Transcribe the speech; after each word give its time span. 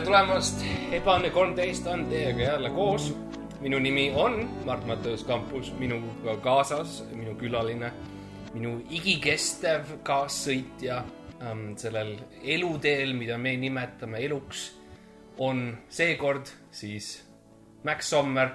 tere 0.00 0.08
tulemast, 0.08 0.62
Ebane 0.96 1.28
kolmteist 1.28 1.84
on 1.92 2.06
teiega 2.08 2.40
jälle 2.40 2.70
koos. 2.72 3.10
minu 3.60 3.78
nimi 3.78 4.12
on 4.14 4.48
Mart 4.64 4.86
Matteus 4.86 5.24
Kampus, 5.24 5.72
minuga 5.78 6.36
kaasas 6.40 7.02
minu 7.12 7.34
külaline, 7.36 7.90
minu 8.54 8.78
igikestev 8.88 9.90
kaassõitja 10.02 11.02
ähm, 11.42 11.74
sellel 11.76 12.14
eluteel, 12.42 13.12
mida 13.12 13.36
me 13.38 13.52
nimetame 13.60 14.22
eluks, 14.24 14.62
on 15.38 15.76
seekord 15.88 16.48
siis 16.72 17.10
Max 17.84 18.08
Sommer 18.08 18.54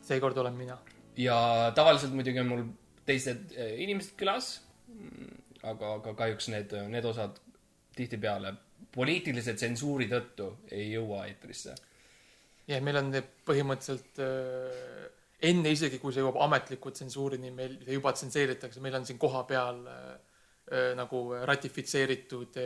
seekord 0.00 0.38
olen 0.38 0.54
mina. 0.54 0.78
ja 1.16 1.72
tavaliselt 1.74 2.16
muidugi 2.16 2.40
on 2.40 2.48
mul 2.54 2.64
teised 3.04 3.52
äh, 3.52 3.76
inimesed 3.84 4.16
külas. 4.16 4.62
aga, 5.62 5.94
aga 5.94 6.14
kahjuks 6.14 6.48
need, 6.48 6.72
need 6.88 7.04
osad 7.04 7.36
tihtipeale 7.96 8.56
poliitilise 8.94 9.54
tsensuuri 9.54 10.08
tõttu 10.10 10.50
ei 10.74 10.90
jõua 10.92 11.26
eetrisse. 11.28 11.74
ja 12.68 12.78
meil 12.84 13.00
on 13.00 13.12
põhimõtteliselt 13.46 14.20
äh, 14.22 15.06
enne 15.50 15.72
isegi, 15.74 15.98
kui 15.98 16.14
see 16.14 16.22
jõuab 16.22 16.38
ametliku 16.44 16.92
tsensuurini, 16.94 17.50
meil 17.54 17.78
juba 17.86 18.12
tsenseeritakse, 18.12 18.82
meil 18.84 18.98
on 19.00 19.06
siin 19.06 19.18
kohapeal 19.18 19.80
äh, 19.86 20.00
äh, 20.70 20.88
nagu 20.98 21.24
ratifitseeritud 21.50 22.58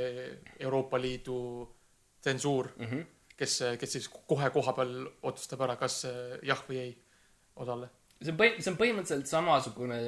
Euroopa 0.58 1.00
Liidu 1.00 1.39
tsensuur 2.20 2.70
mm, 2.77 2.86
-hmm. 2.86 3.05
kes, 3.36 3.59
kes 3.81 3.92
siis 3.98 4.09
kohe 4.09 4.50
kohapeal 4.50 4.97
otsustab 5.22 5.66
ära, 5.69 5.77
kas 5.77 6.06
jah 6.42 6.64
või 6.69 6.81
ei 6.86 6.97
osale. 7.56 7.91
see 8.22 8.33
on 8.33 8.41
põhi-, 8.41 8.61
see 8.61 8.72
on 8.72 8.81
põhimõtteliselt 8.81 9.28
samasugune 9.28 10.00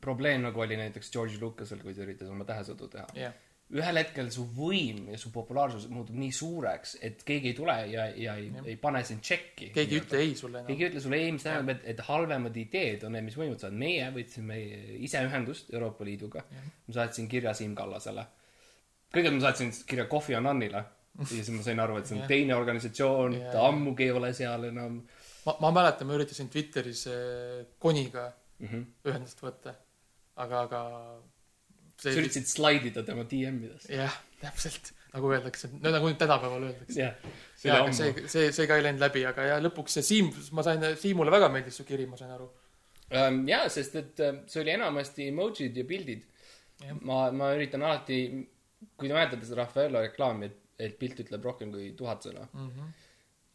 probleem, 0.00 0.42
nagu 0.42 0.60
oli 0.60 0.76
näiteks 0.76 1.10
George 1.12 1.38
Lucasel, 1.40 1.82
kui 1.82 1.94
ta 1.94 2.02
üritas 2.02 2.28
oma 2.32 2.44
tähesõdu 2.44 2.88
teha 2.88 3.06
yeah. 3.16 3.34
Ühel 3.70 4.00
hetkel 4.00 4.30
su 4.34 4.44
võim 4.50 5.10
ja 5.12 5.18
su 5.20 5.30
populaarsus 5.34 5.86
muutub 5.92 6.16
nii 6.18 6.32
suureks, 6.34 6.96
et 7.06 7.22
keegi 7.26 7.52
ei 7.52 7.56
tule 7.56 7.76
ja, 7.92 8.06
ja 8.18 8.34
ei, 8.40 8.48
ei 8.72 8.76
pane 8.80 9.02
sind 9.06 9.22
tšekki. 9.22 9.70
keegi 9.76 9.96
ei 9.96 10.02
ütle 10.02 10.22
ei 10.24 10.32
sulle 10.38 10.58
enam. 10.58 10.70
keegi 10.70 10.86
ei 10.86 10.90
ütle 10.90 11.02
sulle 11.04 11.20
ei, 11.22 11.32
mis 11.36 11.46
tähendab, 11.46 11.76
et, 11.76 11.84
et 11.92 12.02
halvemad 12.08 12.56
ideed 12.58 13.06
on 13.06 13.14
need, 13.14 13.28
mis 13.28 13.38
võimud 13.38 13.62
saavad. 13.62 13.78
meie 13.78 14.10
võtsime 14.16 14.58
ise 15.06 15.22
ühendust 15.26 15.70
Euroopa 15.74 16.06
Liiduga. 16.08 16.44
ma 16.50 16.96
saatsin 16.98 17.30
kirja 17.30 17.54
Siim 17.54 17.76
Kallasele. 17.78 18.26
kõigepealt 19.14 19.38
ma 19.38 19.46
saatsin 19.46 19.74
kirja 19.86 20.08
Coffee 20.10 20.38
Annanile 20.38 20.84
ja 21.20 21.26
siis 21.30 21.50
ma 21.54 21.62
sain 21.62 21.80
aru, 21.82 21.98
et 22.00 22.10
see 22.10 22.18
on 22.18 22.26
teine 22.30 22.56
organisatsioon, 22.58 23.36
ta 23.52 23.66
ammugi 23.68 24.08
ei 24.08 24.14
ole 24.14 24.32
seal 24.36 24.70
enam. 24.70 25.00
ma, 25.46 25.56
ma 25.62 25.74
mäletan, 25.78 26.10
ma 26.10 26.18
üritasin 26.18 26.50
Twitteris 26.50 27.06
äh, 27.10 27.66
Koniga 27.78 28.32
mm 28.58 28.66
-hmm. 28.66 28.86
ühendust 29.10 29.42
võtta, 29.42 29.74
aga, 30.36 30.60
aga 30.66 30.80
sa 32.00 32.14
üritasid 32.14 32.48
slaidida 32.48 33.04
tema 33.06 33.26
DM-idest. 33.28 33.90
jah, 33.92 34.16
täpselt, 34.40 34.92
nagu 35.14 35.32
öeldakse, 35.34 35.70
no 35.76 35.92
nagu 35.94 36.08
nüüd 36.10 36.20
tänapäeval 36.20 36.68
öeldakse. 36.70 37.10
see 37.60 37.72
oli 37.72 37.78
ammu. 37.78 37.96
see, 37.96 38.28
see, 38.32 38.52
see 38.56 38.68
ka 38.70 38.78
ei 38.78 38.86
läinud 38.86 39.04
läbi, 39.04 39.24
aga 39.28 39.48
ja 39.52 39.58
lõpuks 39.62 39.98
see 39.98 40.06
Siim, 40.06 40.30
ma 40.56 40.64
sain, 40.66 40.86
Siimule 41.00 41.34
väga 41.34 41.50
meeldis 41.52 41.80
su 41.80 41.86
kiri, 41.88 42.06
ma 42.10 42.20
sain 42.20 42.32
aru. 42.36 42.48
jaa, 43.10 43.66
sest 43.72 44.00
et 44.00 44.24
äh, 44.24 44.40
see 44.50 44.62
oli 44.64 44.74
enamasti 44.76 45.28
emotsid 45.32 45.76
ja 45.76 45.84
pildid. 45.88 46.24
ma, 47.02 47.26
ma 47.36 47.52
üritan 47.56 47.84
alati, 47.84 48.22
kui 48.96 49.08
te 49.08 49.14
mäletate 49.14 49.44
seda 49.44 49.64
Raffaello 49.64 50.00
reklaami, 50.00 50.48
et, 50.48 50.58
et 50.80 50.98
pilt 50.98 51.20
ütleb 51.26 51.44
rohkem 51.44 51.72
kui 51.74 51.92
tuhat 51.98 52.24
sõna 52.30 52.46
mm. 52.48 52.68
-hmm 52.74 52.98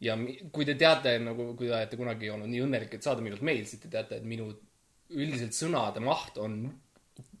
ja 0.04 0.16
kui 0.52 0.66
te 0.68 0.74
teate 0.76 1.14
nagu, 1.24 1.54
kui 1.56 1.68
te 1.68 1.72
olete 1.72 1.96
kunagi 1.96 2.28
olnud 2.28 2.50
nii 2.52 2.64
õnnelik, 2.66 2.96
et 2.96 3.06
saada 3.06 3.24
minult 3.24 3.40
meil, 3.46 3.62
siis 3.64 3.80
te 3.80 3.88
teate, 3.92 4.18
et 4.18 4.26
minu 4.28 4.50
üldiselt 5.16 5.56
sõnade 5.56 6.02
maht 6.04 6.36
on 6.42 6.66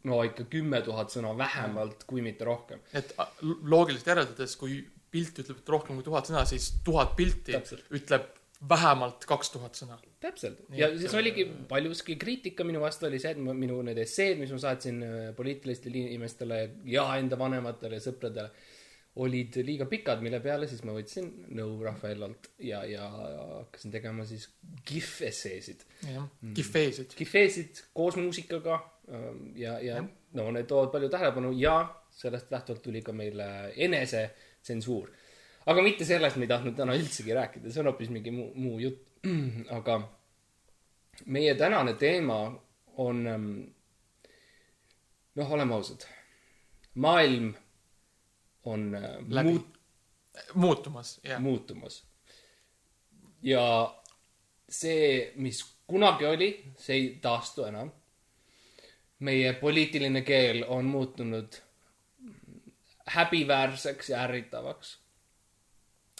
no 0.06 0.22
ikka 0.26 0.46
kümme 0.50 0.80
tuhat 0.86 1.12
sõna 1.14 1.32
vähemalt, 1.38 2.04
kui 2.08 2.24
mitte 2.24 2.46
rohkem. 2.48 2.82
et 2.96 3.14
loogiliselt 3.42 4.12
järeldades, 4.12 4.56
kui 4.60 4.80
pilt 5.12 5.38
ütleb 5.42 5.70
rohkem 5.70 5.98
kui 5.98 6.06
tuhat 6.06 6.28
sõna, 6.30 6.44
siis 6.48 6.72
tuhat 6.84 7.14
pilti 7.18 7.54
Täpselt. 7.56 7.86
ütleb 7.94 8.26
vähemalt 8.68 9.26
kaks 9.28 9.50
tuhat 9.52 9.76
sõna. 9.78 9.98
täpselt. 10.20 10.62
ja 10.74 10.88
siis 10.96 11.14
oligi 11.14 11.44
paljuski 11.68 12.16
kriitika 12.20 12.64
minu 12.64 12.80
vastu 12.80 13.06
oli 13.06 13.20
see, 13.22 13.34
et 13.36 13.42
minu 13.42 13.82
need 13.86 13.98
esseed, 14.02 14.40
mis 14.40 14.52
ma 14.54 14.62
saatsin 14.62 15.02
äh, 15.04 15.28
poliitilistele 15.36 16.06
inimestele 16.06 16.62
ja 16.90 17.06
enda 17.20 17.38
vanematele 17.38 18.00
ja 18.00 18.06
sõpradele, 18.08 18.50
olid 19.16 19.56
liiga 19.64 19.86
pikad, 19.88 20.20
mille 20.24 20.42
peale 20.44 20.68
siis 20.68 20.82
ma 20.84 20.92
võtsin 20.92 21.28
nõu 21.56 21.78
Rafaelalt 21.84 22.50
ja, 22.60 22.82
ja 22.84 23.06
hakkasin 23.08 23.94
tegema 23.94 24.26
siis 24.28 24.48
GIF-esseesid. 24.88 25.86
jah, 26.10 26.26
GIF-eesid. 26.56 27.16
GIF-esid 27.16 27.86
koos 27.96 28.18
muusikaga 28.20 28.80
ja, 29.54 29.80
ja 29.80 30.04
no 30.32 30.50
need 30.50 30.66
toovad 30.66 30.90
palju 30.92 31.08
tähelepanu 31.08 31.52
ja 31.52 31.76
sellest 32.10 32.50
lähtuvalt 32.50 32.82
tuli 32.82 33.02
ka 33.02 33.12
meile 33.12 33.72
enesetsensuur. 33.76 35.10
aga 35.66 35.82
mitte 35.82 36.04
sellest 36.04 36.36
me 36.36 36.44
ei 36.44 36.48
tahtnud 36.48 36.76
täna 36.76 36.94
üldsegi 36.94 37.34
rääkida, 37.34 37.70
see 37.70 37.82
on 37.82 37.90
hoopis 37.90 38.10
mingi 38.10 38.30
muu, 38.30 38.52
muu 38.54 38.78
jutt. 38.78 39.02
aga 39.78 40.00
meie 41.26 41.54
tänane 41.54 41.94
teema 41.94 42.38
on, 42.96 43.26
ähm, 43.26 43.46
noh, 45.34 45.52
oleme 45.52 45.74
ausad, 45.74 46.06
maailm 46.94 47.54
on 48.64 48.94
äh, 48.94 49.16
Läbi. 49.28 49.52
muut-. 49.52 49.78
muutumas, 50.54 51.20
jah. 51.24 51.40
muutumas. 51.40 52.04
ja 53.42 53.64
see, 54.68 55.32
mis 55.36 55.62
kunagi 55.86 56.26
oli, 56.26 56.50
see 56.78 56.96
ei 56.96 57.08
taastu 57.22 57.64
enam 57.64 57.90
meie 59.18 59.52
poliitiline 59.52 60.22
keel 60.22 60.64
on 60.68 60.84
muutunud 60.84 61.52
häbiväärseks 63.06 64.10
ja 64.10 64.22
ärritavaks. 64.22 64.98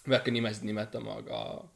ma 0.06 0.14
ei 0.14 0.18
hakka 0.18 0.30
nimesid 0.30 0.64
nimetama, 0.64 1.12
aga 1.12 1.68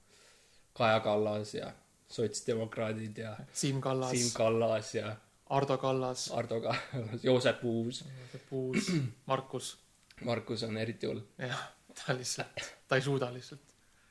Kaja 0.73 1.01
Kallas 1.01 1.55
ja 1.55 1.73
sotsdemokraadid 2.09 3.19
ja 3.19 3.37
Siim 3.53 3.81
Kallas, 3.81 4.11
Siim 4.11 4.31
Kallas 4.35 4.95
ja 4.95 5.17
Ardo 5.47 5.79
Kallas, 5.79 6.31
Ardo 6.33 6.61
Kallas, 6.61 6.81
Joosep 7.23 7.65
Uus. 7.65 8.05
Joosep 8.21 8.53
Uus, 8.53 8.93
Markus. 9.27 9.79
Markus 10.25 10.63
on 10.63 10.77
eriti 10.79 11.07
hull. 11.07 11.21
jah, 11.39 11.73
ta 12.07 12.15
lihtsalt, 12.17 12.61
ta 12.89 12.97
ei 12.97 13.03
suuda 13.03 13.33
lihtsalt. 13.35 13.61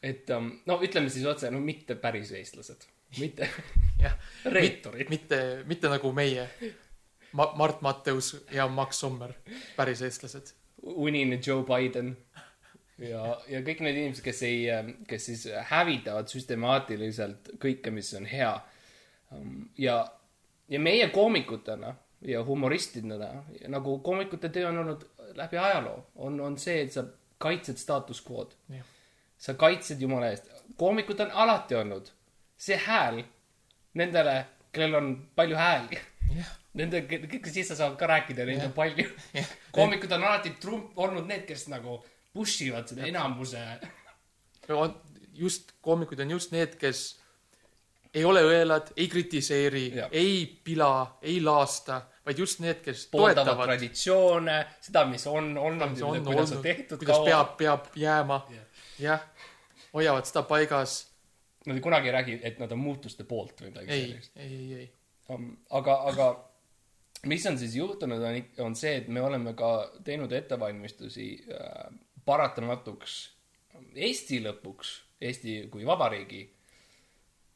et 0.04 0.30
um, 0.30 0.52
no 0.66 0.80
ütleme 0.84 1.10
siis 1.10 1.26
otse, 1.26 1.52
no 1.52 1.60
mitte 1.60 1.96
päris 1.96 2.32
eestlased, 2.32 2.86
mitte 3.20 3.50
jah, 4.04 4.18
reeturid. 4.56 5.10
mitte, 5.10 5.64
mitte 5.66 5.90
nagu 5.90 6.12
meie 6.12 6.50
Ma-, 7.32 7.52
Mart 7.56 7.82
Matteus 7.82 8.46
ja 8.52 8.68
Max 8.68 9.00
Sommer, 9.00 9.34
päris 9.76 10.02
eestlased. 10.02 10.54
unine 10.82 11.40
Joe 11.46 11.64
Biden 11.68 12.18
ja, 12.98 13.24
ja 13.48 13.62
kõik 13.66 13.82
need 13.84 13.98
inimesed, 13.98 14.24
kes 14.24 14.42
ei, 14.48 14.68
kes 15.08 15.26
siis 15.32 15.48
hävitavad 15.72 16.32
süstemaatiliselt 16.32 17.52
kõike, 17.60 17.92
mis 17.92 18.14
on 18.18 18.26
hea. 18.26 18.54
ja, 19.78 19.98
ja 20.70 20.80
meie 20.80 21.10
koomikutena 21.10 21.96
ja 22.22 22.44
humoristidena, 22.44 23.44
nagu 23.68 24.00
koomikute 24.00 24.50
töö 24.50 24.70
on 24.70 24.84
olnud 24.84 25.06
läbi 25.36 25.58
ajaloo, 25.58 26.06
on, 26.16 26.40
on 26.42 26.58
see, 26.58 26.82
et 26.84 26.96
sa 26.96 27.04
kaitsed 27.38 27.78
staatus 27.78 28.24
quo'd. 28.26 28.56
sa 29.38 29.54
kaitsed 29.54 30.02
jumala 30.02 30.32
eest. 30.32 30.50
koomikud 30.78 31.20
on 31.20 31.32
alati 31.32 31.76
olnud 31.76 32.10
see 32.60 32.78
hääl 32.78 33.24
nendele, 33.94 34.46
kellel 34.72 34.96
on 35.00 35.14
palju 35.36 35.56
hääli 35.56 36.00
Nende, 36.80 37.02
siis 37.50 37.68
sa 37.68 37.76
saad 37.76 37.96
ka 38.00 38.08
rääkida, 38.08 38.46
neid 38.46 38.62
on 38.68 38.74
palju. 38.76 39.08
koomikud 39.76 40.12
on 40.16 40.24
alati 40.24 40.54
trump, 40.62 40.92
olnud 41.02 41.26
need, 41.28 41.48
kes 41.50 41.68
nagu 41.72 41.98
push 42.34 42.62
ivad 42.68 42.88
seda 42.92 43.08
enamuse. 43.10 43.64
just, 45.34 45.74
koomikud 45.82 46.20
on 46.20 46.32
just 46.38 46.54
need, 46.54 46.78
kes 46.80 47.20
ei 48.14 48.26
ole 48.26 48.42
õelad, 48.46 48.94
ei 48.98 49.08
kritiseeri, 49.10 49.84
ei 50.12 50.46
pila, 50.64 51.20
ei 51.22 51.40
laasta, 51.46 52.02
vaid 52.26 52.42
just 52.42 52.62
need, 52.64 52.82
kes 52.86 53.06
pooldavad 53.12 53.44
toetavad. 53.44 53.72
traditsioone, 53.72 54.58
seda, 54.86 55.06
mis 55.10 55.26
on 55.30 55.52
olnud, 55.58 55.98
kuidas 56.26 56.56
on 56.58 56.64
tehtud 56.66 57.02
kuidas 57.02 57.22
kaua. 57.22 57.30
peab, 57.30 57.58
peab 57.58 57.92
jääma. 57.98 58.42
jah, 59.00 59.26
hoiavad 59.94 60.30
seda 60.30 60.46
paigas. 60.50 61.04
Nad 61.68 61.82
kunagi 61.84 62.08
ei 62.08 62.14
räägi, 62.16 62.40
et 62.44 62.60
nad 62.60 62.72
on 62.72 62.80
muutuste 62.80 63.26
poolt 63.28 63.62
või 63.62 63.74
midagi 63.74 63.92
sellist. 63.92 64.32
ei, 64.38 64.54
ei, 64.56 64.74
ei. 64.80 64.88
Aga, 65.70 65.96
aga 66.12 66.30
mis 67.26 67.46
on 67.46 67.58
siis 67.60 67.76
juhtunud, 67.76 68.24
on, 68.24 68.40
on 68.66 68.76
see, 68.76 68.96
et 69.02 69.08
me 69.08 69.22
oleme 69.22 69.54
ka 69.58 69.92
teinud 70.04 70.32
ettevalmistusi 70.32 71.32
äh, 71.54 71.92
paratamatuks 72.26 73.20
Eesti 73.96 74.42
lõpuks, 74.44 74.90
Eesti 75.22 75.54
kui 75.72 75.86
vabariigi 75.88 76.42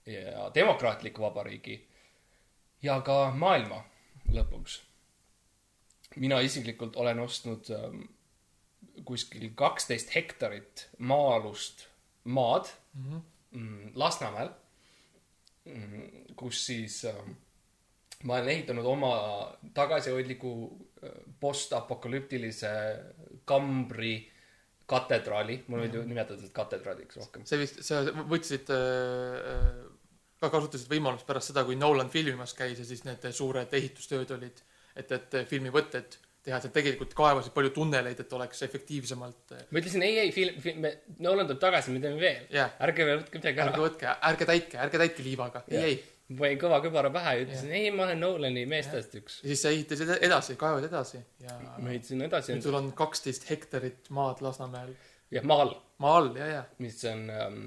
ja 0.07 0.49
demokraatliku 0.55 1.21
vabariigi 1.23 1.75
ja 2.83 2.99
ka 3.01 3.31
maailma 3.35 3.83
lõpuks. 4.31 4.81
mina 6.15 6.39
isiklikult 6.45 6.95
olen 6.95 7.19
ostnud 7.19 7.69
ähm, 7.73 8.01
kuskil 9.05 9.49
kaksteist 9.55 10.15
hektarit 10.15 10.89
maa-alust 10.97 11.87
maad 12.23 12.67
mhm. 12.93 13.13
mm 13.13 13.21
-hmm. 13.51 13.91
Lasnamäel 13.95 14.49
mm,, 15.65 16.35
kus 16.35 16.65
siis 16.65 17.05
ähm, 17.05 17.31
ma 18.23 18.37
olen 18.39 18.53
ehitanud 18.55 18.85
oma 18.87 19.13
tagasihoidliku 19.75 20.53
äh, 20.63 21.17
postapokalüptilise 21.39 22.71
kambri 23.49 24.15
katedraali, 24.89 25.61
mul 25.71 25.85
võid 25.85 25.97
ju 25.97 26.03
nimetada 26.07 26.39
seda 26.41 26.55
katedraaliks 26.55 27.19
rohkem. 27.21 27.45
see 27.47 27.61
vist, 27.61 27.79
sa 27.87 28.01
võtsid 28.03 28.71
äh,, 28.75 29.79
ka 30.43 30.51
kasutasid 30.51 30.91
võimalust 30.91 31.27
pärast 31.27 31.51
seda, 31.51 31.63
kui 31.67 31.79
Nolan 31.79 32.11
filmimas 32.11 32.55
käis 32.57 32.81
ja 32.81 32.87
siis 32.87 33.05
need 33.07 33.23
suured 33.31 33.71
ehitustööd 33.79 34.35
olid, 34.35 34.59
et, 34.99 35.11
et 35.15 35.37
filmivõtted 35.49 36.17
teha, 36.43 36.59
et 36.59 36.73
tegelikult 36.75 37.13
kaevasid 37.15 37.53
palju 37.55 37.71
tunneleid, 37.75 38.19
et 38.19 38.33
oleks 38.35 38.65
efektiivsemalt. 38.67 39.53
ma 39.71 39.79
ütlesin 39.79 40.03
ei, 40.03 40.17
ei, 40.25 40.33
film, 40.35 40.59
film, 40.63 40.87
Nolan 41.23 41.47
tuleb 41.47 41.61
tagasi, 41.61 41.93
me 41.95 42.03
teeme 42.03 42.19
veel. 42.19 42.49
jah, 42.51 42.75
ärge 42.83 43.07
võtke 43.07 43.39
midagi 43.39 43.63
ärge 43.63 43.69
ära. 43.69 43.83
võtke, 43.85 44.15
ärge 44.31 44.49
täitke, 44.51 44.81
ärge 44.83 45.01
täitke 45.05 45.25
liivaga, 45.25 45.63
ei, 45.69 45.77
Jah. 45.77 45.87
ei. 45.87 46.01
Panin 46.31 46.59
kõva 46.61 46.79
kübara 46.83 47.11
pähe 47.13 47.35
ja 47.35 47.45
ütlesin 47.45 47.71
ei, 47.75 47.91
ma 47.93 48.05
olen 48.07 48.21
Nolani 48.23 48.65
meestest 48.69 49.15
üks. 49.19 49.39
ja 49.43 49.51
siis 49.51 49.63
sa 49.65 49.71
ehitasid 49.73 50.13
edasi, 50.19 50.55
kaevad 50.59 50.87
edasi 50.87 51.19
ja 51.43 51.57
ma 51.77 51.91
ehitasin 51.91 52.23
edasi 52.27 52.55
nüüd 52.55 52.67
sul 52.67 52.79
on 52.79 52.91
kaksteist 52.97 53.49
hektarit 53.49 54.09
maad 54.15 54.43
Lasnamäel, 54.45 54.93
jah, 55.33 55.45
maal, 55.47 55.75
maa 56.03 56.19
all, 56.21 56.31
ja, 56.39 56.47
ja. 56.47 56.61
mis 56.83 57.01
on 57.09 57.25
ähm, 57.33 57.59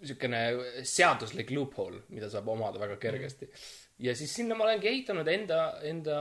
niisugune 0.00 0.40
seaduslik 0.88 1.52
loophole, 1.54 2.04
mida 2.14 2.30
saab 2.32 2.48
omada 2.52 2.80
väga 2.82 2.96
kergesti. 3.00 3.50
ja 4.00 4.14
siis 4.16 4.34
sinna 4.34 4.56
ma 4.58 4.66
olengi 4.66 4.90
ehitanud 4.90 5.28
enda, 5.28 5.60
enda 5.86 6.18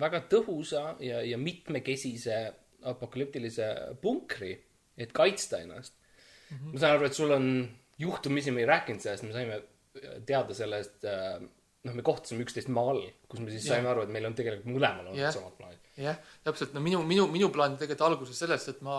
väga 0.00 0.24
tõhusa 0.30 0.86
ja, 1.02 1.22
ja 1.24 1.40
mitmekesise 1.40 2.40
apokalüptilise 2.84 3.70
punkri, 4.02 4.54
et 4.96 5.12
kaitsta 5.12 5.62
ennast 5.64 5.94
mm. 5.96 6.56
-hmm. 6.56 6.72
ma 6.72 6.78
saan 6.78 6.98
aru, 6.98 7.06
et 7.08 7.16
sul 7.16 7.32
on 7.32 7.48
juhtumisi, 7.98 8.50
me 8.50 8.60
ei 8.60 8.68
rääkinud 8.68 9.00
sellest, 9.00 9.24
me 9.24 9.32
saime 9.32 9.62
teada 10.26 10.56
sellest 10.56 11.04
äh, 11.08 11.36
noh, 11.84 11.96
me 11.96 12.04
kohtusime 12.06 12.44
üksteist 12.44 12.70
maa 12.72 12.92
all, 12.94 13.04
kus 13.28 13.42
me 13.42 13.52
siis 13.52 13.66
Jah. 13.66 13.76
saime 13.76 13.92
aru, 13.92 14.06
et 14.06 14.12
meil 14.14 14.26
on 14.28 14.36
tegelikult 14.36 14.70
mõlemal 14.72 15.10
olnud 15.10 15.20
Jah. 15.20 15.34
samad 15.34 15.56
plaanid. 15.58 15.92
jah, 16.00 16.18
täpselt, 16.46 16.72
no 16.76 16.82
minu, 16.84 17.02
minu, 17.06 17.26
minu 17.30 17.50
plaan 17.54 17.76
tegelikult 17.80 18.08
alguses 18.08 18.40
sellest, 18.40 18.72
et 18.72 18.80
ma 18.86 18.96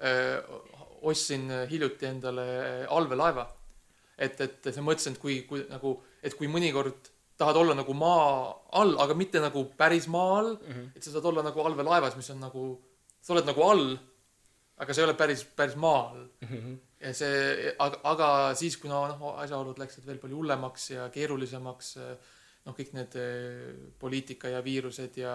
öö, 0.00 0.58
ostsin 1.10 1.46
hiljuti 1.70 2.08
endale 2.10 2.44
allveelaeva. 2.92 3.46
et, 4.20 4.40
et 4.40 4.68
ma 4.76 4.90
mõtlesin, 4.90 5.16
et 5.16 5.22
kui, 5.22 5.40
kui 5.48 5.64
nagu, 5.70 5.94
et 6.22 6.34
kui 6.36 6.50
mõnikord 6.52 7.08
tahad 7.40 7.56
olla 7.56 7.74
nagu 7.78 7.94
maa 7.96 8.52
all, 8.76 8.98
aga 9.00 9.16
mitte 9.16 9.40
nagu 9.40 9.64
päris 9.78 10.10
maa 10.12 10.38
all 10.40 10.50
mm, 10.56 10.72
-hmm. 10.72 10.90
et 10.96 11.02
sa 11.02 11.14
saad 11.14 11.24
olla 11.30 11.42
nagu 11.46 11.62
allveelaevas, 11.64 12.16
mis 12.16 12.30
on 12.34 12.40
nagu, 12.40 12.64
sa 13.20 13.32
oled 13.32 13.48
nagu 13.48 13.62
all, 13.64 13.96
aga 14.76 14.94
sa 14.94 15.00
ei 15.00 15.08
ole 15.08 15.16
päris, 15.16 15.44
päris 15.44 15.76
maa 15.76 16.02
all. 16.10 16.26
Ja 17.00 17.12
see, 17.16 17.74
aga, 17.80 18.00
aga 18.12 18.28
siis, 18.58 18.76
kuna 18.80 19.04
noh, 19.14 19.36
asjaolud 19.40 19.80
läksid 19.80 20.06
veel 20.08 20.20
palju 20.22 20.40
hullemaks 20.40 20.90
ja 20.92 21.06
keerulisemaks, 21.12 21.94
noh, 22.66 22.76
kõik 22.76 22.92
need 22.96 23.16
eh, 23.20 23.70
poliitika 24.00 24.52
ja 24.52 24.60
viirused 24.64 25.16
ja 25.20 25.34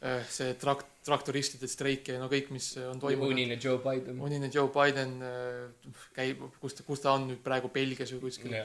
eh, 0.00 0.26
see 0.28 0.56
trak-, 0.60 0.84
traktoristide 1.06 1.68
streik 1.70 2.12
ja 2.12 2.18
no 2.20 2.28
kõik, 2.32 2.50
mis 2.54 2.74
on 2.84 3.00
toimunud. 3.02 3.32
unine 3.32 3.60
Joe 3.62 3.80
Biden. 3.84 4.20
unine 4.22 4.50
Joe 4.52 4.68
Biden 4.74 5.16
eh, 5.24 5.94
käib, 6.16 6.44
kus 6.60 6.76
ta, 6.76 6.86
kus 6.88 7.04
ta 7.04 7.14
on 7.16 7.30
nüüd 7.30 7.40
praegu 7.44 7.72
Belgias 7.72 8.12
või 8.16 8.26
kuskil, 8.28 8.58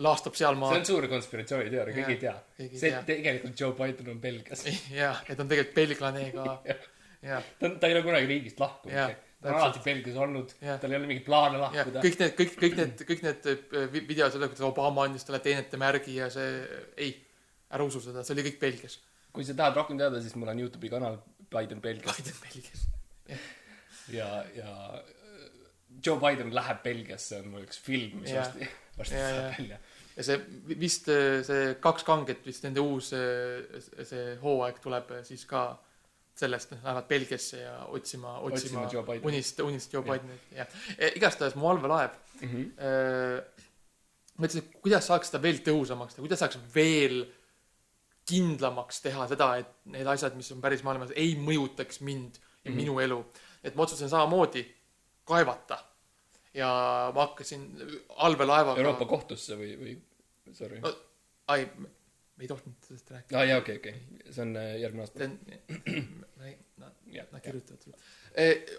laastab 0.00 0.32
see 0.32 0.46
sealmaal 0.46 0.78
on. 0.78 0.86
suur 0.88 1.04
konspiratsiooniteooria, 1.12 1.96
keegi 1.98 2.16
ei 2.16 2.22
tea. 2.22 2.38
see, 2.56 2.78
tea 2.86 3.02
tegelikult 3.10 3.60
Joe 3.60 3.76
Biden 3.76 4.14
on 4.14 4.22
Belgias. 4.22 4.64
jah, 5.02 5.20
et 5.28 5.44
on 5.44 5.50
tegelikult 5.50 5.76
belglane 5.76 6.24
ka, 6.32 6.56
jah, 7.34 7.52
ta 7.58 7.68
on, 7.68 7.76
ta 7.82 7.92
ei 7.92 7.98
ole 7.98 8.06
kunagi 8.08 8.32
riigist 8.32 8.64
lahkunud. 8.64 9.28
Ta 9.42 9.50
on 9.50 9.58
alati 9.58 9.82
Belgias 9.84 10.18
olnud, 10.22 10.54
tal 10.62 10.92
ei 10.92 10.98
ole 11.00 11.08
mingit 11.10 11.24
plaane 11.26 11.58
lahkuda. 11.58 12.02
kõik 12.04 12.18
need, 12.20 12.34
kõik, 12.38 12.52
kõik 12.60 12.76
need, 12.78 13.04
kõik 13.08 13.22
need 13.26 13.48
vi- 13.94 14.04
videod 14.08 14.34
selle, 14.34 14.48
kuidas 14.52 14.66
Obama 14.68 15.06
andis 15.08 15.26
talle 15.26 15.42
teenete 15.42 15.80
märgi 15.80 16.18
ja 16.20 16.28
see, 16.30 16.50
ei, 16.96 17.16
ära 17.72 17.86
usu 17.88 18.02
seda, 18.04 18.22
see 18.22 18.36
oli 18.36 18.46
kõik 18.50 18.60
Belgias. 18.62 18.98
kui 19.32 19.44
sa 19.48 19.56
tahad 19.56 19.76
rohkem 19.80 19.98
teada, 19.98 20.20
siis 20.20 20.36
mul 20.36 20.52
on 20.52 20.60
Youtube'i 20.60 20.90
kanal 20.92 21.18
Biden 21.52 21.80
Belgias 21.80 22.16
Biden 22.20 22.38
Belgias. 22.44 22.86
ja, 24.18 24.28
ja 24.56 24.74
äh, 24.94 25.00
Joe 26.04 26.18
Biden 26.20 26.54
läheb 26.54 26.82
Belgiasse 26.84 27.40
on 27.40 27.50
mul 27.52 27.66
üks 27.66 27.80
film, 27.80 28.22
mis 28.22 28.34
varsti, 28.36 28.68
varsti 28.98 29.16
tuleb 29.16 29.38
ja. 29.38 29.48
välja. 29.58 29.78
ja 30.16 30.26
see 30.26 30.38
vi- 30.68 30.78
vist 30.80 31.08
eh, 31.08 31.40
see 31.46 31.74
Kaks 31.80 32.04
kanget 32.04 32.44
vist 32.46 32.66
nende 32.66 32.84
uus 32.84 33.12
see 33.12 34.36
hooaeg 34.42 34.80
tuleb 34.84 35.14
siis 35.24 35.44
ka 35.48 35.64
sellest, 36.38 36.72
et 36.72 36.84
lähevad 36.84 37.08
Belgiasse 37.08 37.58
ja 37.60 37.74
otsima, 37.86 38.38
otsima 38.40 38.86
Otsima 38.86 39.18
unist, 39.28 39.60
unist 39.60 39.92
Joe. 39.92 40.02
Bidenit, 40.02 40.40
jah. 40.56 40.66
igastahes 41.14 41.54
mu 41.54 41.68
allveelaev 41.68 42.10
Mhm. 42.42 42.72
äh, 42.78 43.42
mõtlesin, 44.40 44.64
et 44.64 44.80
kuidas 44.82 45.06
saaks 45.06 45.30
seda 45.30 45.42
veel 45.42 45.60
tõhusamaks 45.62 46.16
teha, 46.16 46.24
kuidas 46.24 46.42
saaks 46.42 46.58
veel 46.74 47.22
kindlamaks 48.28 49.00
teha 49.04 49.26
seda, 49.30 49.48
et 49.62 49.70
need 49.92 50.08
asjad, 50.08 50.34
mis 50.38 50.50
on 50.54 50.60
päris 50.62 50.82
maailmas, 50.86 51.12
ei 51.18 51.34
mõjutaks 51.38 52.00
mind 52.06 52.38
ja 52.38 52.70
mm. 52.70 52.72
-hmm. 52.72 52.76
minu 52.76 52.98
elu. 53.00 53.24
et 53.62 53.74
ma 53.74 53.82
otsustasin 53.82 54.10
samamoodi 54.10 54.64
kaevata 55.24 55.78
ja 56.54 56.68
ma 57.14 57.26
hakkasin 57.26 57.62
allveelaevaga 58.16 58.80
Euroopa 58.80 59.06
kohtusse 59.06 59.56
või, 59.56 59.76
või 59.78 59.96
sorry 60.52 60.80
No, 60.80 60.94
ai, 61.48 61.68
ei 62.42 62.48
tohtinud 62.50 62.86
sellest 62.88 63.10
rääkida. 63.14 63.38
aa 63.38 63.44
jaa, 63.48 63.58
okei, 63.62 63.76
okei, 63.80 63.94
see 64.30 64.42
on 64.42 64.56
äh, 64.56 64.72
järgmine 64.82 65.04
aasta. 65.06 65.28
nad, 66.82 66.92
nad 67.32 67.40
kirjutavad 67.44 67.82
sulle. 67.82 67.96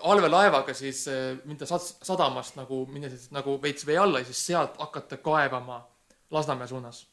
allveelaevaga 0.02 0.74
siis 0.74 1.04
eh, 1.08 1.38
minna 1.46 1.66
sad-, 1.70 2.04
sadamast 2.04 2.56
nagu, 2.60 2.84
minna 2.92 3.10
siis 3.14 3.30
nagu 3.36 3.56
veits 3.64 3.86
vee 3.88 3.98
alla 4.02 4.20
ja 4.24 4.26
siis 4.30 4.46
sealt 4.52 4.78
hakata 4.82 5.18
kaevama 5.24 5.82
Lasnamäe 6.34 6.68
suunas. 6.68 7.04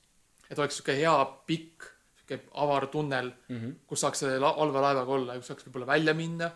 et 0.50 0.58
oleks 0.58 0.76
sihuke 0.80 0.94
hea 0.96 1.12
pikk, 1.46 1.84
sihuke 2.16 2.38
avar 2.58 2.86
tunnel, 2.90 3.30
Mhm. 3.48 3.70
kus 3.86 4.00
saaks 4.00 4.18
selle 4.24 4.38
la- 4.40 4.54
allveelaevaga 4.64 5.12
olla 5.12 5.34
ja 5.34 5.40
kus 5.42 5.48
saaks 5.52 5.66
võib-olla 5.66 5.86
välja 5.86 6.14
minna, 6.14 6.50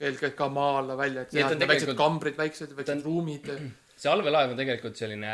eelkõige 0.00 0.34
ka 0.36 0.48
maa 0.48 0.78
alla 0.78 0.96
välja, 0.96 1.22
et 1.22 1.30
teha 1.30 1.48
väiksed 1.68 1.94
kambrid, 1.96 2.36
väiksed, 2.36 2.76
väiksed 2.76 3.02
ruumid. 3.04 3.48
see 4.00 4.10
allveelaev 4.12 4.50
on 4.54 4.56
tegelikult 4.60 4.96
selline 4.96 5.32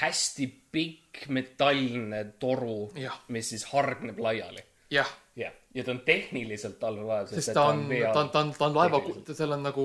hästi 0.00 0.46
pikk 0.72 1.24
metallne 1.28 2.24
toru, 2.38 2.90
mis 3.28 3.48
siis 3.54 3.64
hargneb 3.72 4.18
laiali. 4.22 4.62
jah, 4.90 5.08
jah, 5.36 5.52
ja 5.74 5.84
ta 5.84 5.90
on 5.94 6.00
tehniliselt 6.06 6.82
allveelaev, 6.84 7.28
sest 7.30 7.52
ta 7.54 7.64
on, 7.70 7.84
ta 8.12 8.20
on, 8.20 8.30
ta 8.30 8.38
on, 8.44 8.52
ta 8.58 8.64
on 8.66 8.74
laeva 8.74 9.00
seal 9.34 9.52
on 9.54 9.62
nagu 9.62 9.84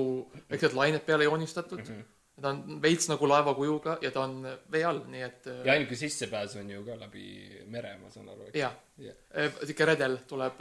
väiksed 0.50 0.74
lained 0.74 1.04
peale 1.06 1.24
joonistatud 1.28 1.80
Mhm. 1.80 2.00
ta 2.42 2.48
on 2.50 2.80
veits 2.82 3.08
nagu 3.08 3.28
laeva 3.28 3.54
kujuga 3.54 3.98
ja 4.02 4.10
ta 4.10 4.20
on 4.26 4.42
vee 4.72 4.84
all, 4.84 4.98
nii 5.08 5.22
et 5.22 5.46
ja 5.64 5.72
ainuke 5.72 5.96
sissepääs 5.96 6.56
on 6.60 6.70
ju 6.70 6.82
ka 6.84 6.96
läbi 7.00 7.62
mere, 7.66 7.96
ma 8.02 8.10
saan 8.10 8.28
aru, 8.28 8.48
eks. 8.50 8.58
jah 8.58 8.74
Jah., 8.98 9.14
sihuke 9.62 9.84
redel 9.84 10.18
tuleb, 10.28 10.60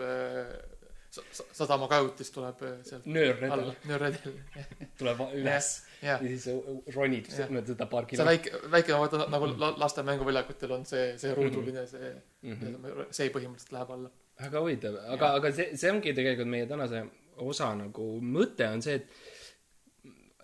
sadama 1.56 1.88
kajutist 1.92 2.34
tuleb 2.34 2.62
eh, 2.68 2.78
sealt 2.84 3.06
nöörredel 3.06 3.72
nöörredel, 3.90 4.34
tuleb 5.00 5.22
üles 5.40 5.70
ja 6.02 6.18
siis 6.22 6.48
ronib 6.96 7.28
Jah. 7.32 7.50
mööda 7.50 7.74
seda 7.74 7.86
paar 7.92 8.06
see 8.08 8.16
kilo. 8.18 8.26
väike, 8.30 8.52
väike 8.72 8.94
vaata 9.00 9.26
nagu 9.32 9.46
la- 9.58 9.76
laste 9.78 10.04
mänguväljakutel 10.08 10.72
on 10.78 10.86
see, 10.86 11.18
see 11.22 11.34
ruuduline, 11.38 11.88
see, 11.88 12.14
Mhm. 12.46 13.06
see 13.12 13.30
põhimõtteliselt 13.30 13.72
läheb 13.78 13.92
alla. 13.98 14.10
väga 14.42 14.60
huvitav, 14.62 14.96
aga, 15.16 15.34
aga 15.40 15.52
see, 15.52 15.72
see 15.78 15.92
ongi 15.92 16.14
tegelikult 16.14 16.48
meie 16.52 16.68
tänase 16.68 17.06
osa 17.38 17.72
nagu 17.76 18.10
mõte 18.22 18.68
on 18.72 18.82
see, 18.82 18.96
et 18.96 19.08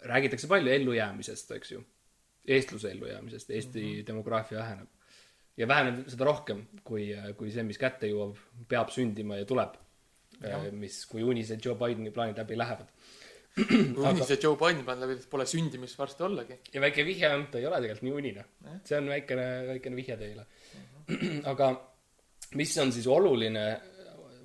räägitakse 0.08 0.48
palju 0.50 0.72
ellujäämisest, 0.72 1.52
eks 1.58 1.72
ju. 1.72 1.84
eestluse 2.48 2.90
ellujäämisest, 2.92 3.50
Eesti 3.52 3.80
mm 3.82 3.88
-hmm. 4.00 4.08
demograafia 4.08 4.58
väheneb. 4.60 4.88
ja 5.58 5.68
väheneb 5.68 6.08
seda 6.10 6.26
rohkem, 6.26 6.66
kui, 6.84 7.12
kui 7.38 7.52
see, 7.52 7.64
mis 7.64 7.78
kätte 7.78 8.08
jõuab, 8.08 8.36
peab 8.68 8.90
sündima 8.90 9.38
ja 9.38 9.46
tuleb. 9.46 9.76
Jah. 10.42 10.70
mis, 10.74 11.04
kui 11.10 11.24
unised 11.24 11.62
Joe 11.66 11.78
Bideni 11.80 12.14
plaanid 12.16 12.40
läbi 12.42 12.58
lähevad. 12.58 12.90
kui 13.56 14.08
unised 14.08 14.44
Joe 14.44 14.56
Biden 14.60 14.86
peab 14.88 15.04
läbi, 15.04 15.20
pole 15.30 15.46
sündimist 15.50 16.00
varsti 16.00 16.24
ollagi. 16.28 16.60
ja 16.74 16.82
väike 16.82 17.06
vihje 17.06 17.32
on, 17.36 17.48
ta 17.52 17.60
ei 17.60 17.68
ole 17.70 17.82
tegelikult 17.84 18.08
nii 18.08 18.18
unine 18.24 18.46
Jah.. 18.46 18.82
see 18.88 19.00
on 19.00 19.10
väikene, 19.12 19.48
väikene 19.74 20.00
vihje 20.00 20.20
teile. 20.22 20.46
aga 21.52 21.72
mis 22.60 22.78
on 22.84 22.92
siis 22.96 23.08
oluline 23.08 23.66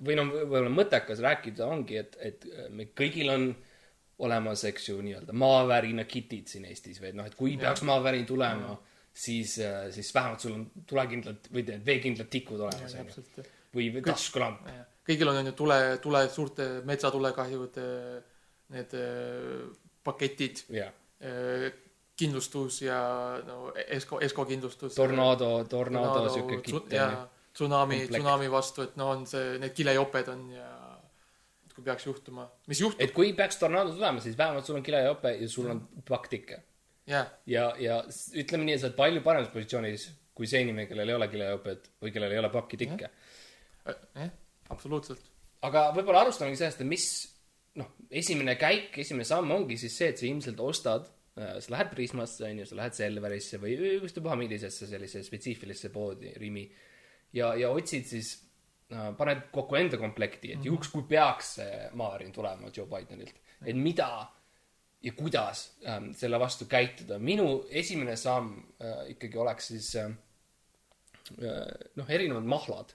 või 0.04 0.16
noh, 0.18 0.28
võib-olla 0.32 0.72
mõttekas 0.72 1.22
rääkida 1.24 1.68
ongi, 1.68 1.96
et, 2.02 2.18
et 2.20 2.44
me 2.74 2.88
kõigil 2.96 3.30
on 3.32 3.46
olemas, 4.26 4.64
eks 4.68 4.90
ju, 4.90 4.98
nii-öelda 5.04 5.34
maavärina 5.36 6.06
kitid 6.08 6.48
siin 6.50 6.66
Eestis 6.68 7.00
või 7.02 7.10
et 7.10 7.18
noh, 7.18 7.28
et 7.28 7.36
kui 7.36 7.56
peaks 7.60 7.84
maavärin 7.86 8.26
tulema, 8.28 8.76
siis, 9.12 9.58
siis 9.92 10.12
vähemalt 10.14 10.44
sul 10.44 10.56
on 10.56 10.66
tulekindlad 10.88 11.50
või 11.52 11.64
need 11.68 11.84
veekindlad 11.86 12.30
tikud 12.32 12.60
olemas, 12.60 12.96
onju. 13.00 13.46
või 13.76 13.90
taskulamp. 14.04 14.68
Kõigil 15.06 15.30
on 15.30 15.40
on 15.40 15.50
ju 15.50 15.54
tule, 15.56 15.80
tule, 16.02 16.22
suurte 16.32 16.68
metsatulekahjude 16.88 17.86
need 18.74 18.94
eh, 18.98 19.66
paketid, 20.06 20.64
jah, 20.74 20.92
kindlustus 22.16 22.80
ja 22.82 22.98
no 23.46 23.70
Esko, 23.76 24.20
Esko 24.24 24.44
kindlustus. 24.48 24.94
tornaado, 24.96 25.50
tornaado 25.70 26.28
siuke 26.32 26.60
kitt 26.64 26.96
tsunami, 27.56 28.02
tsunami 28.10 28.50
vastu, 28.52 28.84
et 28.84 28.96
no 29.00 29.10
on 29.14 29.24
see, 29.28 29.56
need 29.62 29.74
kilejoped 29.76 30.28
on 30.32 30.44
ja 30.52 30.70
kui 31.76 31.84
peaks 31.84 32.06
juhtuma, 32.06 32.46
mis 32.70 32.80
juhtub, 32.80 33.02
et 33.04 33.12
kui 33.16 33.34
peaks 33.36 33.58
tornaado 33.60 33.92
tulema, 33.92 34.22
siis 34.24 34.36
vähemalt 34.38 34.64
sul 34.64 34.78
on 34.78 34.84
kilejope 34.84 35.34
ja 35.36 35.48
sul 35.52 35.68
on 35.72 35.82
pakk 36.08 36.30
tikke 36.32 36.60
jah, 37.08 37.28
ja, 37.48 37.66
ja 37.80 37.98
ütleme 38.36 38.64
nii, 38.64 38.76
et 38.76 38.82
sa 38.82 38.88
oled 38.88 38.96
palju 38.98 39.24
paremas 39.24 39.50
positsioonis 39.52 40.06
kui 40.36 40.48
see 40.50 40.62
inimene, 40.64 40.88
kellel 40.90 41.12
ei 41.12 41.16
ole 41.16 41.28
kilejopet 41.32 41.90
või 42.02 42.12
kellel 42.12 42.34
ei 42.34 42.40
ole 42.42 42.50
pakki 42.52 42.80
tikke. 42.80 43.08
jah, 43.88 44.32
absoluutselt. 44.86 45.32
aga 45.66 45.90
võib-olla 45.96 46.24
alustamegi 46.24 46.60
sellest, 46.60 46.80
et 46.80 46.90
mis, 46.90 47.10
noh, 47.82 47.92
esimene 48.22 48.56
käik, 48.60 48.96
esimene 49.02 49.26
samm 49.28 49.52
ongi 49.56 49.78
siis 49.80 49.98
see, 49.98 50.10
et 50.14 50.22
sa 50.22 50.28
ilmselt 50.28 50.62
ostad, 50.64 51.12
sa 51.36 51.72
lähed 51.74 51.90
Prismasse, 51.92 52.46
on 52.48 52.62
ju, 52.62 52.64
sa 52.64 52.78
lähed 52.78 52.94
Selverisse 52.96 53.58
või 53.60 53.74
ükstapuha 53.98 54.38
millisesse 54.40 54.88
sellisesse 54.88 55.26
spetsiifilisse 55.26 55.90
poodi, 55.92 56.30
Rimi, 56.40 56.64
ja, 57.36 57.50
ja 57.60 57.68
otsid 57.74 58.08
siis, 58.08 58.30
paned 58.88 59.50
kokku 59.52 59.76
enda 59.76 59.98
komplekti, 60.00 60.54
et 60.54 60.64
juhuks, 60.64 60.88
kui 60.94 61.04
peaks 61.10 61.56
see 61.58 61.90
Maarin 62.00 62.32
tulema 62.32 62.70
Joe 62.72 62.88
Bidenilt, 62.88 63.36
et 63.66 63.76
mida 63.76 64.08
ja 65.02 65.12
kuidas 65.12 65.76
ähm, 65.86 66.10
selle 66.12 66.40
vastu 66.40 66.64
käituda. 66.64 67.18
minu 67.18 67.66
esimene 67.70 68.16
samm 68.16 68.56
äh, 68.80 69.10
ikkagi 69.12 69.38
oleks 69.38 69.68
siis 69.68 69.94
äh, 69.96 70.10
äh, 71.42 71.74
noh, 71.96 72.08
erinevad 72.10 72.44
mahlad 72.48 72.94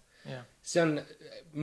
see 0.62 0.84
on, 0.84 0.98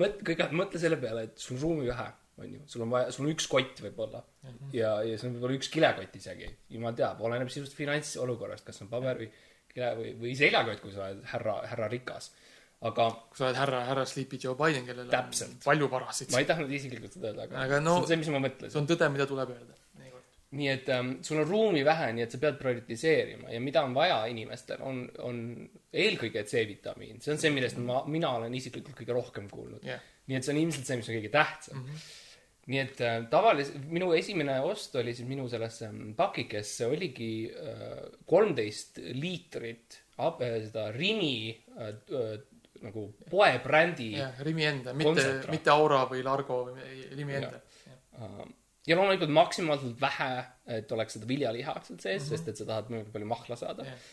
mõt-, 0.03 0.23
kõigepealt 0.23 0.57
mõtle 0.59 0.81
selle 0.83 0.99
peale, 1.03 1.29
et 1.29 1.45
sul 1.45 1.61
ruumi 1.63 1.87
vähe, 1.89 2.09
on 2.39 2.55
ju, 2.55 2.63
sul 2.71 2.85
on 2.87 2.95
vaja, 2.95 3.13
sul 3.15 3.27
on 3.27 3.33
üks 3.35 3.47
kott 3.51 3.81
võib-olla 3.83 4.21
mm. 4.23 4.49
-hmm. 4.51 4.73
ja, 4.79 4.93
ja 5.07 5.19
see 5.19 5.29
on 5.29 5.37
võib-olla 5.37 5.59
üks 5.59 5.71
kilekott 5.75 6.17
isegi, 6.21 6.51
jumal 6.75 6.97
teab, 6.99 7.21
oleneb 7.27 7.51
sinust 7.53 7.75
finantsolukorrast, 7.79 8.67
kas 8.67 8.83
on 8.85 8.91
paber 8.93 9.25
või 9.25 9.31
kile 9.73 9.95
või, 9.99 10.13
või 10.23 10.37
seljakott, 10.39 10.83
kui 10.83 10.95
sa 10.95 11.09
oled 11.09 11.25
härra, 11.33 11.57
härra 11.73 11.89
rikas. 11.93 12.31
aga 12.89 13.09
kui 13.27 13.41
sa 13.41 13.49
oled 13.49 13.59
härra, 13.59 13.81
härra 13.89 14.05
Sleepy 14.07 14.39
Joe 14.43 14.55
Biden, 14.59 14.87
kellel 14.87 15.09
Täpselt. 15.11 15.57
on 15.57 15.65
palju 15.65 15.89
varasid 15.91 16.31
ma. 16.31 16.43
ei 16.43 16.47
tahtnud 16.47 16.71
isiklikult 16.71 17.17
seda 17.17 17.33
öelda, 17.33 17.49
aga, 17.49 17.65
Aga 17.65 17.81
no- 17.83 17.97
see 17.99 18.03
on 18.03 18.09
see, 18.13 18.21
mis 18.23 18.31
ma 18.35 18.43
mõtlesin 18.45 18.75
see. 18.75 18.81
on 18.83 18.91
tõde, 18.91 19.09
mida 19.15 19.27
tuleb 19.27 19.55
öelda. 19.55 19.79
Nii 20.57 20.69
et 20.73 20.89
ähm, 20.95 21.11
sul 21.25 21.43
on 21.43 21.49
ruumi 21.49 21.83
vähe, 21.85 22.13
nii 22.17 22.25
et 22.25 22.33
sa 22.33 22.41
pead 22.41 22.57
prioritiseerima. 22.61 23.51
Ja 23.53 23.61
mida 23.61 23.83
on 23.85 23.97
vaja 23.97 24.23
inimestel, 24.33 24.81
on, 24.87 25.03
on 25.27 25.43
eelkõige 25.93 26.45
C-vitamiin, 26.49 27.21
see 27.25 27.35
on 27.35 27.43
see, 27.43 27.53
millest 27.53 27.81
ma, 27.85 28.01
mina 28.09 28.33
olen 28.39 28.55
isiklikult 28.57 28.97
kõige 28.97 29.17
rohkem 29.17 29.51
kuulnud. 29.53 29.85
Jah, 29.85 30.01
nii 30.29 30.39
et 30.39 30.47
see 30.47 30.55
on 30.55 30.63
ilmselt 30.63 30.89
see, 30.89 31.01
mis 31.01 31.13
on 31.13 31.19
kõige 31.21 31.35
tähtsam. 31.35 31.83
Mm. 31.83 31.93
-hmm. 31.93 32.09
nii 32.73 32.83
et 32.85 33.01
äh, 33.05 33.21
tavaliselt, 33.33 33.87
minu 33.93 34.11
esimene 34.17 34.59
ost 34.65 34.97
oli 35.01 35.15
siis 35.15 35.29
minu 35.29 35.49
sellesse 35.49 35.91
mm, 35.93 36.15
pakikesse 36.17 36.89
oligi 36.89 37.31
kolmteist 38.29 39.01
liitrit 39.17 40.03
ab, 40.19 40.41
äh, 40.43 40.61
seda 40.67 40.91
Rimi 40.93 41.57
äh, 41.79 41.89
äh, 41.89 42.39
nagu 42.83 43.09
poebrändi 43.31 44.13
Rimi 44.47 44.65
enda, 44.65 44.95
mitte 44.95 45.27
mitte 45.51 45.71
Aura 45.75 46.05
või 46.11 46.23
Largo 46.27 46.61
või 46.69 47.03
Rimi 47.15 47.39
enda. 47.41 47.61
Äh, 48.89 48.93
ja 48.93 48.97
loomulikult 48.99 49.35
maksimaalselt 49.35 50.01
vähe, 50.01 50.31
et 50.79 50.93
oleks 50.97 51.19
seda 51.19 51.29
viljaliha 51.29 51.81
seal 51.83 51.99
sees 51.99 52.23
mm, 52.23 52.25
-hmm. 52.25 52.31
sest 52.31 52.49
et 52.49 52.63
sa 52.63 52.69
tahad 52.69 52.89
võimalikult 52.89 53.15
palju 53.17 53.29
mahla 53.35 53.59
saada 53.61 53.87
Jah. 53.87 54.07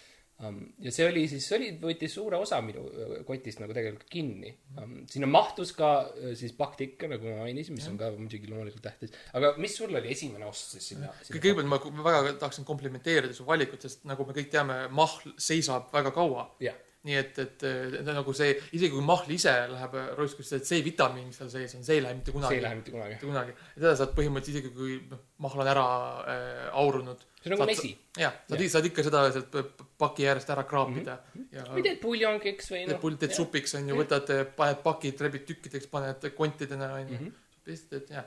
um,. 0.47 0.59
ja 0.83 0.91
see 0.91 1.07
oli 1.07 1.25
siis, 1.31 1.47
see 1.47 1.57
oli, 1.57 1.69
võttis 1.81 2.15
suure 2.17 2.37
osa 2.37 2.61
minu 2.61 2.83
öö, 2.87 3.23
kotist 3.27 3.61
nagu 3.63 3.73
tegelikult 3.73 4.09
kinni 4.11 4.51
um,. 4.81 4.97
sinna 5.11 5.29
mahtus 5.31 5.71
ka 5.77 5.91
öö, 6.11 6.35
siis 6.35 6.55
pakktikke, 6.59 7.09
nagu 7.11 7.29
ma 7.29 7.45
mainisin, 7.45 7.77
mis 7.77 7.87
on 7.91 7.97
ka 8.01 8.11
muidugi 8.17 8.51
loomulikult 8.51 8.83
tähtis. 8.83 9.15
aga 9.33 9.53
mis 9.57 9.77
sul 9.77 9.95
oli 9.95 10.11
esimene 10.11 10.45
ost 10.45 10.75
siis 10.75 10.89
sinna, 10.93 11.13
sinna? 11.21 11.39
kõigepealt 11.39 11.71
ma 11.71 11.79
ma 12.01 12.09
väga 12.09 12.35
tahaksin 12.43 12.67
komplimenteerida 12.67 13.33
su 13.33 13.47
valikut, 13.47 13.87
sest 13.87 14.03
nagu 14.11 14.27
me 14.27 14.35
kõik 14.37 14.51
teame, 14.57 14.81
mahl 15.03 15.37
seisab 15.49 15.91
väga 15.95 16.11
kaua. 16.11 16.49
jah, 16.59 16.77
nii 17.05 17.17
et, 17.19 17.37
et 17.43 17.65
äh, 17.69 17.99
nagu 18.07 18.33
see, 18.37 18.55
isegi 18.73 18.91
kui 18.95 19.03
mahl 19.05 19.29
ise 19.35 19.53
läheb 19.69 19.95
roiskus, 20.17 20.49
see 20.49 20.63
C-vitamiin, 20.65 21.29
mis 21.29 21.37
seal 21.39 21.51
sees 21.53 21.77
on, 21.77 21.85
see 21.85 21.99
ei 21.99 22.03
lähe 22.05 22.17
mitte 22.17 22.31
see 22.31 22.37
kunagi 22.39 22.57
ei. 22.57 22.63
lähe 22.65 22.79
mitte 22.79 22.93
kunagi. 22.95 23.15
mitte 23.15 23.29
kunagi. 23.29 23.55
ja 23.75 23.83
teda 23.83 23.93
saad 24.01 24.13
põhimõtteliselt 24.17 24.59
isegi, 24.59 24.73
kui 24.75 24.97
noh, 25.11 25.23
mahl 25.45 25.63
on 25.63 25.71
ära 25.75 25.85
äh, 26.33 26.65
aurunud. 26.81 27.23
see 27.39 27.51
on 27.51 27.55
nagu 27.55 27.69
mesi. 27.69 27.93
jah, 28.17 28.35
saad 28.49 28.65
Jah., 28.65 28.73
saad 28.75 28.89
ikka 28.91 29.05
seda 29.05 29.23
sealt 29.37 29.57
paki 30.01 30.27
äärest 30.31 30.51
ära 30.55 30.65
kraapida 30.67 31.17
mm 31.21 31.41
-hmm. 31.41 31.55
ja 31.55 31.65
või 31.71 31.85
teed 31.87 32.01
puljongiks 32.03 32.71
või 32.73 32.83
noh. 32.89 33.17
teed 33.21 33.37
supiks 33.37 33.77
on 33.79 33.89
ju, 33.89 34.01
võtad, 34.01 34.35
paned 34.57 34.81
pakid, 34.83 35.21
rebid 35.27 35.45
tükkideks, 35.49 35.89
paned 35.93 36.29
kontidena 36.37 36.93
on 36.99 37.09
ju 37.09 37.19
Mhm. 37.25 37.33
lihtsalt, 37.65 37.93
et 37.93 38.09
jah, 38.13 38.25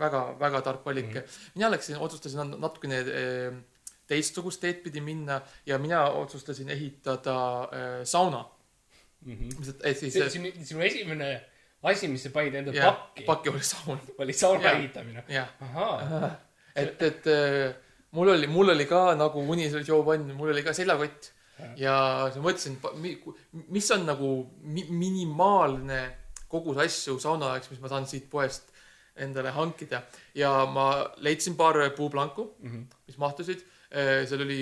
väga, 0.00 0.20
väga 0.40 0.60
tark 0.64 0.86
valik 0.86 1.10
mm. 1.10 1.16
-hmm. 1.16 1.50
mina 1.54 1.70
läksin, 1.70 1.96
otsustasin 1.96 2.40
nat- 2.40 2.60
natukene 2.60 2.98
eh, 2.98 3.52
teistsugust 4.08 4.60
teed 4.64 4.80
pidi 4.84 5.00
minna 5.04 5.40
ja 5.66 5.78
mina 5.78 6.04
otsustasin 6.20 6.70
ehitada 6.74 7.36
eh, 7.72 8.04
sauna. 8.08 8.44
lihtsalt, 9.26 9.80
et 9.84 9.98
siis 9.98 10.14
see, 10.14 10.28
sinu, 10.30 10.52
sinu 10.64 10.80
esimene 10.86 11.30
asi, 11.90 12.08
mis 12.08 12.22
sa 12.26 12.30
panid 12.34 12.54
enda 12.60 12.72
jah, 12.74 12.86
pakki, 12.94 13.24
pakki 13.26 13.50
oli 13.52 13.64
saun, 13.66 13.98
oli 14.18 14.32
sauna 14.36 14.70
ehitamine. 14.78 15.24
ahaa, 15.60 16.30
et, 16.76 17.02
et 17.02 17.26
eh, 17.26 17.74
mul 18.16 18.30
oli, 18.34 18.46
mul 18.50 18.70
oli 18.74 18.86
ka 18.88 19.14
nagu 19.18 19.42
uni 19.42 19.68
seal 19.70 19.84
Joe 19.86 20.04
Biden, 20.06 20.32
mul 20.38 20.54
oli 20.54 20.62
ka 20.66 20.72
seljakott. 20.76 21.32
Ja 21.76 22.28
siis 22.30 22.38
ma 22.38 22.52
mõtlesin, 22.52 22.76
mis 23.74 23.88
on 23.90 24.04
nagu 24.06 24.28
mi 24.62 24.84
minimaalne 24.94 26.02
kogus 26.48 26.78
asju 26.84 27.16
sauna 27.20 27.48
jaoks, 27.56 27.72
mis 27.72 27.80
ma 27.82 27.90
saan 27.90 28.06
siit 28.06 28.28
poest 28.30 28.70
endale 29.18 29.50
hankida. 29.50 30.04
Ja 30.38 30.52
ma 30.70 30.84
leidsin 31.26 31.56
paar 31.58 31.74
puuplanku, 31.96 32.44
Mhm. 32.62 32.84
mis 33.10 33.18
mahtusid. 33.18 33.64
Seal 33.90 34.42
oli 34.44 34.58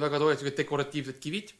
väga 0.00 0.18
toredad 0.18 0.40
siuksed 0.40 0.56
dekoratiivsed 0.62 1.18
kivid. 1.20 1.50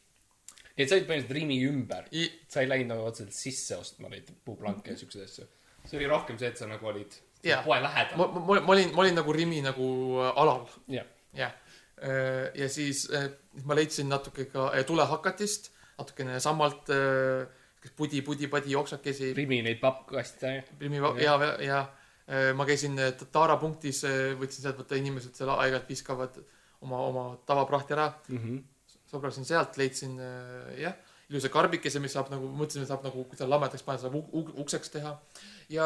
nii 0.73 0.83
et 0.85 0.89
sa 0.89 0.95
olid 0.97 1.05
põhimõtteliselt 1.09 1.35
Rimi 1.37 1.59
ümber, 1.67 2.07
I- 2.17 2.31
sa 2.49 2.63
ei 2.63 2.69
läinud 2.71 2.95
nagu 2.95 3.03
otseselt 3.05 3.35
sisse 3.37 3.77
ostma 3.77 4.09
neid 4.09 4.31
puuplanke 4.45 4.95
ja 4.95 4.97
siukseid 4.97 5.27
asju. 5.27 5.45
see 5.85 5.99
oli 5.99 6.07
rohkem 6.09 6.39
see, 6.39 6.47
et 6.49 6.57
sa 6.57 6.65
nagu 6.67 6.87
olid 6.89 7.13
Jaa. 7.43 7.61
poe 7.63 7.77
lähedal. 7.81 8.17
ma, 8.17 8.27
ma, 8.27 8.59
ma 8.61 8.73
olin, 8.73 8.93
ma 8.95 9.01
olin 9.05 9.15
nagu 9.19 9.33
Rimi 9.33 9.61
nagu 9.61 9.87
äh, 10.23 10.41
alal, 10.41 10.65
jah, 10.87 11.05
jah. 11.37 11.53
ja 12.55 12.69
siis 12.69 13.05
äh, 13.13 13.29
ma 13.65 13.75
leidsin 13.77 14.09
natuke 14.09 14.47
ka 14.49 14.71
äh, 14.73 14.85
tulehakatist, 14.87 15.69
natukene 15.99 16.39
sammalt, 16.41 16.89
kas 17.83 17.91
pudi, 17.97 18.21
pudi-padi 18.25 18.75
oksakesi. 18.79 19.33
Rimi 19.37 19.61
neid 19.61 19.79
pappkaste. 19.81 20.55
Primi 20.79 20.97
ja, 21.21 21.35
ja, 21.37 21.51
ja 21.61 21.79
äh, 22.25 22.49
ma 22.55 22.65
käisin 22.65 22.97
äh, 22.99 23.13
Tara 23.31 23.57
punktis, 23.61 24.03
võtsin 24.39 24.65
sealt, 24.65 24.79
vaata 24.81 24.97
inimesed 24.99 25.35
seal 25.37 25.51
aeg-ajalt 25.53 25.91
viskavad 25.91 26.39
oma, 26.83 26.99
oma 27.09 27.25
tavaprahti 27.49 27.95
ära. 27.97 28.09
sobrasin 29.13 29.45
sealt, 29.45 29.75
leidsin 29.77 30.15
äh, 30.19 30.71
jah, 30.81 30.95
ilusa 31.29 31.49
karbikese, 31.53 31.99
mis 32.01 32.13
saab 32.17 32.31
nagu, 32.33 32.47
mõtlesin, 32.57 32.81
et 32.85 32.89
saab 32.89 33.03
nagu, 33.05 33.23
kui 33.29 33.37
ta 33.37 33.45
lamedaks 33.49 33.85
panna, 33.85 34.01
saab 34.01 34.15
uk- 34.17 34.31
uk- 34.33 34.55
ukseks 34.63 34.89
teha. 34.95 35.11
ja 35.69 35.85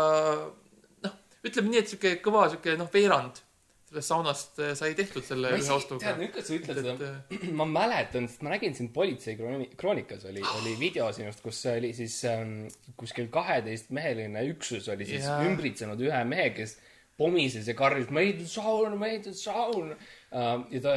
noh, 1.04 1.18
ütleme 1.44 1.74
nii, 1.74 1.82
et 1.84 1.92
sihuke 1.92 2.14
kõva 2.24 2.48
sihuke 2.52 2.78
noh, 2.80 2.90
veerand 2.94 3.44
sellest 3.88 4.12
saunast 4.12 4.58
äh, 4.60 4.74
sai 4.76 4.90
tehtud 5.00 5.24
selle 5.24 5.54
ühe 5.56 5.72
ostuga 5.72 6.02
tead,. 6.04 6.18
nüüd, 6.20 6.32
kui 6.36 6.44
sa 6.44 6.56
ütled 6.58 6.80
et, 6.82 6.88
seda, 6.90 7.12
äh, 7.36 7.46
ma 7.60 7.68
mäletan, 7.70 8.26
sest 8.32 8.44
ma 8.44 8.52
nägin 8.56 8.76
sind 8.76 8.92
Politsei 8.96 9.38
krooni- 9.40 9.70
kroonikas 9.80 10.26
oli, 10.28 10.44
oli 10.62 10.74
video 10.80 11.08
sinust, 11.16 11.40
kus 11.46 11.62
oli 11.72 11.94
siis 11.96 12.18
ähm, 12.28 12.58
kuskil 13.00 13.30
kaheteistmeheline 13.32 14.44
üksus 14.52 14.88
oli 14.92 15.08
siis 15.08 15.24
Jaa. 15.28 15.40
ümbritsenud 15.48 16.04
ühe 16.04 16.24
mehe, 16.28 16.50
kes 16.58 16.76
pomises 17.18 17.68
ja 17.68 17.74
karjus, 17.80 18.12
ma 18.14 18.22
ehitan 18.22 18.48
sauna, 18.52 18.96
ma 19.00 19.08
ehitan 19.10 19.34
sauna. 19.36 19.96
Ja 20.32 20.82
ta 20.84 20.96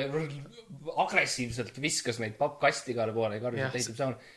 agressiivselt 1.04 1.76
viskas 1.82 2.18
neid 2.22 2.34
pappkasti 2.38 2.94
igale 2.94 3.14
poole 3.14 3.38
ja 3.38 3.44
karjus, 3.44 3.68
et 3.68 3.78
ehitab 3.78 3.98
sauna. 3.98 4.30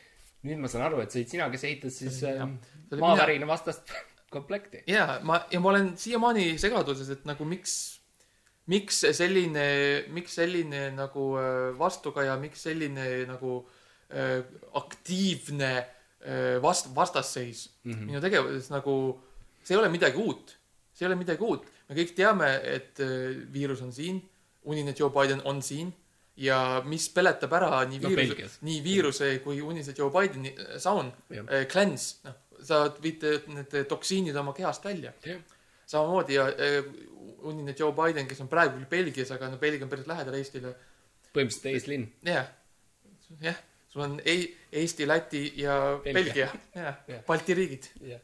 nüüd 0.44 0.60
ma 0.60 0.68
saan 0.70 0.84
aru, 0.86 1.00
et 1.02 1.10
see 1.10 1.22
olid 1.22 1.32
sina, 1.32 1.48
kes 1.50 1.64
ehitas 1.66 1.98
siis 1.98 2.20
ähm, 2.28 2.58
maavärina 3.00 3.48
vastast 3.48 3.90
komplekti. 4.34 4.84
ja 4.90 5.18
ma, 5.26 5.40
ja 5.50 5.60
ma 5.62 5.72
olen 5.72 5.94
siiamaani 5.98 6.54
segaduses, 6.62 7.10
et 7.10 7.24
nagu 7.26 7.46
miks, 7.48 7.74
miks 8.70 9.02
selline, 9.18 9.66
miks 10.14 10.38
selline 10.38 10.86
nagu 10.94 11.32
äh, 11.40 11.72
vastukaja, 11.78 12.36
miks 12.42 12.62
selline 12.68 13.08
nagu 13.30 13.56
äh, 14.12 14.44
aktiivne 14.78 15.72
äh, 15.78 16.60
vast-, 16.62 16.92
vastasseis 16.94 17.66
mm. 17.82 17.92
-hmm. 17.92 18.12
minu 18.12 18.22
tegevuses 18.22 18.70
nagu, 18.70 18.98
see 19.64 19.74
ei 19.74 19.80
ole 19.80 19.90
midagi 19.90 20.22
uut. 20.22 20.54
see 20.92 21.02
ei 21.02 21.10
ole 21.10 21.18
midagi 21.18 21.42
uut. 21.42 21.66
me 21.88 21.98
kõik 21.98 22.14
teame, 22.14 22.52
et 22.62 23.02
äh, 23.02 23.42
viirus 23.52 23.82
on 23.82 23.92
siin, 23.92 24.22
unine 24.64 24.94
Joe 24.98 25.10
Biden 25.12 25.42
on 25.44 25.62
siin 25.62 25.92
ja 26.36 26.82
mis 26.84 27.08
peletab 27.14 27.52
ära 27.54 27.82
nii 27.88 28.00
No 28.02 28.10
viiruse 28.10 28.34
Belgias., 28.34 28.56
nii 28.66 28.80
viiruse 28.84 29.28
kui 29.44 29.60
unise 29.62 29.94
Joe 29.96 30.10
Bideni 30.14 30.54
äh, 30.54 30.78
saun 30.82 31.12
äh, 31.30 31.66
cleanse, 31.70 32.24
noh, 32.26 32.40
sa 32.64 32.84
viid 33.02 33.22
need 33.52 33.76
toksiinid 33.90 34.36
oma 34.40 34.54
kehast 34.56 34.84
välja. 34.84 35.12
Samamoodi 35.86 36.38
ja 36.38 36.48
äh, 36.48 36.80
unine 37.44 37.74
Joe 37.78 37.92
Biden, 37.92 38.26
kes 38.28 38.40
on 38.40 38.48
praegu 38.48 38.78
küll 38.78 38.90
Belgias, 38.90 39.30
aga 39.34 39.52
no 39.52 39.60
Belgia 39.60 39.86
on 39.86 39.92
päris 39.92 40.08
lähedal 40.10 40.38
Eestile. 40.38 40.74
põhimõtteliselt 41.34 41.70
eeslinn. 41.74 42.08
jah, 42.24 42.50
jah, 43.42 43.56
sul 43.90 44.04
on 44.06 44.18
ei, 44.24 44.48
Eesti, 44.72 45.06
Läti 45.06 45.44
ja 45.60 46.00
Belgia. 46.02 46.48
Belgia, 46.74 46.96
Jah., 47.08 47.22
Balti 47.26 47.54
riigid. 47.54 47.90
jah. 48.10 48.20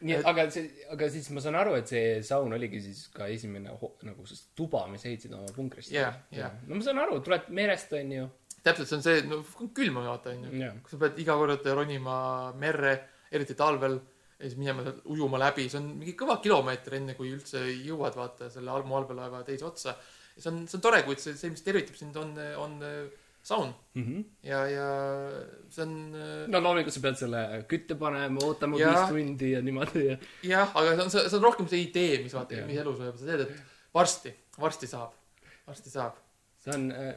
Nii 0.00 0.16
et, 0.16 0.26
aga 0.28 0.46
see, 0.52 0.68
aga 0.94 1.08
siis 1.12 1.28
ma 1.34 1.42
saan 1.44 1.58
aru, 1.60 1.74
et 1.80 1.90
see 1.90 2.20
saun 2.26 2.52
oligi 2.56 2.80
siis 2.84 3.02
ka 3.14 3.28
esimene 3.32 3.72
nagu 3.72 4.28
see 4.28 4.44
tuba, 4.56 4.86
mis 4.92 5.04
ehitasid 5.06 5.34
oma 5.36 5.50
punkrisse. 5.56 5.92
Jah, 5.94 6.22
jah. 6.34 6.54
no 6.68 6.78
ma 6.78 6.86
saan 6.86 7.02
aru, 7.02 7.18
tuled 7.24 7.50
merest, 7.56 7.92
onju. 7.98 8.28
täpselt, 8.64 8.88
see 8.88 8.98
on 8.98 9.04
see, 9.06 9.26
no 9.28 9.42
külm 9.76 10.00
on 10.00 10.08
vaata 10.12 10.32
onju. 10.34 10.54
jah, 10.60 10.78
kui 10.84 10.94
sa 10.94 11.02
pead 11.04 11.20
iga 11.24 11.36
kord 11.40 11.68
ronima 11.80 12.16
merre, 12.60 12.94
eriti 13.30 13.56
talvel 13.58 13.98
ja 14.40 14.48
siis 14.48 14.56
minema 14.56 14.94
ujuma 15.12 15.38
läbi, 15.40 15.68
see 15.68 15.80
on 15.82 15.90
mingi 15.98 16.16
kõva 16.18 16.38
kilomeeter, 16.40 16.96
enne 16.96 17.16
kui 17.18 17.34
üldse 17.34 17.60
jõuad 17.68 18.16
vaata 18.16 18.48
selle 18.52 18.72
Almu 18.72 18.96
allveelaeva 18.96 19.42
teise 19.44 19.68
otsa. 19.68 19.98
see 20.36 20.48
on, 20.48 20.62
see 20.64 20.78
on 20.78 20.84
tore, 20.86 21.02
kuid 21.04 21.20
see, 21.20 21.36
see, 21.36 21.52
mis 21.52 21.66
tervitab 21.66 21.98
sind, 21.98 22.16
on, 22.16 22.32
on 22.62 22.78
saun 23.42 23.72
mm. 23.94 24.02
-hmm. 24.04 24.24
ja, 24.42 24.60
ja 24.68 24.86
see 25.72 25.84
on 25.86 25.94
äh, 26.14 26.46
no 26.48 26.60
loomulikult 26.60 26.94
sa 26.94 27.02
pead 27.04 27.18
selle 27.20 27.42
kütte 27.70 27.96
panema, 27.98 28.44
ootama 28.44 28.78
Jah. 28.80 28.94
viis 28.94 29.14
tundi 29.14 29.52
ja 29.52 29.62
niimoodi 29.64 30.06
ja 30.06 30.16
jah, 30.42 30.76
aga 30.76 30.94
see 30.96 31.04
on, 31.04 31.12
see 31.16 31.38
on 31.38 31.44
rohkem 31.48 31.68
see 31.70 31.82
idee, 31.86 32.22
mis 32.24 32.36
vaata 32.36 32.64
mis 32.68 32.80
elus 32.82 33.00
hoiab, 33.00 33.18
sa 33.20 33.28
tead, 33.30 33.46
et 33.46 33.62
varsti, 33.94 34.34
varsti 34.60 34.90
saab, 34.90 35.14
varsti 35.66 35.92
saab. 35.92 36.20
see 36.64 36.76
on 36.76 36.90
äh, 36.92 37.14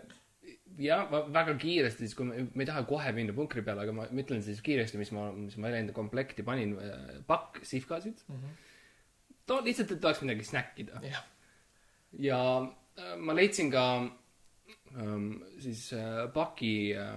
jah, 0.80 1.08
väga 1.12 1.56
kiiresti, 1.60 2.08
siis 2.08 2.18
kui 2.18 2.28
me, 2.28 2.48
me 2.54 2.66
ei 2.66 2.70
taha 2.70 2.86
kohe 2.90 3.12
minna 3.16 3.36
punkri 3.36 3.64
peale, 3.66 3.86
aga 3.86 3.96
ma 3.96 4.08
ütlen 4.08 4.44
siis 4.46 4.62
kiiresti, 4.66 5.00
mis 5.02 5.12
ma, 5.16 5.28
mis 5.36 5.58
ma 5.62 5.72
enda 5.76 5.96
komplekti 5.96 6.46
panin. 6.46 6.76
pakk 7.28 7.62
sihvkasid. 7.68 8.24
no 9.50 9.60
lihtsalt, 9.66 9.92
et 9.92 10.02
tahaks 10.02 10.24
midagi 10.24 10.48
snäkkida. 10.48 11.02
ja 12.20 12.40
äh, 12.64 13.16
ma 13.18 13.36
leidsin 13.36 13.72
ka 13.74 13.86
siis 15.64 15.88
äh, 15.98 16.28
paki 16.34 16.74
äh,, 16.98 17.16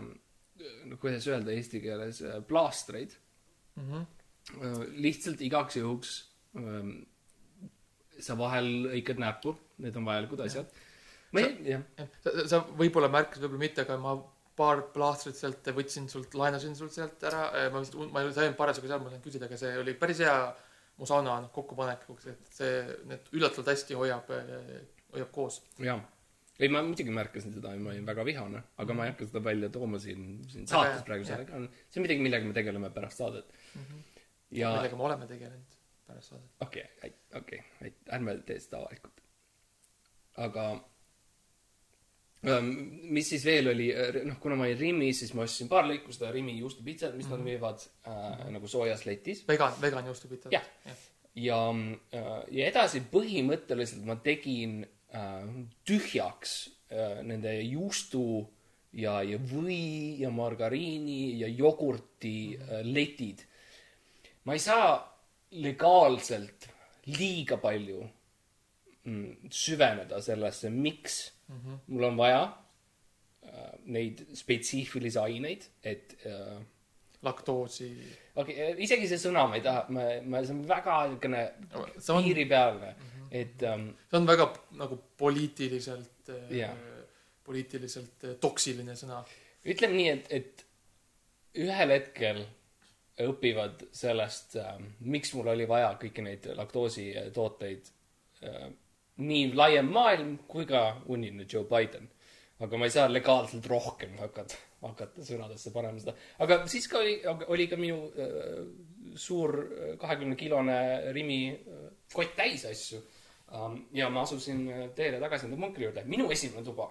no 0.89 0.97
kuidas 1.01 1.27
öelda 1.29 1.53
eesti 1.53 1.81
keeles 1.85 2.23
äh,, 2.23 2.41
plaastreid 2.49 3.17
Mhm. 3.77 4.07
äh,. 4.63 4.85
lihtsalt 5.05 5.41
igaks 5.45 5.77
juhuks 5.77 6.13
ähm, 6.57 7.03
sa 8.19 8.37
vahel 8.39 8.71
lõikad 8.87 9.19
näppu, 9.21 9.53
need 9.85 9.97
on 10.01 10.07
vajalikud 10.09 10.41
asjad. 10.41 10.71
ma 11.37 11.43
ei, 11.43 11.59
jah, 11.75 11.83
sa, 12.25 12.33
sa 12.49 12.61
võib-olla 12.79 13.11
märkasid, 13.13 13.45
võib-olla 13.45 13.61
mitte, 13.67 13.85
aga 13.85 13.99
ma 14.01 14.15
paar 14.57 14.87
plaastrit 14.95 15.37
sealt 15.37 15.69
võtsin 15.77 16.07
sult, 16.09 16.33
laenasin 16.41 16.73
sult 16.79 16.95
sealt 16.97 17.21
ära, 17.29 17.51
ma 17.75 17.83
vist, 17.83 17.95
ma 17.95 18.23
saanud 18.33 18.57
parasjagu 18.57 18.89
seal, 18.89 19.03
ma 19.05 19.13
sain 19.13 19.21
küsida, 19.25 19.51
aga 19.51 19.59
see 19.61 19.75
oli 19.83 19.93
päris 20.01 20.23
hea 20.25 20.37
mu 20.97 21.05
sauna 21.05 21.35
noh, 21.43 21.51
kokkupanekuks, 21.53 22.31
et 22.33 22.53
see, 22.57 22.79
need 23.11 23.29
üllatavalt 23.37 23.69
hästi 23.75 23.99
hoiab, 24.01 24.31
hoiab 25.13 25.33
koos. 25.35 25.61
jaa. 25.85 25.99
ei, 26.59 26.71
ma 26.73 26.83
muidugi 26.85 27.13
märkasin 27.13 27.55
seda 27.55 27.75
ja 27.75 27.81
ma 27.83 27.93
olin 27.93 28.07
väga 28.09 28.25
vihane, 28.25 28.63
aga 28.83 28.97
ma 28.97 29.07
ei 29.07 29.13
hakka 29.13 29.29
seda 29.29 29.43
välja 29.45 29.69
tooma 29.73 30.01
siin, 30.03 30.27
siin 30.51 30.69
saates 30.71 31.01
hea, 31.01 31.07
praegu, 31.09 31.29
see 31.29 31.39
on, 31.59 31.69
see 31.91 32.01
on 32.01 32.07
midagi, 32.07 32.25
millega 32.25 32.49
me 32.49 32.57
tegeleme 32.57 32.91
pärast 32.95 33.21
saadet. 33.21 33.53
ja 34.57 34.73
millega 34.79 34.97
me 34.97 35.09
oleme 35.11 35.29
tegelenud 35.29 35.79
pärast 36.09 36.33
saadet. 36.33 36.51
okei 36.65 36.85
okay,, 36.97 37.15
okei 37.41 37.63
okay,, 37.81 37.95
ärme 38.19 38.39
tee 38.49 38.61
seda 38.65 38.81
avalikult. 38.81 39.21
aga 40.47 40.67
ähm, 42.49 42.73
mis 43.19 43.29
siis 43.35 43.45
veel 43.45 43.69
oli, 43.75 43.91
noh, 44.25 44.41
kuna 44.41 44.57
ma 44.57 44.69
olin 44.71 44.81
Rimis, 44.81 45.21
siis 45.25 45.37
ma 45.37 45.45
ostsin 45.45 45.69
paar 45.69 45.85
lõiku 45.91 46.17
seda 46.17 46.33
Rimi 46.33 46.57
juustupitsat, 46.63 47.19
mis 47.21 47.29
nad 47.33 47.45
müüvad 47.45 47.85
äh, 48.09 48.49
nagu 48.57 48.71
soojas 48.71 49.05
letis. 49.09 49.45
vegan, 49.49 49.77
vegan 49.85 50.09
juustupita. 50.09 50.57
Jah. 50.57 50.65
ja, 51.37 51.63
ja 52.49 52.69
edasi 52.73 53.05
põhimõtteliselt 53.13 54.09
ma 54.09 54.17
tegin 54.25 54.87
äh, 54.87 54.96
tühjaks 55.87 56.57
äh, 56.91 57.23
nende 57.23 57.53
juustu 57.63 58.47
ja, 58.97 59.21
ja 59.23 59.39
või 59.39 60.17
ja 60.21 60.31
margariini 60.35 61.37
ja 61.41 61.49
jogurti 61.49 62.57
äh, 62.57 62.83
letid. 62.85 63.45
ma 64.45 64.55
ei 64.55 64.63
saa 64.63 64.99
legaalselt 65.51 66.69
liiga 67.07 67.59
palju 67.63 68.03
mm, 69.05 69.51
süveneda 69.51 70.21
sellesse, 70.23 70.71
miks 70.71 71.33
mm 71.49 71.57
-hmm. 71.57 71.79
mul 71.87 72.05
on 72.11 72.17
vaja 72.17 72.43
äh, 73.47 73.73
neid 73.85 74.27
spetsiifilisi 74.35 75.19
aineid, 75.19 75.69
et 75.83 76.17
äh, 76.27 76.63
laktoosi. 77.23 77.91
okei 78.35 78.55
okay,, 78.55 78.83
isegi 78.83 79.09
see 79.09 79.19
sõna 79.19 79.47
ma 79.49 79.57
ei 79.57 79.63
taha, 79.63 79.87
ma, 79.89 80.07
ma, 80.23 80.43
see 80.45 80.55
on 80.55 80.65
väga 80.69 80.97
niisugune 81.07 81.45
see 81.99 82.15
on, 82.15 82.25
piiripealne, 82.25 82.95
et 83.31 83.63
ähm, 83.63 83.89
see 84.11 84.21
on 84.21 84.29
väga 84.29 84.51
nagu 84.79 84.99
poliitiliselt 85.19 86.31
Jah. 86.51 86.77
poliitiliselt 87.45 88.25
äh, 88.25 88.37
toksiline 88.41 88.97
sõna. 88.99 89.23
ütleme 89.67 89.99
nii, 89.99 90.09
et, 90.13 90.31
et 90.31 90.65
ühel 91.67 91.95
hetkel 91.95 92.45
õpivad 93.27 93.87
sellest 93.97 94.59
äh,, 94.61 94.75
miks 95.01 95.33
mul 95.35 95.49
oli 95.55 95.69
vaja 95.69 95.95
kõiki 96.01 96.25
neid 96.25 96.51
laktoositooteid 96.59 97.89
äh,, 98.45 98.67
nii 99.17 99.55
laiem 99.57 99.89
maailm 99.93 100.37
kui 100.49 100.67
ka 100.69 101.01
unine 101.13 101.47
Joe 101.49 101.65
Biden. 101.69 102.11
aga 102.61 102.79
ma 102.81 102.87
ei 102.89 102.93
saa 102.93 103.09
legaalselt 103.13 103.67
rohkem 103.69 104.15
hakata, 104.17 104.57
hakata 104.81 105.25
sõnadesse 105.25 105.73
panema 105.73 106.01
seda. 106.01 106.15
aga 106.39 106.63
siis 106.69 106.89
ka 106.89 106.99
oli, 106.99 107.19
oli 107.53 107.67
ka 107.69 107.77
minu 107.81 108.11
äh, 108.13 108.63
suur 109.17 109.57
kahekümne 110.01 110.37
kilone 110.37 110.79
Rimi 111.13 111.41
äh, 111.53 111.87
kott 112.13 112.37
täis 112.37 112.65
asju. 112.69 113.01
Ja 113.93 114.09
ma 114.11 114.23
asusin 114.27 114.67
äh, 114.71 114.87
teele 114.97 115.21
tagasi 115.23 115.47
enda 115.47 115.59
punkri 115.61 115.87
juurde, 115.87 116.05
minu 116.11 116.31
esimene 116.35 116.65
tuba 116.67 116.89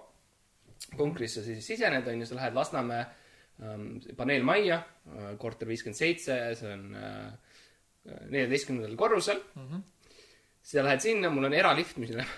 punkrisse 0.96 1.44
siis 1.44 1.66
sisened, 1.66 2.06
on 2.08 2.20
ju, 2.20 2.28
sa 2.28 2.38
lähed 2.38 2.56
Lasnamäe 2.56 3.02
ähm, 3.62 3.86
paneelmajja 4.16 4.78
äh,, 4.78 5.34
korter 5.38 5.68
viiskümmend 5.68 5.98
seitse, 5.98 6.38
see 6.56 6.72
on 6.72 6.88
äh, 6.96 7.30
neljateistkümnendal 8.30 8.96
korrusel 8.96 9.40
mm. 9.54 9.68
-hmm. 9.68 9.80
sa 10.62 10.84
lähed 10.84 11.04
sinna, 11.04 11.30
mul 11.30 11.48
on 11.48 11.54
eralift, 11.54 11.96
mis 11.96 12.10
läheb 12.10 12.28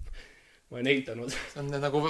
ma 0.70 0.76
olen 0.76 0.86
ehitanud. 0.86 1.30
see 1.30 1.60
on 1.60 1.70
nagu 1.80 2.04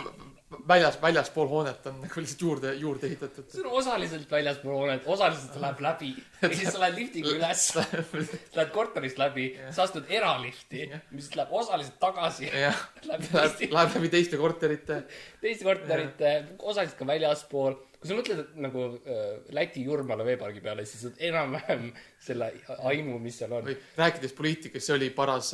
väljas, 0.50 0.98
väljaspool 1.02 1.48
hoonet 1.48 1.84
on 1.86 2.00
nagu 2.02 2.22
lihtsalt 2.22 2.42
juurde, 2.42 2.72
juurde 2.78 3.06
ehitatud. 3.06 3.46
see 3.52 3.62
on 3.62 3.76
osaliselt 3.80 4.30
väljaspool 4.30 4.74
hoonet, 4.74 5.06
osaliselt 5.06 5.58
läheb 5.62 5.82
läbi. 5.84 6.10
ja 6.42 6.50
siis 6.50 6.72
sa 6.74 6.82
lähed 6.82 6.98
liftiga 6.98 7.34
üles, 7.36 7.66
lähed 8.56 8.72
korterist 8.74 9.20
läbi, 9.20 9.50
sa 9.70 9.86
astud 9.86 10.10
eralifti, 10.10 10.88
mis 11.14 11.30
läheb 11.38 11.54
osaliselt 11.62 12.00
tagasi. 12.02 12.50
Läheb 13.10 13.30
läheb 13.32 13.94
läbi 13.96 14.10
teiste 14.12 14.40
korterite. 14.40 15.04
teiste 15.40 15.64
korterite, 15.66 16.34
osaliselt 16.58 16.98
ka 16.98 17.06
väljaspool. 17.08 17.78
kui 18.00 18.08
sa 18.08 18.16
mõtled 18.16 18.54
nagu 18.64 18.84
äh, 18.96 19.24
Läti 19.52 19.82
Jurmala 19.84 20.24
veepargi 20.24 20.62
peale, 20.64 20.86
siis 20.88 21.02
saad 21.04 21.18
enam-vähem 21.30 21.90
selle 22.20 22.48
aimu, 22.88 23.18
mis 23.20 23.36
seal 23.42 23.52
on 23.52 23.68
rääkides 23.98 24.32
poliitikast, 24.38 24.86
see 24.86 24.94
oli 24.96 25.10
paras, 25.12 25.52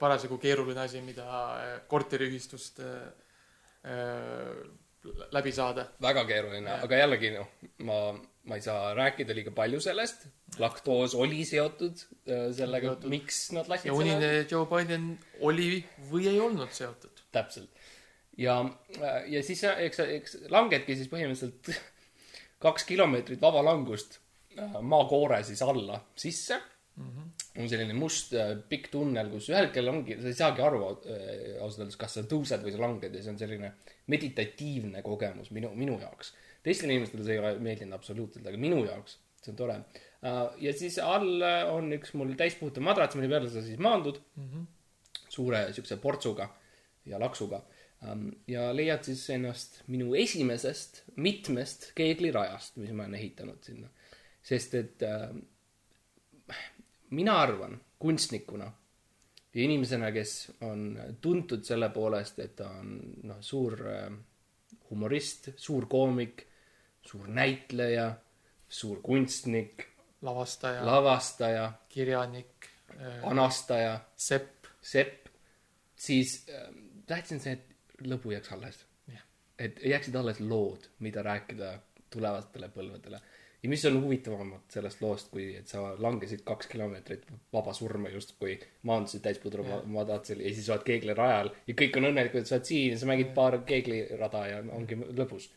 parasjagu 0.00 0.38
keeruline 0.40 0.80
asi, 0.80 1.02
mida 1.04 1.26
äh, 1.26 1.74
korteriühistust 1.88 2.80
äh, 2.80 2.94
äh, 3.04 3.23
läbi 5.32 5.52
saada. 5.52 5.86
väga 6.02 6.24
keeruline, 6.28 6.78
aga 6.86 7.00
jällegi 7.02 7.30
noh, 7.34 7.50
ma, 7.86 7.98
ma 8.48 8.58
ei 8.58 8.64
saa 8.64 8.94
rääkida 8.96 9.36
liiga 9.36 9.52
palju 9.54 9.80
sellest. 9.84 10.26
laktoos 10.58 11.14
oli 11.18 11.44
seotud 11.48 12.04
äh, 12.28 12.48
sellega 12.56 12.96
miks 13.10 13.48
nad 13.56 13.68
lasid 13.68 13.90
ja 13.90 13.96
unine 13.96 14.30
Joe 14.50 14.66
Biden 14.70 15.14
oli 15.40 15.84
või 16.10 16.28
ei 16.30 16.40
olnud 16.40 16.72
seotud. 16.72 17.24
täpselt. 17.32 17.70
ja, 18.38 18.60
ja 19.28 19.42
siis 19.42 19.64
eks, 19.64 20.04
eks 20.18 20.38
langedki 20.50 20.96
siis 20.96 21.10
põhimõtteliselt 21.12 21.74
kaks 22.64 22.86
kilomeetrit 22.88 23.42
vaba 23.42 23.64
langust 23.66 24.20
äh, 24.58 24.80
maakoore 24.80 25.42
siis 25.44 25.62
alla 25.62 26.00
sisse 26.16 26.62
mm. 26.96 27.10
-hmm. 27.10 27.60
on 27.62 27.68
selline 27.68 27.96
must 27.98 28.34
äh, 28.38 28.54
pikk 28.68 28.90
tunnel, 28.92 29.30
kus 29.32 29.50
ühel 29.52 29.68
hetkel 29.68 29.90
ongi, 29.92 30.18
sa 30.20 30.30
ei 30.30 30.38
saagi 30.38 30.64
aru 30.64 30.80
äh, 30.86 31.60
ausalt 31.60 31.84
öeldes, 31.84 32.00
kas 32.00 32.18
sa 32.18 32.24
tõused 32.30 32.64
või 32.64 32.74
sa 32.74 32.82
langed 32.84 33.14
ja 33.14 33.22
see 33.22 33.34
on 33.34 33.38
selline 33.40 33.74
meditatiivne 34.14 35.02
kogemus 35.02 35.50
minu, 35.50 35.74
minu 35.74 35.98
jaoks. 36.00 36.34
teistele 36.62 36.96
inimestele 36.96 37.24
see 37.24 37.36
ei 37.36 37.44
ole 37.44 37.54
meeldinud 37.58 37.98
absoluutselt, 37.98 38.46
aga 38.46 38.60
minu 38.60 38.84
jaoks 38.84 39.18
see 39.42 39.52
on 39.52 39.56
tore. 39.56 39.78
ja 40.66 40.72
siis 40.72 40.98
all 40.98 41.42
äh, 41.42 41.62
on 41.72 41.92
üks 41.98 42.14
mul 42.18 42.34
täispuhtav 42.38 42.82
madrats, 42.82 43.16
mille 43.16 43.32
peale 43.32 43.50
sa 43.50 43.62
siis 43.62 43.78
maandud 43.78 44.20
mm. 44.36 44.50
-hmm. 44.50 44.66
suure 45.28 45.66
siukse 45.72 45.96
portsuga 45.96 46.48
ja 47.06 47.18
laksuga 47.20 47.62
Ähm, 48.04 48.28
ja 48.50 48.68
leiad 48.76 49.04
siis 49.06 49.22
ennast 49.32 49.80
minu 49.88 50.14
esimesest 50.18 51.02
mitmest 51.16 51.90
keeglirajast, 51.96 52.78
mis 52.82 52.92
ma 52.92 53.06
olen 53.06 53.18
ehitanud 53.20 53.62
sinna. 53.64 53.88
sest 54.44 54.74
et 54.76 55.02
äh, 55.02 55.30
mina 57.10 57.36
arvan 57.40 57.80
kunstnikuna 57.98 58.72
ja 59.54 59.62
inimesena, 59.62 60.10
kes 60.12 60.52
on 60.66 61.00
tuntud 61.20 61.64
selle 61.64 61.88
poolest, 61.94 62.38
et 62.42 62.56
ta 62.58 62.68
on 62.80 62.94
noh, 63.28 63.40
suur 63.44 63.78
äh, 63.90 64.08
humorist, 64.90 65.52
suur 65.56 65.86
koomik, 65.90 66.46
suur 67.04 67.28
näitleja, 67.28 68.08
suur 68.68 69.00
kunstnik, 69.04 69.86
lavastaja, 70.24 70.86
lavastaja, 70.86 71.68
kirjanik, 71.88 72.70
anastaja, 73.22 73.98
sepp. 74.16 74.50
sepp, 74.84 75.28
siis 75.96 76.42
äh, 76.52 76.68
tähtis 77.06 77.38
on 77.38 77.40
see, 77.40 77.54
et 77.56 78.02
lõbu 78.04 78.34
jääks 78.34 78.50
alles 78.52 78.82
Jah.. 79.08 79.22
et 79.58 79.78
jääksid 79.80 80.16
alles 80.20 80.40
lood, 80.44 80.90
mida 81.00 81.22
rääkida 81.24 81.78
tulevastele 82.12 82.68
põlvedele. 82.74 83.20
Ja 83.64 83.70
mis 83.72 83.84
on 83.88 83.96
huvitavamad 84.02 84.66
sellest 84.68 85.00
loost, 85.00 85.30
kui 85.32 85.46
et 85.56 85.70
sa 85.70 85.80
langesid 86.04 86.42
kaks 86.44 86.68
kilomeetrit 86.68 87.24
vaba 87.52 87.72
surma 87.76 88.10
justkui 88.12 88.58
maandusid 88.84 89.24
täispudru 89.24 89.64
Jah. 89.64 89.86
madratsil 89.96 90.42
ja 90.44 90.52
siis 90.52 90.68
oled 90.68 90.84
keeglirajal 90.84 91.50
ja 91.70 91.76
kõik 91.80 91.96
on 91.96 92.10
õnnelikud, 92.10 92.44
et 92.44 92.50
sa 92.50 92.58
oled 92.58 92.68
siin 92.68 92.92
ja 92.92 93.00
sa 93.00 93.08
mängid 93.08 93.32
paar 93.36 93.56
keeglirada 93.68 94.44
ja 94.50 94.60
ongi 94.76 95.00
lõbus. 95.00 95.48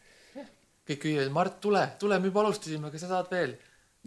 kõik 0.87 1.03
hüüavad, 1.09 1.33
Mart, 1.35 1.59
tule, 1.61 1.83
tule, 1.99 2.19
me 2.23 2.31
juba 2.31 2.45
alustasime, 2.45 2.87
aga 2.87 3.01
sa 3.03 3.11
saad 3.11 3.31
veel. 3.31 3.57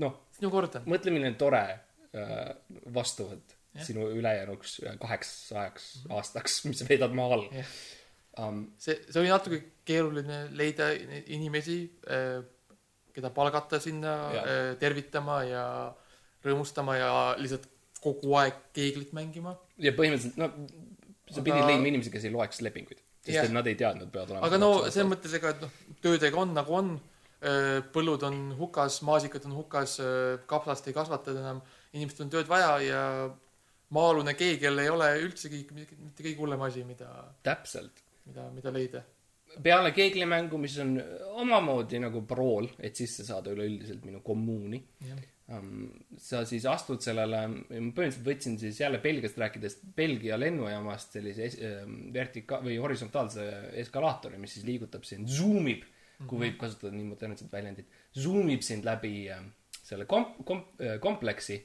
noh, 0.00 0.16
sinu 0.38 0.50
kord 0.54 0.80
on. 0.80 0.88
mõtle, 0.88 1.12
milline 1.12 1.36
tore 1.36 1.64
äh, 1.68 2.36
vastuvõtt 2.94 3.56
sinu 3.84 4.08
ülejäänuks 4.16 4.78
äh, 4.86 4.96
kaheks 5.02 5.34
ajaks 5.52 5.90
aastaks, 6.08 6.62
mis 6.70 6.80
sa 6.80 6.88
veedad 6.88 7.12
maa 7.12 7.34
all 7.36 7.50
um,. 8.40 8.64
see, 8.80 8.96
see 9.10 9.20
oli 9.20 9.28
natuke 9.28 9.60
keeruline 9.84 10.46
leida 10.56 10.88
inimesi, 11.26 11.82
keda 13.20 13.30
palgata 13.36 13.80
sinna 13.82 14.14
Jah. 14.34 14.48
äh, 14.48 14.70
tervitama 14.80 15.42
ja 15.48 15.64
rõõmustama 16.44 16.96
ja 16.98 17.12
lihtsalt 17.38 17.68
kogu 18.00 18.32
aeg 18.40 18.56
keeglit 18.76 19.12
mängima. 19.16 19.54
ja 19.78 19.92
põhimõtteliselt, 19.92 20.40
no 20.40 20.48
sa 21.30 21.38
Aga- 21.38 21.46
pidid 21.46 21.66
leidma 21.68 21.92
inimesi, 21.92 22.10
kes 22.10 22.26
ei 22.26 22.34
loeks 22.34 22.62
lepinguid. 22.64 23.02
sest 23.20 23.36
Jah. 23.36 23.44
et 23.44 23.52
nad 23.52 23.66
ei 23.68 23.76
teadnud, 23.76 24.10
peavad 24.10 24.30
olema. 24.34 24.46
aga 24.46 24.58
no 24.58 24.70
selles 24.88 25.10
mõttes, 25.12 25.34
ega 25.36 25.52
et 25.54 25.60
noh, 25.60 25.70
töödega 26.00 26.40
on 26.40 26.54
nagu 26.56 26.74
on, 26.74 26.94
põllud 27.92 28.24
on 28.28 28.40
hukas, 28.58 28.98
maasikad 29.08 29.46
on 29.48 29.54
hukas, 29.56 29.94
kapsast 30.48 30.88
ei 30.88 30.96
kasvata 30.96 31.32
enam, 31.32 31.62
inimestel 31.96 32.26
on 32.26 32.32
tööd 32.34 32.48
vaja 32.48 32.74
ja 32.84 33.04
maa-alune 33.96 34.34
keegel 34.38 34.78
ei 34.82 34.90
ole 34.92 35.08
üldsegi 35.24 35.62
mitte 35.74 36.22
kõige 36.24 36.36
hullem 36.42 36.62
asi, 36.66 36.84
mida, 36.84 37.08
täpselt. 37.46 38.02
mida, 38.26 38.48
mida 38.54 38.72
leida. 38.74 39.02
Peale 39.62 39.90
keeglimängu, 39.96 40.58
mis 40.60 40.76
on 40.82 40.94
omamoodi 41.42 42.00
nagu 42.02 42.22
prool, 42.28 42.68
et 42.78 42.96
sisse 42.96 43.26
saada 43.26 43.52
üleüldiselt 43.54 44.04
minu 44.06 44.22
kommuuni 44.24 44.80
um,. 45.50 45.88
sa 46.20 46.44
siis 46.46 46.66
astud 46.70 47.02
sellele, 47.02 47.40
ma 47.48 47.62
põhimõtteliselt 47.68 48.26
võtsin 48.26 48.58
siis 48.60 48.80
jälle 48.80 49.00
Belgiast 49.02 49.38
rääkides 49.40 49.78
Belgia 49.96 50.38
lennujaamast 50.38 51.16
sellise 51.18 51.48
ähm, 51.66 51.96
vertika- 52.14 52.60
või 52.62 52.78
horisontaalse 52.82 53.46
eskalaatori, 53.82 54.38
mis 54.38 54.54
siis 54.56 54.68
liigutab 54.68 55.06
sind, 55.08 55.30
zoom 55.30 55.66
ib, 55.72 55.86
kui 56.28 56.44
võib 56.44 56.58
kasutada 56.60 56.94
nii 56.94 57.08
modernset 57.08 57.50
väljendit, 57.52 57.88
zoom 58.14 58.50
ib 58.54 58.62
sind 58.66 58.86
läbi 58.86 59.14
äh, 59.32 59.42
selle 59.82 60.06
kom-, 60.06 60.36
kom-, 60.46 60.68
kompleksi. 61.02 61.58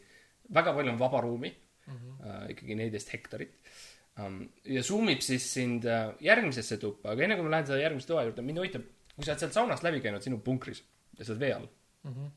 väga 0.53 0.73
palju 0.73 0.91
on 0.93 0.99
vaba 0.99 1.21
ruumi 1.21 1.49
mm, 1.51 1.93
-hmm. 1.93 2.25
äh, 2.25 2.49
ikkagi 2.55 2.75
neliteist 2.75 3.13
hektarit 3.13 3.53
um,. 3.53 3.94
Ja 4.75 4.81
zoom 4.87 5.09
ib 5.11 5.19
siis 5.25 5.45
sind 5.53 5.85
äh, 5.91 6.13
järgmisesse 6.23 6.77
tuppa, 6.79 7.11
aga 7.11 7.23
enne 7.25 7.35
kui 7.35 7.43
ma 7.43 7.55
lähen 7.57 7.67
selle 7.67 7.81
järgmise 7.83 8.07
toa 8.07 8.23
juurde, 8.23 8.41
mind 8.47 8.61
huvitab, 8.61 8.85
kui 9.15 9.25
sa 9.27 9.33
oled 9.33 9.41
sealt 9.43 9.53
saunast 9.57 9.83
läbi 9.83 9.99
käinud 10.03 10.23
sinu 10.23 10.37
punkris 10.43 10.79
ja 11.17 11.25
sa 11.25 11.33
oled 11.33 11.41
vee 11.45 11.53
all 11.57 11.67
Mhm. 12.05 12.27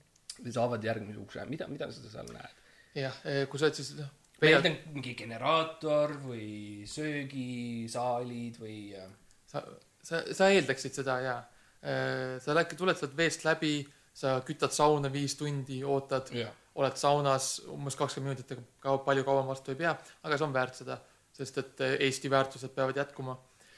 ja 0.47 0.53
sa 0.53 0.63
avad 0.65 0.85
järgmise 0.85 1.19
ukse, 1.21 1.43
mida, 1.51 1.67
mida 1.69 1.91
sa 1.93 2.01
seal 2.09 2.31
näed? 2.33 2.55
jah, 2.97 3.17
kui 3.51 3.59
sa 3.61 3.67
oled 3.69 3.77
siis 3.77 3.91
noh, 3.99 4.09
ma 4.41 4.49
eeldan 4.49 4.79
mingi 4.95 5.13
generaator 5.19 6.15
või 6.25 6.87
söögisaalid 6.89 8.59
või 8.63 8.79
äh, 8.97 9.09
sa, 9.47 9.63
sa, 10.03 10.23
sa 10.35 10.49
eeldaksid 10.55 10.99
seda 11.01 11.21
ja 11.25 11.37
sa 11.79 12.55
lähed, 12.57 12.73
tuled 12.75 12.99
sealt 12.99 13.13
veest 13.17 13.45
läbi, 13.47 13.85
sa 14.19 14.41
kütad 14.43 14.73
sauna 14.75 15.07
viis 15.15 15.37
tundi, 15.39 15.77
ootad, 15.87 16.33
oled 16.75 16.97
saunas 16.99 17.61
umbes 17.71 17.95
kakskümmend 17.99 18.35
minutit, 18.41 18.59
ega 18.83 18.97
palju 19.07 19.23
kauem 19.27 19.47
vastu 19.47 19.71
ei 19.71 19.79
pea, 19.79 19.93
aga 20.27 20.39
see 20.41 20.47
on 20.49 20.57
väärt 20.57 20.75
seda, 20.81 20.97
sest 21.39 21.61
et 21.63 21.81
eh, 21.87 21.97
Eesti 22.07 22.31
väärtused 22.31 22.75
peavad 22.75 22.97
jätkuma. 22.97 23.37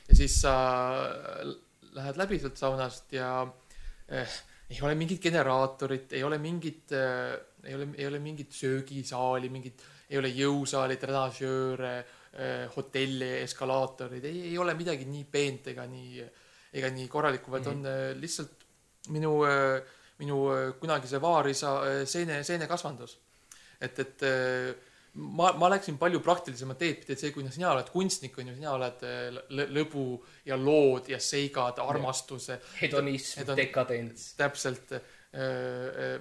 ja 0.08 0.16
siis 0.16 0.40
sa 0.42 0.54
l- 1.44 1.58
lähed 1.96 2.16
läbi 2.16 2.38
sealt 2.38 2.56
saunast 2.56 3.12
ja 3.12 3.30
eh, 4.08 4.38
ei 4.70 4.80
ole 4.82 4.94
mingit 4.94 5.22
generaatorit, 5.22 6.12
ei 6.12 6.24
ole 6.24 6.38
mingit 6.38 6.92
eh,, 6.92 7.38
ei 7.64 7.74
ole, 7.74 7.88
ei 7.96 8.06
ole 8.06 8.18
mingit 8.18 8.52
söögisaali, 8.52 9.48
mingit, 9.52 9.82
ei 10.10 10.18
ole 10.18 10.30
jõusaali, 10.32 10.96
trenažööre 10.96 11.94
eh,, 11.98 12.66
hotelli, 12.76 13.32
eskalaatorid, 13.42 14.24
ei, 14.24 14.44
ei 14.50 14.58
ole 14.58 14.74
midagi 14.74 15.04
nii 15.04 15.24
peent 15.30 15.72
ega 15.74 15.86
nii, 15.86 16.24
ega 16.72 16.90
nii 16.94 17.08
korralikku, 17.08 17.52
vaid 17.52 17.66
on 17.72 17.86
eh, 17.86 18.04
lihtsalt 18.16 18.68
minu 19.10 19.34
eh, 19.48 19.96
minu 20.20 20.38
äh, 20.52 20.72
kunagise 20.80 21.20
vaarisa 21.20 21.74
äh, 21.80 22.04
seene, 22.08 22.42
seenekasvandus. 22.44 23.18
et, 23.80 23.98
et 23.98 24.22
äh, 24.22 24.74
ma, 25.14 25.52
ma 25.58 25.68
läksin 25.72 25.96
palju 25.98 26.20
praktilisemat 26.22 26.78
teed 26.78 27.00
pidi, 27.02 27.12
et 27.16 27.22
see, 27.22 27.32
kui 27.34 27.46
sina 27.50 27.72
oled 27.72 27.88
kunstnik, 27.90 28.36
on 28.38 28.50
ju, 28.52 28.54
sina 28.58 28.72
oled 28.76 29.00
lõ- 29.50 29.70
lõbu 29.76 30.04
ja 30.46 30.56
lood 30.56 31.08
ja 31.10 31.18
seigad, 31.18 31.78
armastuse, 31.82 32.60
hedonism, 32.80 33.40
Hedon- 33.42 33.56
dekadents. 33.56 34.34
täpselt. 34.38 35.00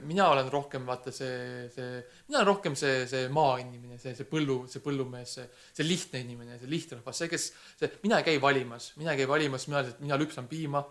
mina 0.05 0.27
olen 0.29 0.51
rohkem 0.53 0.83
vaata 0.85 1.09
see, 1.11 1.69
see, 1.73 2.03
mina 2.27 2.37
olen 2.43 2.47
rohkem 2.51 2.75
see, 2.77 3.07
see 3.09 3.23
maainimene, 3.33 3.97
see, 3.97 4.13
see 4.13 4.27
põllu, 4.29 4.67
see 4.69 4.83
põllumees, 4.85 5.31
see, 5.39 5.47
see 5.73 5.87
lihtne 5.87 6.19
inimene, 6.21 6.59
see 6.61 6.69
lihtrahvas, 6.69 7.17
see, 7.23 7.27
kes, 7.31 7.47
see, 7.79 7.89
mina 8.03 8.19
ei 8.21 8.27
käi 8.27 8.37
valimas, 8.43 8.91
mina 9.01 9.15
ei 9.15 9.23
käi 9.23 9.27
valimas, 9.31 9.65
mina 9.71 9.81
mina 9.99 10.17
lüpsan 10.21 10.45
piima, 10.51 10.83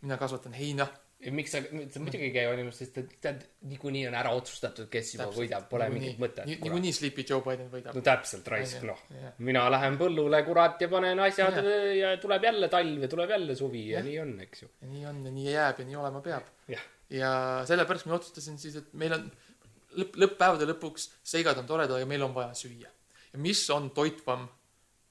mina 0.00 0.16
kasvatan 0.16 0.56
heina 0.56 0.86
miks 1.34 1.50
sa, 1.50 1.60
sa 1.62 2.00
muidugi 2.02 2.28
ei 2.28 2.32
käi 2.34 2.44
valimas, 2.46 2.76
sest 2.78 2.98
et 3.00 3.14
tead, 3.22 3.40
niikuinii 3.66 4.04
on 4.06 4.16
ära 4.20 4.30
otsustatud, 4.38 4.86
kes 4.92 5.14
juba 5.16 5.24
Täpselt. 5.26 5.40
võidab, 5.40 5.64
pole 5.70 5.88
mingit 5.90 6.20
mõtet. 6.22 6.46
niikuinii 6.46 6.92
Sleepy 6.94 7.24
Joe 7.26 7.42
Biden 7.42 7.72
võidab 7.72 7.98
no. 7.98 8.02
täpselt, 8.06 8.46
raisk, 8.52 8.84
noh. 8.86 9.00
mina 9.42 9.64
lähen 9.74 9.98
põllule, 9.98 10.40
kurat, 10.46 10.78
ja 10.84 10.90
panen 10.92 11.24
asjad 11.26 11.58
Jah. 11.58 11.72
ja 11.98 12.12
tuleb 12.22 12.46
jälle 12.46 12.70
talv 12.70 13.02
ja 13.02 13.10
tuleb 13.10 13.34
jälle 13.34 13.58
suvi 13.58 13.88
ja 13.88 13.98
Jah. 13.98 14.06
nii 14.06 14.20
on, 14.22 14.32
eks 14.46 14.62
ju. 14.62 14.70
ja 14.82 14.92
nii 14.92 15.04
on 15.10 15.20
ja 15.26 15.34
nii 15.40 15.50
jääb 15.50 15.82
ja 15.82 15.88
nii 15.90 16.00
olema 16.04 16.22
peab. 16.22 16.54
jah, 16.70 16.86
ja 17.10 17.32
sellepärast 17.66 18.06
ma 18.06 18.18
otsustasin 18.20 18.62
siis, 18.62 18.78
et 18.78 18.94
meil 18.94 19.18
on 19.18 19.26
lõpp, 19.98 20.20
lõpppäevade 20.22 20.70
lõpuks 20.70 21.10
seigad 21.26 21.58
on 21.58 21.66
toredad 21.66 21.98
ja 21.98 22.06
meil 22.06 22.22
on 22.28 22.36
vaja 22.36 22.54
süüa. 22.54 22.94
ja 23.32 23.42
mis 23.42 23.64
on 23.74 23.90
toitvam 23.96 24.46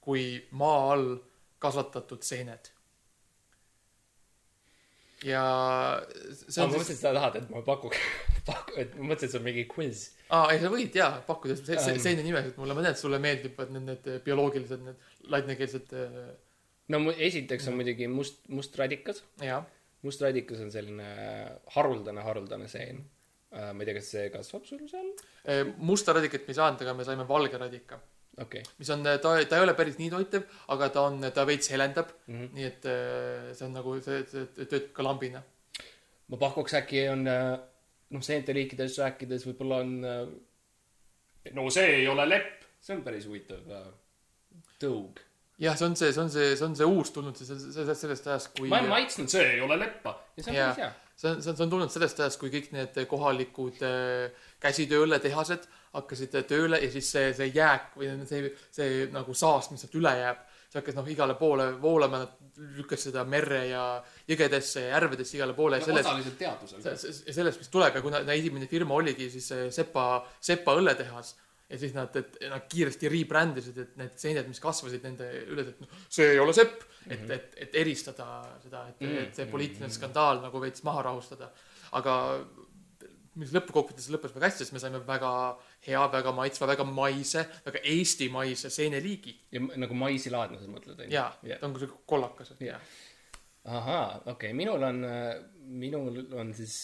kui 0.08 0.38
maa 0.56 0.92
all 0.94 1.18
kasvatatud 1.60 2.24
seened. 2.24 2.72
Ja 5.26 5.44
see 6.30 6.62
ma 6.62 6.68
on 6.68 6.74
mõtlesin, 6.74 6.86
siis, 6.92 7.00
et 7.00 7.04
sa 7.08 7.14
tahad, 7.16 7.38
et 7.40 7.48
ma 7.54 7.62
pakuks, 7.66 8.02
paku-, 8.50 8.76
et 8.84 8.94
ma 9.00 9.08
mõtlesin, 9.12 9.30
et 9.30 9.34
see 9.34 9.40
on 9.42 9.46
mingi 9.48 9.64
quiz. 9.72 10.04
aa 10.30 10.52
ei 10.54 10.60
sa 10.62 10.70
võid 10.74 10.94
jaa 11.00 11.22
pakkuda 11.28 11.56
se- 11.58 11.66
se- 11.80 11.94
Ähm. 11.96 12.02
seene 12.04 12.26
nimesid 12.28 12.60
mulle, 12.62 12.76
ma 12.78 12.84
tean, 12.86 12.94
et 12.98 13.02
sulle 13.02 13.20
meeldivad 13.24 13.72
need, 13.74 13.88
need 13.90 14.10
bioloogilised, 14.28 14.84
need 14.86 15.32
ladinakeelsed 15.34 15.94
äh, 15.98 16.20
no 16.94 17.02
esiteks 17.12 17.68
on 17.72 17.80
muidugi 17.80 18.08
must, 18.12 18.44
must 18.54 18.78
radikas. 18.80 19.24
jah, 19.42 19.66
must 20.06 20.22
radikas 20.22 20.62
on 20.64 20.70
selline 20.72 21.08
haruldane, 21.76 22.22
haruldane 22.24 22.68
seen. 22.72 23.02
ma 23.52 23.80
ei 23.82 23.86
tea, 23.88 23.96
kas 23.96 24.10
see 24.12 24.28
kasvab 24.30 24.66
sul 24.68 24.82
seal? 24.92 25.08
Äh, 25.48 25.64
musta 25.80 26.14
radikat 26.14 26.44
me 26.46 26.52
ei 26.54 26.58
saanud, 26.60 26.82
aga 26.84 26.94
me 26.94 27.06
saime 27.08 27.24
valge 27.28 27.58
radika 27.58 27.98
okei 28.42 28.64
mis 28.78 28.90
on, 28.94 29.06
ta, 29.06 29.18
ta 29.22 29.58
ei 29.58 29.66
ole 29.66 29.76
päris 29.78 29.98
nii 30.00 30.10
toitev, 30.14 30.46
aga 30.74 30.90
ta 30.94 31.06
on, 31.10 31.22
ta 31.34 31.46
veits 31.50 31.72
helendab, 31.74 32.12
okay.. 32.28 32.50
nii 32.56 32.68
et 32.68 32.90
äh, 32.92 33.48
see 33.58 33.68
on 33.68 33.78
nagu, 33.78 33.96
see, 34.06 34.24
see 34.32 34.50
töötab 34.66 34.92
ka 34.98 35.08
lambina. 35.08 35.44
ma 36.28 36.40
pakuks 36.42 36.78
äkki 36.82 37.08
on 37.12 37.26
äh, 37.32 37.56
noh, 38.14 38.24
seente 38.24 38.56
liikidest 38.56 39.02
rääkides 39.04 39.48
võib-olla 39.50 39.82
on 39.86 39.96
äh, 40.06 40.28
no 41.56 41.70
see 41.74 42.02
ei 42.02 42.12
ole 42.12 42.28
lepp, 42.28 42.68
see 42.84 42.98
on 42.98 43.02
päris 43.06 43.26
huvitav 43.30 43.64
tõug. 44.82 45.24
jah, 45.62 45.78
see 45.80 45.90
on 45.90 45.98
see, 46.00 46.14
see 46.14 46.24
on 46.24 46.32
see, 46.34 46.54
see 46.60 46.68
on 46.68 46.78
see 46.78 46.88
uus 46.88 47.12
tulnud, 47.16 47.40
see, 47.40 47.58
see, 47.58 47.98
sellest 48.04 48.30
ajast, 48.30 48.54
kui 48.58 48.70
ma 48.70 48.82
olen 48.84 48.94
maitsnud, 48.94 49.32
see 49.32 49.54
ei 49.56 49.66
ole 49.66 49.80
leppa 49.80 50.14
ja 50.38 50.46
see 50.46 50.54
on 50.54 50.62
päris 50.62 50.84
hea. 50.84 50.92
see 51.18 51.32
on, 51.32 51.42
see 51.42 51.52
on, 51.52 51.58
see 51.58 51.66
on 51.66 51.74
tulnud 51.74 51.94
sellest 51.96 52.22
ajast, 52.22 52.42
kui 52.44 52.54
kõik 52.54 52.70
need 52.76 53.02
kohalikud 53.10 53.82
äh, 53.88 54.48
käsitööõlletehased 54.64 55.66
hakkasid 55.98 56.36
tööle 56.50 56.80
ja 56.84 56.90
siis 56.94 57.10
see, 57.16 57.32
see 57.38 57.50
jääk 57.56 57.96
või 57.98 58.12
see, 58.30 58.52
see 58.74 59.08
nagu 59.14 59.34
saast, 59.38 59.74
mis 59.74 59.84
sealt 59.84 59.98
üle 60.00 60.14
jääb, 60.20 60.44
see 60.68 60.80
hakkas 60.82 60.98
noh, 61.00 61.10
igale 61.12 61.36
poole 61.40 61.72
voolama, 61.82 62.22
nad 62.26 62.62
lükkas 62.78 63.08
seda 63.10 63.24
merre 63.30 63.64
ja 63.70 63.82
jõgedesse 64.30 64.86
ja 64.88 64.96
järvedesse 64.96 65.38
igale 65.38 65.54
poole 65.58 65.78
ja 65.82 65.86
sellest 65.86 66.10
osaliselt 66.10 66.40
teadusel. 66.42 66.86
Se- 66.86 67.34
sellest, 67.34 67.62
mis 67.62 67.74
tuleb 67.74 68.00
ja 68.00 68.02
kuna 68.06 68.22
esimene 68.34 68.70
firma 68.70 68.98
oligi 68.98 69.30
siis 69.34 69.52
Sepa, 69.76 70.08
Sepa 70.42 70.74
õlletehas 70.80 71.36
ja 71.70 71.80
siis 71.80 71.94
nad, 71.96 72.14
et 72.16 72.38
nad 72.50 72.64
kiiresti 72.72 73.10
rebrand 73.12 73.58
isid, 73.60 73.78
et 73.84 73.98
need 74.00 74.14
seened, 74.20 74.48
mis 74.48 74.62
kasvasid 74.64 75.04
nende 75.04 75.28
üle, 75.52 75.66
et 75.68 75.82
noh, 75.84 75.98
see 76.10 76.30
ei 76.34 76.40
ole 76.40 76.54
sepp, 76.56 76.86
et, 77.08 77.26
et, 77.36 77.58
et 77.66 77.76
eristada 77.82 78.28
seda, 78.64 78.86
et, 78.94 79.04
et 79.26 79.36
see 79.36 79.50
poliitiline 79.52 79.92
skandaal 79.94 80.42
nagu 80.46 80.62
veits 80.64 80.86
maha 80.88 81.04
rahustada. 81.10 81.52
aga 82.00 82.16
mis 83.38 83.52
lõppkokkuvõttes 83.54 84.08
lõppes 84.14 84.34
väga 84.34 84.50
hästi, 84.50 84.66
sest 84.66 84.74
me 84.74 84.82
saime 84.82 85.04
väga 85.06 85.30
hea, 85.88 86.06
väga 86.14 86.34
maitsva, 86.36 86.70
väga 86.74 86.86
maise, 86.90 87.46
väga 87.66 87.84
eestimaise 87.94 88.72
seeneliigi. 88.74 89.36
ja 89.52 89.62
nagu 89.84 89.98
maisilaadne 89.98 90.60
sa 90.62 90.72
mõtled, 90.72 90.98
on 91.00 91.06
ju? 91.08 91.14
jaa, 91.16 91.30
ta 91.60 91.68
on 91.68 91.76
kui 91.76 91.86
siuke 91.86 92.02
kollakas, 92.10 92.54
et 92.56 92.66
Jah. 92.70 92.90
ahaa, 93.66 94.10
okei 94.26 94.34
okay., 94.34 94.58
minul 94.58 94.84
on, 94.90 95.04
minul 95.86 96.22
on 96.40 96.54
siis, 96.58 96.76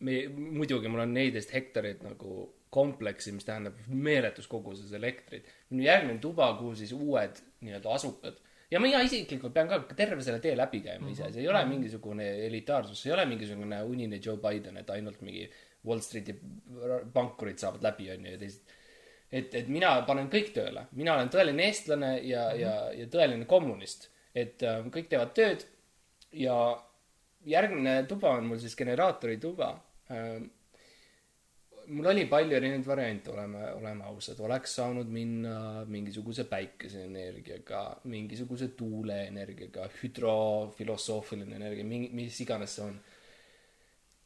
me, 0.00 0.24
muidugi 0.28 0.90
mul 0.90 1.06
on 1.06 1.14
neliteist 1.14 1.54
hektarit 1.54 2.02
nagu 2.06 2.46
kompleksi, 2.72 3.34
mis 3.36 3.44
tähendab 3.44 3.76
meeletus 3.88 4.48
koguses 4.48 4.92
elektrit. 4.96 5.48
minu 5.70 5.84
järgmine 5.84 6.18
tuba, 6.20 6.54
kuhu 6.56 6.74
siis 6.78 6.94
uued 6.96 7.42
nii-öelda 7.60 7.98
asukad 7.98 8.40
ja 8.72 8.80
mina 8.80 9.02
isiklikult 9.04 9.52
pean 9.54 9.68
ka 9.68 9.80
terve 9.96 10.22
selle 10.24 10.40
tee 10.40 10.54
läbi 10.56 10.80
käima 10.84 11.10
ise, 11.12 11.28
see 11.34 11.44
ei 11.44 11.50
ole 11.52 11.60
mingisugune 11.68 12.28
elitaarsus, 12.46 13.02
see 13.02 13.10
ei 13.10 13.16
ole 13.18 13.26
mingisugune 13.34 13.82
unine 13.84 14.20
Joe 14.24 14.38
Biden, 14.40 14.78
et 14.80 14.90
ainult 14.94 15.20
mingi 15.26 15.44
Wall 15.86 16.00
Streeti 16.00 16.36
pankurid 17.12 17.58
saavad 17.58 17.82
läbi, 17.82 18.10
on 18.14 18.26
ju, 18.26 18.32
ja 18.36 18.38
teised 18.38 18.78
et, 19.32 19.54
et 19.56 19.68
mina 19.72 19.94
panen 20.08 20.28
kõik 20.32 20.52
tööle, 20.56 20.86
mina 20.98 21.16
olen 21.16 21.30
tõeline 21.32 21.68
eestlane 21.68 22.14
ja 22.20 22.46
mm, 22.48 22.54
-hmm. 22.54 22.60
ja, 22.60 22.74
ja 23.00 23.06
tõeline 23.16 23.46
kommunist. 23.48 24.10
et 24.34 24.62
äh, 24.62 24.80
kõik 24.88 25.08
teevad 25.08 25.34
tööd 25.36 25.64
ja 26.32 26.56
järgmine 27.44 28.06
tuba 28.08 28.30
on 28.38 28.46
mul 28.48 28.58
siis 28.58 28.76
generaatori 28.76 29.36
tuba 29.36 29.74
äh,. 30.10 30.42
mul 31.86 32.06
oli 32.06 32.24
palju 32.26 32.56
erinevaid 32.56 32.86
variante, 32.86 33.30
oleme, 33.30 33.72
oleme 33.72 34.04
ausad, 34.04 34.40
oleks 34.40 34.74
saanud 34.74 35.08
minna 35.10 35.84
mingisuguse 35.84 36.44
päikeseenergiaga, 36.44 38.00
mingisuguse 38.04 38.68
tuuleenergiaga, 38.68 39.88
hüdrofilosoofiline 40.02 41.56
energia, 41.56 41.84
mingi, 41.84 42.08
mis 42.14 42.40
iganes 42.40 42.76
see 42.76 42.84
on. 42.84 43.00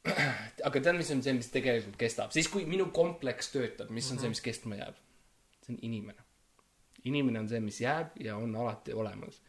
aga 0.68 0.80
tead, 0.80 0.96
mis 0.98 1.10
on 1.14 1.22
see, 1.24 1.34
mis 1.36 1.50
tegelikult 1.52 1.98
kestab, 2.00 2.32
siis 2.34 2.48
kui 2.52 2.66
minu 2.68 2.88
kompleks 2.94 3.50
töötab, 3.54 3.90
mis 3.94 4.08
on 4.12 4.22
see, 4.22 4.30
mis 4.32 4.44
kestma 4.44 4.78
jääb? 4.80 5.02
see 5.66 5.74
on 5.74 5.78
inimene. 5.82 6.22
inimene 7.04 7.42
on 7.42 7.48
see, 7.50 7.60
mis 7.60 7.80
jääb 7.82 8.18
ja 8.22 8.36
on 8.36 8.54
alati 8.56 8.94
olemas. 8.94 9.40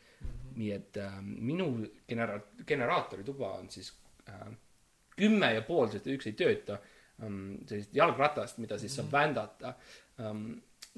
nii 0.58 0.72
et 0.74 0.98
äh, 0.98 1.18
minu 1.22 1.68
genera-, 2.10 2.42
generaatorituba 2.66 3.52
on 3.60 3.70
siis 3.70 3.92
äh, 4.30 4.48
kümme 5.18 5.54
ja 5.54 5.62
pool, 5.66 5.90
sest 5.92 6.08
üks 6.10 6.30
ei 6.30 6.38
tööta 6.38 6.80
um,, 7.24 7.58
sellist 7.70 7.94
jalgratast, 7.96 8.58
mida 8.64 8.80
siis 8.82 8.96
saab 8.98 9.12
vändata 9.14 9.76
um,. 10.24 10.48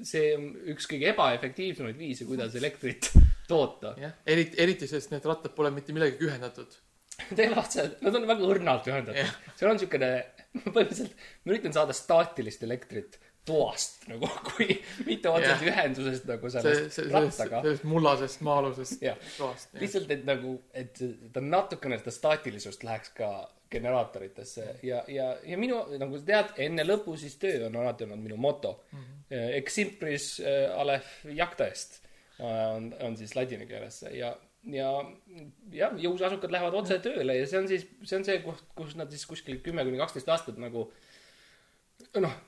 see 0.00 0.30
on 0.32 0.46
üks 0.72 0.86
kõige 0.88 1.10
ebaefektiivsemaid 1.12 1.98
viise, 1.98 2.24
kuidas 2.24 2.54
elektrit 2.56 3.10
toota. 3.50 3.94
jah, 4.00 4.14
eriti, 4.24 4.56
eriti 4.64 4.88
sest 4.88 5.12
need 5.12 5.26
rattad 5.28 5.52
pole 5.56 5.72
mitte 5.74 5.92
millegagi 5.96 6.24
ühendatud. 6.28 6.78
Teevad 7.28 7.72
seda, 7.72 7.96
nad 8.04 8.20
on 8.20 8.28
väga 8.30 8.52
õrnalt 8.54 8.90
ühendatud 8.90 9.20
Jah.. 9.20 9.34
seal 9.56 9.72
on 9.72 9.82
siukene, 9.82 10.12
põhimõtteliselt 10.62 11.26
ma 11.44 11.54
üritan 11.54 11.76
saada 11.76 11.96
staatilist 11.96 12.64
elektrit 12.66 13.20
toast 13.46 14.04
nagu, 14.10 14.28
kui 14.50 14.74
mitte 15.06 15.30
otseselt 15.32 15.64
ühendusest 15.70 16.26
nagu 16.28 16.50
see, 16.52 16.64
sellest 16.64 16.84
see, 16.96 17.06
sellest, 17.06 17.40
rattaga. 17.40 17.62
sellest 17.64 17.86
mullasest 17.88 18.44
maa-alusest 18.46 19.06
Jah. 19.06 19.30
toast. 19.38 19.72
lihtsalt, 19.80 20.12
et 20.16 20.26
nagu, 20.28 20.58
et 20.76 21.00
ta 21.34 21.42
natukene 21.44 21.98
seda 22.00 22.14
staatilisust 22.14 22.84
läheks 22.86 23.14
ka 23.16 23.30
generaatoritesse 23.70 24.66
ja, 24.82 25.04
ja, 25.08 25.30
ja 25.46 25.58
minu, 25.58 25.78
nagu 26.00 26.18
sa 26.18 26.26
tead, 26.26 26.54
enne 26.66 26.84
lõpu 26.86 27.14
siis 27.20 27.36
töö 27.40 27.68
on 27.68 27.78
alati 27.80 28.06
olnud 28.06 28.22
minu 28.24 28.38
moto 28.40 28.80
mm. 28.90 28.98
-hmm. 28.98 29.16
Ex 29.60 29.74
simpris 29.78 30.24
äh, 30.42 30.72
alef 30.74 31.20
jacta 31.24 31.68
est 31.70 32.00
äh, 32.40 32.76
on, 32.76 32.90
on 33.00 33.16
siis 33.16 33.36
ladina 33.38 33.66
keeles 33.66 34.00
see 34.02 34.16
ja, 34.18 34.32
ja, 34.68 34.90
jah, 35.72 35.96
jõusaasukad 35.96 36.52
lähevad 36.52 36.76
otse 36.82 36.98
tööle 37.04 37.38
ja 37.38 37.48
see 37.48 37.60
on 37.62 37.68
siis, 37.70 37.86
see 38.04 38.18
on 38.18 38.26
see 38.26 38.40
koht, 38.44 38.64
kus 38.76 38.96
nad 38.98 39.12
siis 39.12 39.24
kuskil 39.28 39.60
kümme 39.64 39.84
kuni 39.86 40.00
kaksteist 40.00 40.28
aastat 40.32 40.60
nagu 40.60 40.86
noh, 42.20 42.38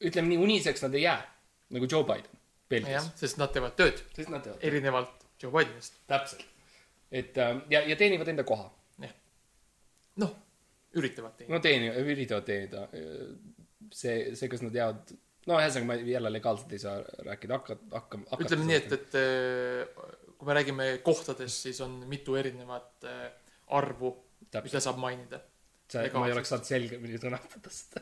ütleme 0.00 0.32
nii 0.32 0.40
uniseks 0.40 0.86
nad 0.86 0.96
ei 0.96 1.04
jää, 1.04 1.20
nagu 1.76 1.88
Joe 1.90 2.06
Biden 2.08 2.30
jah 2.30 2.38
Belgias,, 2.70 3.08
sest 3.18 3.40
nad 3.40 3.52
teevad 3.54 3.74
tööd, 3.78 3.98
sest 4.14 4.30
nad 4.32 4.44
teevad 4.44 4.64
erinevalt 4.64 5.26
Joe 5.42 5.52
Bidenist. 5.54 5.96
täpselt. 6.10 6.44
et 7.10 7.38
äh, 7.38 7.56
ja, 7.70 7.82
ja 7.88 7.96
teenivad 7.96 8.28
enda 8.28 8.44
koha. 8.46 8.70
noh, 10.20 10.36
üritavad 10.94 11.34
teenida. 11.38 11.54
no 11.54 11.60
teeni-, 11.64 11.90
üritavad 12.12 12.46
teenida. 12.46 12.86
see, 13.92 14.36
see, 14.36 14.48
kas 14.52 14.62
nad 14.62 14.76
jäävad, 14.76 15.12
no 15.50 15.58
ühesõnaga 15.58 15.88
ma 15.88 15.98
jälle 15.98 16.32
legaalselt 16.32 16.72
ei 16.76 16.82
saa 16.82 17.00
rääkida, 17.26 17.58
hakka, 17.58 17.78
hakkame, 17.96 18.28
hakkame. 18.30 18.46
ütleme 18.46 18.68
nii, 18.68 18.78
et, 18.78 18.92
et 18.98 19.18
äh, 19.18 20.29
kui 20.40 20.48
me 20.48 20.56
räägime 20.56 20.88
kohtadest, 21.04 21.66
siis 21.68 21.80
on 21.84 21.98
mitu 22.08 22.34
erinevat 22.40 23.04
äh, 23.04 23.28
arvu, 23.76 24.14
mida 24.56 24.80
saab 24.80 24.98
mainida. 25.02 25.42
see, 25.90 26.06
ma 26.14 26.26
ei 26.26 26.32
oleks 26.32 26.52
saanud 26.52 26.68
selgemini 26.68 27.18
sõnastada 27.18 27.70
seda 27.74 28.00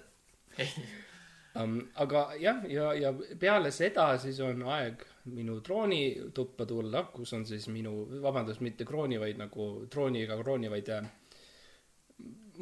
um,. 1.57 1.79
aga 2.05 2.25
jah, 2.39 2.61
ja, 2.71 2.91
ja 2.95 3.13
peale 3.41 3.71
seda 3.75 4.11
siis 4.21 4.39
on 4.45 4.63
aeg 4.75 5.05
minu 5.33 5.59
troonituppa 5.65 6.67
tulla, 6.69 7.03
kus 7.13 7.33
on 7.37 7.47
siis 7.49 7.67
minu, 7.73 7.95
vabandust, 8.23 8.63
mitte 8.65 8.87
krooni, 8.89 9.19
vaid 9.21 9.41
nagu 9.41 9.69
trooni 9.91 10.23
ega 10.25 10.39
krooni, 10.41 10.71
vaid 10.73 10.93
äh, 10.95 11.11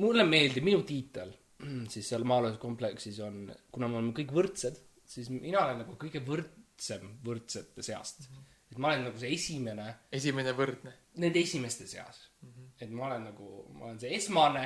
mulle 0.02 0.26
meeldib 0.28 0.66
minu 0.66 0.82
tiitel, 0.88 1.34
siis 1.92 2.08
seal 2.08 2.26
maa-aluses 2.28 2.60
kompleksis 2.62 3.20
on, 3.26 3.44
kuna 3.72 3.90
me 3.90 4.00
oleme 4.00 4.16
kõik 4.16 4.34
võrdsed, 4.36 4.80
siis 5.06 5.30
mina 5.34 5.62
olen 5.62 5.84
nagu 5.84 5.98
kõige 6.00 6.22
võrdsem 6.26 7.06
võrdsete 7.26 7.84
seast. 7.86 8.28
Et 8.70 8.79
ma 8.79 8.92
olen 8.92 9.07
nagu 9.09 9.20
see 9.22 9.35
esimene 9.35 9.87
esimene 10.12 10.52
võrdne. 10.57 10.92
nende 11.22 11.40
esimeste 11.40 11.87
seas 11.87 12.26
mm. 12.42 12.50
-hmm. 12.50 12.72
et 12.81 12.90
ma 12.90 13.07
olen 13.07 13.24
nagu, 13.31 13.52
ma 13.72 13.88
olen 13.90 14.00
see 14.02 14.14
esmane 14.16 14.64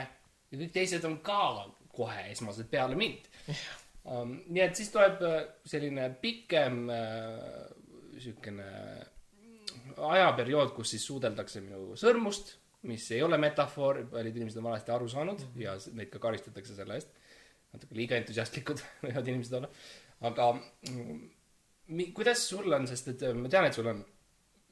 ja 0.50 0.58
kõik 0.58 0.72
teised 0.72 1.04
on 1.04 1.20
ka 1.24 1.42
kohe 1.92 2.30
esmased 2.30 2.70
peale 2.70 2.96
mind 2.96 3.28
um,. 4.12 4.38
nii 4.48 4.64
et 4.64 4.76
siis 4.76 4.90
tuleb 4.94 5.22
äh, 5.26 5.40
selline 5.64 6.10
pikem 6.22 6.88
äh, 6.90 7.70
siukene 8.20 8.68
ajaperiood, 9.96 10.74
kus 10.74 10.94
siis 10.94 11.04
suudeldakse 11.06 11.62
minu 11.64 11.96
sõrmust, 11.98 12.54
mis 12.88 13.04
ei 13.14 13.22
ole 13.24 13.38
metafoor, 13.40 14.02
paljud 14.12 14.38
inimesed 14.38 14.60
on 14.60 14.68
valesti 14.70 14.92
aru 14.94 15.08
saanud 15.08 15.40
mm 15.40 15.50
-hmm. 15.54 15.62
ja 15.64 15.76
neid 15.98 16.10
ka 16.12 16.18
karistatakse 16.18 16.74
selle 16.74 16.94
eest. 16.94 17.08
natuke 17.72 17.94
liiga 17.94 18.16
entusiastlikud 18.16 18.80
võivad 19.04 19.28
inimesed 19.28 19.58
olla. 19.58 19.70
aga 20.20 20.52
mm, 20.90 21.20
kuidas 22.14 22.42
sul 22.48 22.72
on, 22.72 22.86
sest 22.90 23.14
et 23.14 23.24
äh, 23.26 23.36
ma 23.36 23.50
tean, 23.52 23.66
et 23.68 23.76
sul 23.76 23.88
on 23.90 24.02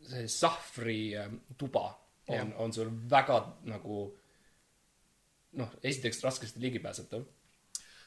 see 0.09 0.29
sahvri 0.31 1.01
äh, 1.19 1.33
tuba 1.59 1.91
on 2.29 2.53
on 2.61 2.73
sul 2.73 2.91
väga 3.11 3.39
nagu 3.71 3.99
noh, 5.59 5.75
esiteks 5.83 6.23
raskesti 6.25 6.61
ligipääsetav. 6.61 7.25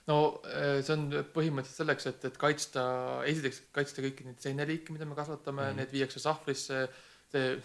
no 0.07 0.17
äh, 0.45 0.79
see 0.85 0.95
on 0.95 1.07
põhimõtteliselt 1.35 1.83
selleks, 1.83 2.09
et, 2.11 2.25
et 2.29 2.41
kaitsta, 2.41 2.83
esiteks 3.29 3.63
kaitsta 3.75 4.05
kõiki 4.05 4.27
neid 4.27 4.43
seeneliike, 4.43 4.93
mida 4.93 5.05
me 5.09 5.17
kasvatame 5.17 5.61
mm. 5.61 5.67
-hmm. 5.67 5.81
need 5.81 5.95
viiakse 5.97 6.19
sahvrisse. 6.19 6.87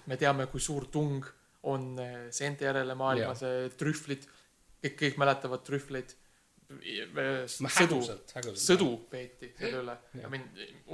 me 0.06 0.16
teame, 0.16 0.46
kui 0.46 0.61
suur 0.61 0.85
tung 0.87 1.24
on 1.62 1.98
äh, 1.98 2.28
seente 2.30 2.64
järele 2.64 2.94
maailmas, 2.94 3.42
trühvlid, 3.76 4.28
kõik, 4.82 4.96
kõik 5.00 5.16
mäletavad 5.18 5.64
trühvleid. 5.66 6.14
sõdu, 6.66 8.00
sõdu. 8.59 8.88
Peeti 9.11 9.52
selle 9.59 9.83
üle. 9.85 9.96
I 10.18 10.31
mean, 10.33 10.46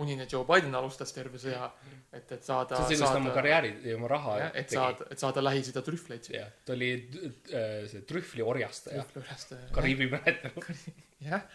unine 0.03 0.27
Joe 0.31 0.45
Biden 0.49 0.75
alustas 0.77 1.15
terve 1.17 1.41
sõja, 1.41 1.71
et, 2.13 2.27
et 2.27 2.45
saada, 2.45 2.83
see 2.85 2.99
kus 2.99 3.07
ta 3.07 3.21
oma 3.21 3.33
karjääri 3.35 3.73
ja 3.89 3.97
oma 3.97 4.11
raha 4.13 4.37
et 4.51 4.73
saada, 4.73 5.07
et 5.13 5.23
saada 5.23 5.45
Lähis-Ida 5.45 5.85
trühvleid. 5.87 6.29
jah, 6.35 6.51
ta 6.67 6.77
oli 6.77 6.91
äh, 6.99 7.87
see 7.91 8.05
trühvli 8.09 8.45
orjastaja, 8.45 9.07
trühvliorjastaja. 9.15 9.71
Kariibi 9.77 10.11
mäletanud, 10.13 10.69
jah, 11.31 11.49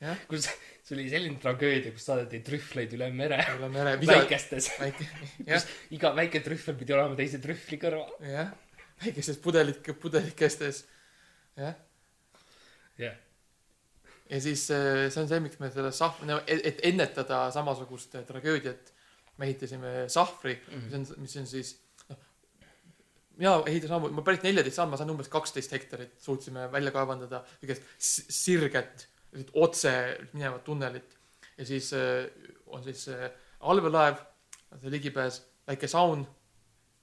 jah, 0.00 0.24
kus 0.30 0.48
see 0.48 0.96
oli 0.96 1.06
selline 1.12 1.40
tragöödia, 1.42 1.92
kus 1.92 2.08
saadeti 2.08 2.40
trühvleid 2.46 2.96
üle 2.96 3.10
mere. 3.12 3.42
Üle 3.58 3.68
mere, 3.74 3.94
väikestes, 4.14 4.72
väike, 4.80 5.08
jah, 5.50 5.70
iga 5.94 6.14
väike 6.16 6.40
trühvel 6.46 6.80
pidi 6.80 6.96
olema 6.96 7.18
teise 7.20 7.42
trühvli 7.44 7.80
kõrval. 7.84 8.16
jah, 8.24 8.52
väikestes 9.04 9.40
pudelik, 9.44 9.92
pudelikestes, 10.00 10.86
jah. 11.60 11.76
jah, 13.04 13.24
ja 14.30 14.40
siis 14.40 14.66
äh, 14.70 15.08
see 15.10 15.22
on 15.22 15.28
see, 15.30 15.40
miks 15.40 15.58
me 15.60 15.70
selle 15.72 15.92
sahvri, 15.92 16.32
et, 16.46 16.64
et 16.72 16.80
ennetada 16.90 17.46
samasugust 17.54 18.14
äh, 18.18 18.24
tragöödiat, 18.28 18.92
me 19.38 19.46
ehitasime 19.46 19.92
sahvri 20.12 20.54
mm, 20.58 20.74
-hmm. 20.74 20.84
mis 20.84 20.94
on, 21.10 21.22
mis 21.22 21.36
on 21.36 21.46
siis 21.46 21.70
noh, 22.08 22.18
mina 23.36 23.52
ehitasin 23.66 23.94
ammu, 23.96 24.10
ma 24.12 24.22
päris 24.26 24.42
neljateist 24.42 24.76
saan, 24.76 24.90
ma 24.90 24.96
saan 25.00 25.10
umbes 25.14 25.28
kaksteist 25.32 25.72
hektarit, 25.72 26.16
suutsime 26.20 26.66
välja 26.72 26.90
kaevandada 26.90 27.44
s- 27.98 28.24
sirget, 28.28 29.08
otse 29.52 29.92
minevat 30.32 30.64
tunnelit. 30.64 31.14
Ja 31.58 31.66
siis 31.66 31.92
äh, 31.92 32.26
on 32.66 32.84
siis 32.84 33.08
allveelaev, 33.60 34.16
see 34.80 34.90
ligipääs, 34.90 35.42
väike 35.66 35.88
saun, 35.88 36.26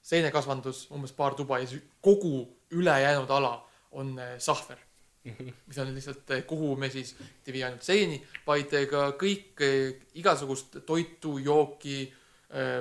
seenekasvandus, 0.02 0.86
umbes 0.94 1.12
paar 1.12 1.34
tuba 1.34 1.58
ja 1.58 1.66
siis 1.66 1.82
kogu 2.00 2.46
ülejäänud 2.70 3.30
ala 3.30 3.68
on 3.90 4.16
sahver 4.38 4.78
mis 5.68 5.78
on 5.82 5.94
lihtsalt, 5.94 6.34
kuhu 6.46 6.74
me 6.76 6.90
siis 6.92 7.14
ei 7.46 7.52
vii 7.56 7.64
ainult 7.68 7.86
seeni, 7.86 8.20
vaid 8.46 8.72
ka 8.90 9.08
kõik 9.20 9.64
eh, 9.66 10.06
igasugust 10.22 10.80
toitu, 10.86 11.38
jooki, 11.42 12.04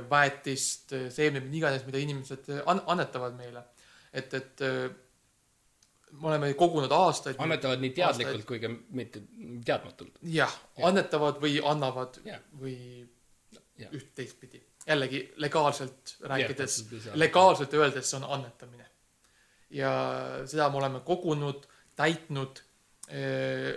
väetist, 0.09 0.93
seemneid, 1.09 1.47
mida 1.47 1.57
iganes, 1.57 1.85
mida 1.87 1.97
inimesed 1.97 2.51
eh, 2.53 2.61
an-, 2.69 2.83
annetavad 2.93 3.33
meile. 3.37 3.63
et, 4.13 4.33
et 4.33 4.61
eh, 4.61 4.85
me 6.21 6.27
oleme 6.27 6.53
kogunud 6.53 6.91
aastaid. 6.91 7.35
annetavad 7.39 7.81
nii 7.81 7.91
teadlikult 7.97 8.45
kui 8.47 8.59
ka 8.61 8.69
mitte 8.95 9.21
teadmatult. 9.65 10.19
jah, 10.35 10.53
annetavad 10.83 11.41
või 11.43 11.57
annavad 11.63 12.21
Jah. 12.25 12.41
või 12.61 12.77
Jah. 13.79 13.91
üht 13.91 14.13
teistpidi. 14.15 14.61
jällegi 14.87 15.21
legaalselt 15.43 16.15
rääkides, 16.21 16.77
legaalselt 17.13 17.73
öeldes 17.73 18.09
see 18.09 18.19
on 18.21 18.29
annetamine. 18.37 18.85
ja 19.69 19.91
seda 20.45 20.69
me 20.69 20.77
oleme 20.77 21.01
kogunud, 21.05 21.65
täitnud 21.95 22.61
eh, 23.09 23.73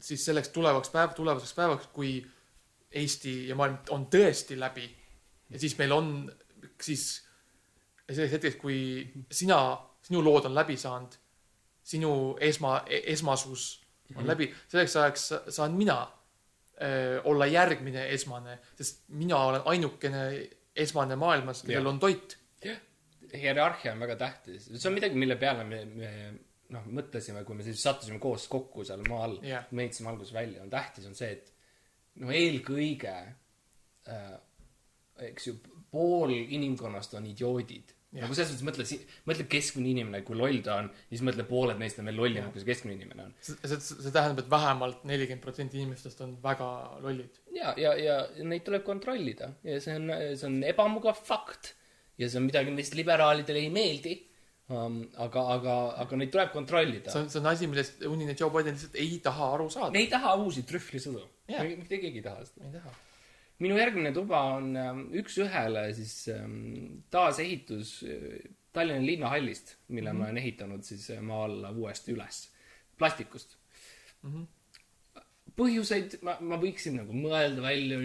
siis 0.00 0.24
selleks 0.24 0.48
tulevaks 0.54 0.90
päev, 0.94 1.14
tulevaseks 1.16 1.54
päevaks, 1.54 1.86
kui 1.92 2.18
Eesti 2.96 3.48
ja 3.48 3.56
maailm 3.58 3.78
on 3.90 4.06
tõesti 4.12 4.56
läbi 4.58 4.86
ja 5.50 5.58
siis 5.60 5.76
meil 5.78 5.92
on 5.92 6.10
siis 6.82 7.06
selleks 8.06 8.36
hetkeks, 8.36 8.58
kui 8.60 8.78
sina, 9.32 9.58
sinu 10.06 10.22
lood 10.24 10.46
on 10.48 10.54
läbi 10.54 10.76
saanud, 10.78 11.16
sinu 11.86 12.12
esma, 12.42 12.80
esmasus 12.86 13.66
on 13.76 14.16
mm 14.16 14.22
-hmm. 14.22 14.28
läbi, 14.28 14.54
selleks 14.68 14.96
ajaks 14.96 15.28
sa- 15.28 15.42
saan 15.48 15.72
mina 15.72 16.06
öö, 16.82 17.20
olla 17.24 17.46
järgmine 17.46 18.08
esmane, 18.08 18.58
sest 18.76 19.02
mina 19.08 19.36
olen 19.36 19.62
ainukene 19.64 20.50
esmane 20.76 21.16
maailmas, 21.16 21.62
kellel 21.62 21.84
Jah. 21.84 21.94
on 21.94 22.00
toit. 22.00 22.38
hierarhia 23.36 23.92
on 23.92 24.00
väga 24.00 24.16
tähtis, 24.16 24.64
see 24.64 24.88
on 24.88 24.94
midagi, 24.94 25.14
mille 25.14 25.36
peale 25.36 25.64
me, 25.64 25.84
me 25.84 26.34
noh, 26.74 26.86
mõtlesime, 26.98 27.44
kui 27.46 27.58
me 27.58 27.66
siis 27.66 27.82
sattusime 27.82 28.18
koos 28.22 28.48
kokku 28.50 28.84
seal 28.86 29.04
maa 29.06 29.26
all 29.28 29.38
Jah. 29.44 29.68
me 29.70 29.86
ehitasime 29.86 30.10
alguses 30.12 30.34
välja, 30.34 30.62
on 30.64 30.72
tähtis, 30.72 31.06
on 31.06 31.14
see, 31.18 31.36
et 31.36 31.52
no 32.22 32.32
eelkõige 32.34 33.14
äh, 34.10 34.32
eks 35.30 35.50
ju, 35.50 35.58
pool 35.92 36.32
inimkonnast 36.34 37.14
on 37.18 37.28
idioodid. 37.30 37.92
Jah. 38.16 38.22
nagu 38.22 38.36
selles 38.38 38.62
mõttes 38.64 38.86
mõtle, 38.86 39.06
mõtle 39.28 39.44
keskmine 39.50 39.90
inimene, 39.90 40.22
kui 40.24 40.38
loll 40.38 40.60
ta 40.64 40.76
on, 40.80 40.86
siis 41.10 41.20
mõtle, 41.26 41.44
pooled 41.48 41.76
neist 41.80 41.98
on 42.00 42.06
veel 42.08 42.16
lollimad, 42.16 42.52
kui 42.54 42.62
see 42.62 42.68
keskmine 42.70 42.94
inimene 42.96 43.26
on. 43.26 43.32
see, 43.44 43.56
see, 43.66 43.80
see 43.82 44.12
tähendab, 44.14 44.44
et 44.44 44.52
vähemalt 44.52 45.02
nelikümmend 45.10 45.44
protsenti 45.44 45.80
inimestest 45.82 46.22
on 46.24 46.36
väga 46.44 46.68
lollid. 47.04 47.42
ja, 47.52 47.74
ja, 47.80 47.92
ja 47.98 48.20
neid 48.46 48.64
tuleb 48.64 48.86
kontrollida 48.86 49.50
ja 49.66 49.80
see 49.84 49.98
on, 49.98 50.14
see 50.38 50.48
on 50.48 50.62
ebamugav 50.70 51.18
fakt 51.28 51.74
ja 52.16 52.30
see 52.30 52.40
on 52.40 52.46
midagi, 52.46 52.72
mis 52.78 52.94
liberaalidele 52.96 53.66
ei 53.66 53.74
meeldi 53.74 54.14
um,. 54.68 54.98
aga, 55.26 55.42
aga, 55.56 55.76
aga 56.02 56.18
neid 56.20 56.32
tuleb 56.34 56.52
kontrollida 56.54 57.12
see. 57.12 57.22
on, 57.22 57.30
see 57.30 57.40
on 57.42 57.50
asi, 57.52 57.70
millest 57.70 58.04
unine 58.08 58.36
Joe 58.38 58.50
Biden 58.54 58.76
lihtsalt 58.76 58.98
ei 59.02 59.18
taha 59.24 59.52
aru 59.56 59.68
saada. 59.72 59.92
me 59.94 60.04
ei 60.04 60.10
taha 60.12 60.34
uusi 60.42 60.66
trühvlisõdu 60.68 61.22
Jaa.. 61.52 61.66
mitte 61.76 62.00
keegi 62.02 62.22
ei 62.22 62.26
taha 62.26 62.46
seda. 62.48 62.66
ei 62.66 62.74
taha. 62.74 62.94
minu 63.62 63.78
järgmine 63.78 64.12
tuba 64.16 64.42
on 64.56 64.72
ähm, 64.80 65.06
üks-ühele 65.22 65.86
siis 65.96 66.16
ähm, 66.34 67.02
taasehitus 67.14 67.98
äh, 68.08 68.38
Tallinna 68.76 69.06
linnahallist, 69.06 69.76
mille 69.88 70.12
mm 70.12 70.16
-hmm. 70.16 70.20
ma 70.20 70.24
olen 70.24 70.38
ehitanud 70.38 70.82
siis 70.84 71.10
äh, 71.10 71.22
maa 71.22 71.44
alla 71.44 71.70
uuesti 71.70 72.12
üles, 72.12 72.42
plastikust 72.98 73.56
mm. 74.22 74.32
-hmm. 74.32 75.22
põhjuseid 75.56 76.18
ma, 76.22 76.36
ma 76.40 76.58
võiksin 76.60 76.98
nagu 77.00 77.16
mõelda 77.16 77.62
välja, 77.62 77.98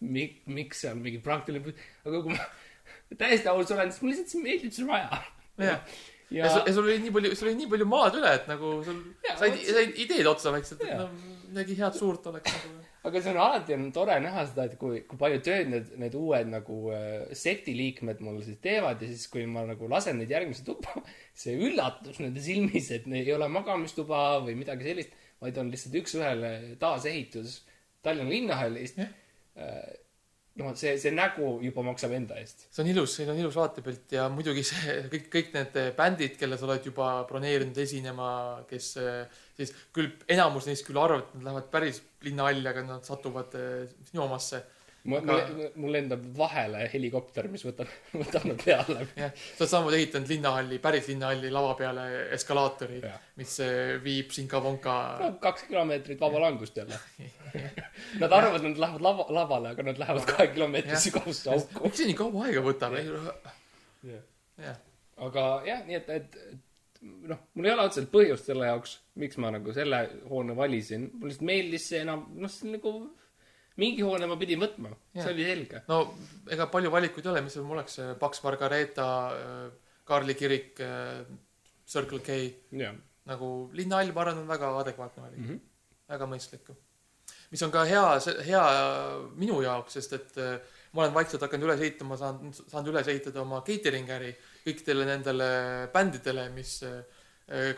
mik-, 0.00 0.42
miks 0.46 0.80
see 0.80 0.90
on 0.90 1.04
mingi 1.04 1.20
praktiline 1.22 1.76
aga 2.04 2.22
kui 2.22 2.34
ma 2.34 2.48
täiesti 3.22 3.48
aus 3.52 3.70
olen, 3.70 3.92
siis 3.92 4.02
mulle 4.02 4.16
lihtsalt 4.16 4.42
meeldib 4.42 4.72
seda 4.74 4.92
raja. 4.92 5.22
jah. 5.58 5.96
ja 6.30 6.50
sul, 6.50 6.62
ja 6.66 6.74
sul 6.74 6.88
oli 6.90 6.98
nii 7.04 7.14
palju, 7.14 7.32
sul 7.38 7.50
oli 7.50 7.60
nii 7.62 7.70
palju 7.72 7.88
maad 7.88 8.18
üle, 8.20 8.34
et 8.40 8.50
nagu 8.50 8.76
sul 8.86 9.00
Jaa, 9.24 9.38
said, 9.40 9.58
said 9.70 9.98
ideed 10.04 10.28
otsa 10.30 10.52
vaikselt, 10.54 10.84
et 10.84 10.98
no 10.98 11.08
midagi 11.56 11.76
head 11.78 11.96
suurt 11.96 12.26
oleks 12.30 12.54
nagu. 12.56 12.84
aga 13.06 13.20
see 13.22 13.32
on 13.32 13.38
alati 13.44 13.76
on 13.76 13.84
tore 13.94 14.16
näha 14.22 14.42
seda, 14.48 14.66
et 14.68 14.74
kui, 14.80 15.02
kui 15.08 15.20
palju 15.20 15.42
tööd 15.46 15.70
need, 15.72 15.92
need 16.02 16.16
uued 16.18 16.50
nagu 16.52 16.80
äh, 16.94 17.28
sekti 17.38 17.76
liikmed 17.78 18.22
mul 18.24 18.40
siis 18.44 18.58
teevad 18.64 19.02
ja 19.02 19.10
siis, 19.10 19.28
kui 19.32 19.46
ma 19.50 19.62
nagu 19.68 19.88
lasen 19.90 20.18
neid 20.20 20.32
järgmisse 20.34 20.66
tuppa, 20.66 21.00
see 21.42 21.54
üllatus 21.68 22.20
nende 22.22 22.42
silmis, 22.44 22.90
et 22.96 23.06
ne- 23.10 23.22
ei 23.22 23.32
ole 23.36 23.48
magamistuba 23.52 24.42
või 24.46 24.58
midagi 24.58 24.88
sellist, 24.90 25.14
vaid 25.42 25.62
on 25.62 25.70
lihtsalt 25.72 25.96
üks-ühele 26.02 26.52
taasehitus 26.82 27.62
Tallinna 28.06 28.30
linnahallist 28.30 29.00
Noh, 30.56 30.72
see, 30.72 30.94
see 30.96 31.12
nägu 31.12 31.58
juba 31.60 31.82
maksab 31.84 32.14
enda 32.16 32.38
eest. 32.40 32.62
see 32.72 32.80
on 32.80 32.88
ilus, 32.88 33.18
see 33.18 33.26
on 33.28 33.36
ilus 33.36 33.58
vaatepilt 33.58 34.14
ja 34.16 34.24
muidugi 34.32 34.62
see 34.64 34.94
kõik, 35.12 35.26
kõik 35.34 35.50
need 35.52 35.74
bändid, 35.98 36.38
kelle 36.40 36.56
sa 36.56 36.64
oled 36.68 36.88
juba 36.88 37.08
broneerinud 37.28 37.76
esinema, 37.84 38.28
kes 38.70 38.86
eh, 39.02 39.42
siis 39.58 39.74
küll 39.92 40.14
enamus 40.32 40.68
neist 40.70 40.86
küll 40.86 41.00
arvavad, 41.02 41.28
et 41.28 41.36
nad 41.36 41.50
lähevad 41.50 41.68
päris 41.74 42.00
linnahalli, 42.24 42.64
aga 42.72 42.86
nad 42.88 43.04
satuvad 43.04 43.52
eh, 43.60 43.92
sinu 44.08 44.24
omasse. 44.24 44.62
Mul 45.06 45.22
aga..., 45.22 45.70
mul 45.80 45.94
lendab 45.96 46.24
vahele 46.36 46.84
helikopter, 46.92 47.48
mis 47.52 47.64
võtab, 47.66 47.90
võtab 48.22 48.46
nad 48.50 48.62
peale. 48.62 49.06
jah, 49.18 49.32
sa 49.36 49.64
oled 49.64 49.72
samamoodi 49.72 50.00
ehitanud 50.00 50.32
linnahalli, 50.34 50.80
päris 50.82 51.10
linnahalli 51.12 51.52
lava 51.54 51.74
peale 51.78 52.06
eskalaatori, 52.36 53.00
mis 53.40 53.56
eh, 53.64 53.96
viib 54.02 54.34
Sinka-Vonka 54.36 54.96
no 55.22 55.32
kaks 55.42 55.68
kilomeetrit 55.70 56.20
vaba 56.22 56.42
langust 56.48 56.76
jälle. 56.82 57.00
Nad 58.20 58.32
arvavad, 58.32 58.62
nad 58.62 58.78
lähevad 58.78 59.02
lava, 59.02 59.26
lavale, 59.32 59.72
aga 59.72 59.82
nad 59.86 59.98
lähevad 59.98 60.28
kahe 60.28 60.46
kilomeetri 60.52 60.98
sügavusse 61.00 61.50
auku. 61.54 61.86
miks 61.86 62.02
see 62.02 62.10
nii 62.10 62.18
kaua 62.18 62.46
aega 62.48 62.62
võtab? 62.64 62.96
Jah, 64.06 64.78
aga 65.26 65.44
jah, 65.66 65.82
nii 65.88 65.98
et, 65.98 66.10
et 66.20 66.38
et 66.96 67.28
noh, 67.30 67.40
mul 67.54 67.68
ei 67.68 67.74
ole 67.74 67.86
otseselt 67.86 68.10
põhjust 68.12 68.48
selle 68.48 68.68
jaoks, 68.70 68.96
miks 69.20 69.38
ma 69.42 69.52
nagu 69.54 69.74
selle 69.76 70.02
hoone 70.30 70.56
valisin. 70.56 71.10
mulle 71.14 71.32
lihtsalt 71.32 71.48
meeldis 71.50 71.88
see 71.90 72.02
enam, 72.04 72.26
noh, 72.40 72.52
see 72.52 72.68
on 72.68 72.76
nagu 72.78 72.92
mingi 73.80 74.04
hoone 74.06 74.28
ma 74.28 74.38
pidin 74.40 74.62
võtma, 74.62 74.92
see 75.14 75.32
oli 75.34 75.46
selge. 75.48 75.82
no 75.90 76.00
ega 76.52 76.68
palju 76.72 76.92
valikuid 76.94 77.26
ei 77.26 77.32
ole, 77.34 77.44
mis 77.46 77.56
sul 77.58 77.68
oleks, 77.76 77.98
Paks 78.20 78.42
Margareeta, 78.44 79.06
Kaarli 80.06 80.36
kirik, 80.38 80.80
Circle 81.86 82.22
K, 82.24 82.38
nagu 83.26 83.52
linnahall, 83.76 84.12
ma 84.14 84.24
arvan, 84.24 84.42
on 84.44 84.50
väga 84.50 84.72
adekvaatne 84.80 85.24
valik 85.24 85.40
mm. 85.42 85.48
-hmm. 85.48 85.60
väga 86.14 86.28
mõistlik. 86.30 86.70
mis 87.50 87.62
on 87.62 87.70
ka 87.70 87.84
hea, 87.84 88.06
hea 88.46 88.64
minu 89.34 89.60
jaoks, 89.62 89.98
sest 89.98 90.12
et 90.12 90.40
ma 90.96 91.04
olen 91.04 91.14
vaikselt 91.14 91.44
hakanud 91.44 91.68
üles 91.68 91.82
ehitama, 91.84 92.16
saan, 92.16 92.52
saanud 92.56 92.90
üles 92.94 93.08
ehitada 93.12 93.42
oma 93.42 93.60
catering 93.66 94.08
äri 94.16 94.32
kõikidele 94.64 95.06
nendele 95.06 95.48
bändidele, 95.92 96.48
mis 96.54 96.78
äh, 96.86 97.02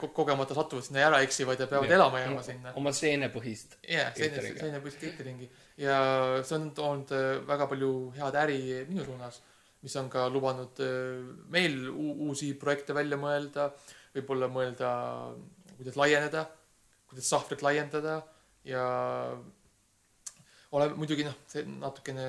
kogemata 0.01 0.55
satuvad 0.57 0.85
sinna 0.87 1.03
ja 1.03 1.09
ära 1.11 1.19
eksivad 1.21 1.61
ja 1.61 1.67
peavad 1.69 1.91
Jah. 1.91 1.99
elama 1.99 2.21
jääma 2.23 2.43
sinna. 2.43 2.73
oma 2.81 2.93
seenepõhist. 2.97 3.77
jah, 3.85 4.15
selline 4.17 4.55
põhimõtteliselt 4.57 5.03
catering'i 5.03 5.49
ja 5.83 5.99
see 6.41 6.57
on 6.57 6.71
toonud 6.77 7.13
äh, 7.13 7.27
väga 7.47 7.67
palju 7.69 7.91
head 8.17 8.39
äri 8.41 8.59
minu 8.89 9.05
suunas, 9.05 9.43
mis 9.85 9.97
on 10.01 10.09
ka 10.09 10.25
lubanud 10.33 10.81
äh, 10.81 11.21
meil 11.53 11.85
uusi 11.91 12.55
projekte 12.57 12.97
välja 12.97 13.21
mõelda, 13.21 13.69
võib-olla 14.17 14.49
mõelda, 14.49 14.89
kuidas 15.77 16.01
laieneda, 16.01 16.47
kuidas 17.11 17.29
sahvrit 17.29 17.63
laiendada 17.63 18.23
ja 18.65 18.87
oleme 20.73 20.97
muidugi 20.97 21.29
noh, 21.29 21.37
see 21.49 21.65
natukene, 21.69 22.27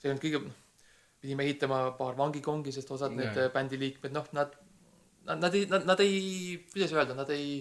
see 0.00 0.10
olnud 0.10 0.24
kõige, 0.24 0.42
noh, 0.48 0.58
pidime 1.20 1.44
ehitama 1.44 1.84
paar 1.98 2.16
vangikongi, 2.18 2.72
sest 2.74 2.90
osad 2.96 3.12
need 3.16 3.28
Jaa. 3.36 3.48
äh, 3.48 3.54
bändi 3.54 3.78
liikmed, 3.80 4.12
noh, 4.16 4.26
nad, 4.36 4.56
nad, 5.38 5.54
ei, 5.54 5.66
nad, 5.70 5.84
nad 5.86 6.00
ei, 6.04 6.56
kuidas 6.72 6.94
öelda, 6.96 7.14
nad 7.18 7.30
ei 7.34 7.60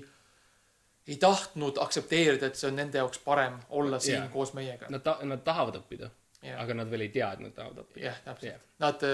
ei 1.10 1.18
tahtnud 1.18 1.80
aktsepteerida, 1.82 2.50
et 2.50 2.60
see 2.60 2.68
on 2.70 2.76
nende 2.78 3.00
jaoks 3.02 3.22
parem 3.24 3.56
olla 3.74 3.98
siin 4.04 4.20
Jaa. 4.20 4.32
koos 4.34 4.52
meiega. 4.54 4.90
Nad 4.94 5.02
ta-, 5.06 5.18
nad 5.26 5.42
tahavad 5.46 5.80
õppida, 5.80 6.10
jah, 6.44 6.60
aga 6.62 6.76
nad 6.78 6.92
veel 6.92 7.08
ei 7.08 7.14
tea, 7.14 7.32
et 7.34 7.42
nad 7.42 7.56
tahavad 7.56 7.82
õppida. 7.84 8.04
jah, 8.06 8.20
täpselt 8.28 8.52
Jah.. 8.52 8.68
Nad, 8.84 9.06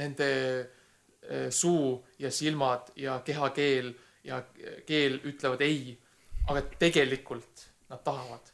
nende 0.00 0.30
eh, 0.58 1.46
suu 1.54 1.94
ja 2.18 2.32
silmad 2.34 2.90
ja 2.98 3.20
kehakeel 3.26 3.92
ja 4.26 4.40
keel 4.88 5.20
ütlevad 5.30 5.62
ei, 5.64 5.94
aga 6.48 6.64
tegelikult 6.80 7.68
nad 7.92 8.02
tahavad. 8.04 8.50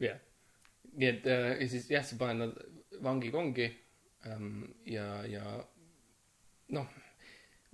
jah. 0.00 0.18
nii 0.96 1.10
et 1.10 1.26
äh, 1.28 1.50
ja 1.60 1.68
siis 1.70 1.90
jah, 1.90 2.06
sa 2.06 2.16
paned 2.18 2.48
nad 2.48 3.02
vangikongi 3.04 3.68
ähm, 4.26 4.64
ja, 4.88 5.20
ja 5.28 5.44
noh, 6.74 6.88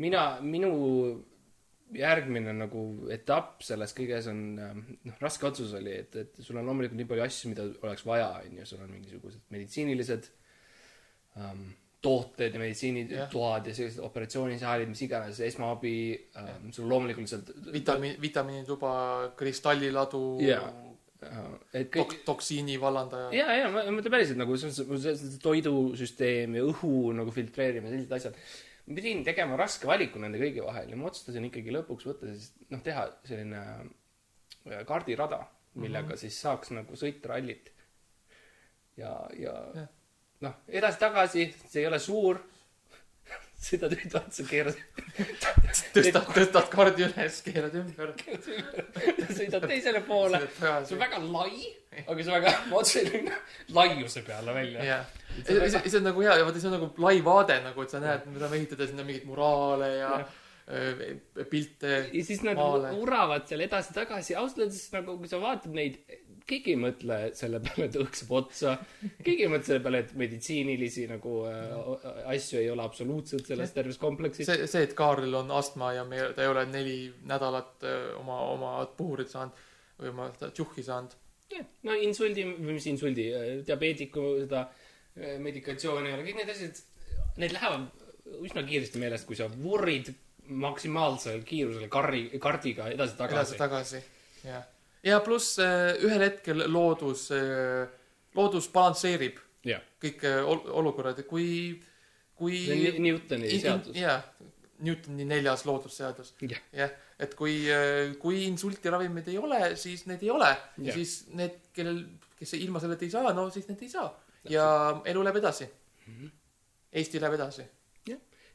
mina, 0.02 0.26
minu 0.44 0.72
järgmine 1.94 2.52
nagu 2.56 2.82
etapp 3.14 3.62
selles 3.64 3.94
kõiges 3.96 4.26
on 4.30 4.42
ähm, 4.58 4.84
noh, 5.06 5.18
raske 5.22 5.46
otsus 5.48 5.74
oli, 5.78 5.94
et, 6.02 6.16
et 6.18 6.40
sul 6.42 6.58
on 6.58 6.66
loomulikult 6.66 6.98
nii 6.98 7.08
palju 7.10 7.26
asju, 7.26 7.50
mida 7.52 7.66
oleks 7.86 8.06
vaja, 8.08 8.30
on 8.42 8.60
ju, 8.60 8.66
sul 8.68 8.82
on 8.82 8.90
mingisugused 8.90 9.44
meditsiinilised 9.54 10.30
ähm, 11.38 11.68
tooted 12.02 12.54
ja 12.54 12.62
meditsiinitoad 12.62 13.70
ja 13.70 13.76
sellised 13.76 14.02
operatsioonisaalid, 14.04 14.90
mis 14.90 15.04
iganes, 15.06 15.38
esmaabi 15.46 15.94
ähm,, 16.40 16.72
sul 16.74 16.90
loomulikult 16.90 17.30
sealt 17.30 17.54
vitamiin, 17.72 18.18
vitamiinituba, 18.22 18.92
kristalliladu 19.38 20.24
Jaa. 20.42 20.68
äh, 21.22 21.42
et 21.72 21.90
kõik 21.94 22.18
tok,, 22.18 22.22
toksiini 22.32 22.80
vallandaja. 22.82 23.30
ja, 23.36 23.60
ja 23.62 23.70
ma 23.70 23.86
ma 23.86 23.98
mõtlen 24.00 24.18
päriselt 24.18 24.42
nagu 24.42 24.58
see, 24.58 24.74
see, 24.74 25.02
see, 25.06 25.18
see 25.22 25.42
toidusüsteem 25.42 26.58
ja 26.58 26.66
õhu 26.66 27.12
nagu 27.16 27.34
filtreerimine, 27.34 27.94
sellised 27.94 28.18
asjad. 28.18 28.42
Ma 28.86 28.94
pidin 28.94 29.22
tegema 29.26 29.58
raske 29.58 29.88
valiku 29.88 30.20
nende 30.22 30.38
kõigi 30.40 30.62
vahel 30.64 30.90
ja 30.92 30.98
ma 30.98 31.08
otsustasin 31.10 31.48
ikkagi 31.48 31.74
lõpuks 31.74 32.06
võtta 32.06 32.30
siis 32.32 32.52
noh, 32.70 32.82
teha 32.86 33.06
selline 33.26 33.62
äh, 33.62 34.82
kaardirada, 34.86 35.40
millega 35.74 36.06
mm 36.06 36.12
-hmm. 36.12 36.20
siis 36.22 36.40
saaks 36.40 36.70
nagu 36.76 36.98
sõita 36.98 37.32
rallit. 37.34 37.72
ja, 38.96 39.14
ja 39.38 39.54
Jah. 39.74 39.88
noh, 40.40 40.60
edasi-tagasi, 40.68 41.48
see 41.68 41.80
ei 41.82 41.86
ole 41.86 41.98
suur. 41.98 42.40
sõidad 43.66 43.92
ühte 43.96 44.18
otsa, 44.20 44.44
keerad, 44.46 44.76
tõstad, 45.96 46.26
tõstad 46.36 46.68
kaardi 46.70 47.06
üles, 47.08 47.40
keerad 47.42 47.74
ümber. 47.74 48.12
sõidad 49.38 49.66
teisele 49.66 50.00
poole. 50.06 50.40
see 50.60 50.94
on 50.94 51.00
väga 51.00 51.18
lai, 51.18 51.72
aga 52.08 52.16
see 52.22 52.32
on 52.32 52.40
väga, 52.40 52.54
ma 52.70 52.80
otsesin 52.80 53.30
laiuse 53.76 54.24
peale 54.26 54.56
välja. 54.56 54.84
jah, 54.84 55.06
see, 55.42 55.60
see, 55.70 55.84
see 55.86 56.00
on 56.00 56.10
nagu 56.10 56.24
hea 56.24 56.40
ja 56.40 56.48
vaata, 56.48 56.62
see 56.62 56.70
on 56.70 56.76
nagu 56.78 56.90
lai 57.04 57.20
vaade 57.24 57.60
nagu, 57.64 57.86
et 57.86 57.94
sa 57.94 58.02
näed, 58.02 58.26
me 58.30 58.42
tahame 58.42 58.60
ehitada 58.60 58.90
sinna 58.90 59.06
mingeid 59.06 59.26
muraale 59.28 59.90
ja 59.96 60.12
öö, 60.20 61.14
pilte. 61.50 61.96
ja 62.12 62.24
siis 62.24 62.42
nad 62.46 62.58
Maale. 62.58 62.92
uravad 63.00 63.48
seal 63.48 63.64
edasi-tagasi, 63.66 64.36
ausalt 64.38 64.64
öeldes 64.66 64.86
nagu 64.94 65.18
kui 65.20 65.30
sa 65.30 65.40
vaatad 65.42 65.76
neid, 65.76 66.00
keegi 66.46 66.74
ei 66.74 66.80
mõtle 66.80 67.20
selle 67.38 67.60
peale, 67.62 67.88
et 67.88 68.00
õhk 68.00 68.18
saab 68.20 68.34
otsa. 68.40 68.74
keegi 69.22 69.46
ei 69.46 69.52
mõtle 69.52 69.70
selle 69.70 69.84
peale, 69.86 70.02
et 70.04 70.12
meditsiinilisi 70.18 71.06
nagu 71.10 71.38
äh, 71.50 72.10
asju 72.34 72.60
ei 72.62 72.68
ole 72.72 72.84
absoluutselt 72.86 73.48
selles 73.48 73.72
terves 73.74 73.98
kompleksis. 74.02 74.48
see, 74.50 74.68
see, 74.70 74.84
et 74.86 74.94
Kaarlil 74.98 75.34
on 75.42 75.54
astma 75.54 75.94
ja 75.96 76.04
me, 76.08 76.20
ta 76.36 76.44
ei 76.44 76.52
ole 76.52 76.66
neli 76.70 76.98
nädalat 77.26 77.88
oma, 78.20 78.42
oma 78.52 78.76
puhurit 78.98 79.32
saanud 79.32 79.64
või 80.00 80.12
oma 80.12 80.28
tšuhhi 80.36 80.84
saanud. 80.86 81.14
No 81.86 81.94
insuldi, 81.94 82.44
või 82.58 82.76
mis 82.76 82.86
insuldi, 82.90 83.28
diabeediku 83.66 84.26
seda 84.42 84.66
äh, 84.66 85.36
medikatsiooni 85.42 86.10
ja 86.12 86.20
kõik 86.22 86.40
need 86.40 86.52
asjad, 86.52 86.80
need 87.40 87.54
lähevad 87.56 87.88
üsna 88.42 88.64
kiiresti 88.66 88.98
meelest, 89.02 89.26
kui 89.28 89.38
sa 89.38 89.46
vurrid 89.52 90.10
maksimaalsel 90.46 91.42
kiirusel 91.46 91.88
karri, 91.90 92.28
kardiga 92.42 92.90
edasi-tagasi. 92.94 93.38
edasi-tagasi, 93.38 94.02
jah. 94.46 94.66
ja 95.06 95.20
pluss 95.24 95.58
äh, 95.62 95.94
ühel 96.06 96.22
hetkel 96.26 96.66
loodus, 96.70 97.28
loodus 98.36 98.68
balansseerib 98.74 99.40
jah, 99.66 99.82
kõik 100.02 100.24
äh, 100.26 100.40
ol- 100.46 100.66
olukorrad, 100.82 101.22
kui, 101.28 101.48
kui 102.38 102.58
see 102.66 102.76
on 102.76 102.82
Ni- 103.00 103.04
Newtoni 103.08 103.50
seadus. 103.60 103.96
jaa, 103.98 104.20
Newtoni 104.84 105.24
neljas 105.24 105.64
loodusseadus. 105.68 106.34
jah, 106.42 106.62
jah, 106.72 106.94
et 107.18 107.34
kui, 107.34 107.58
kui 108.20 108.44
insultiravimeid 108.46 109.28
ei 109.32 109.38
ole, 109.40 109.60
siis 109.80 110.06
need 110.10 110.22
ei 110.26 110.30
ole 110.30 110.50
ja 110.50 110.90
Jah. 110.90 110.98
siis 110.98 111.14
need, 111.36 111.58
kellel, 111.76 112.02
kes 112.36 112.56
ilma 112.60 112.82
selleta 112.82 113.06
ei 113.06 113.12
saa, 113.14 113.32
no 113.36 113.48
siis 113.50 113.68
need 113.70 113.86
ei 113.86 113.92
saa. 113.92 114.10
ja 114.50 114.66
elu 115.04 115.24
läheb 115.24 115.40
edasi 115.42 115.66
mm. 115.66 116.14
-hmm. 116.14 116.30
Eesti 116.92 117.20
läheb 117.20 117.34
edasi. 117.34 117.64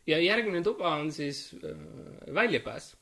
ja 0.08 0.18
järgmine 0.20 0.64
tuba 0.64 0.96
on 0.96 1.12
siis 1.12 1.56
äh, 1.64 2.34
väljapääs 2.34 2.96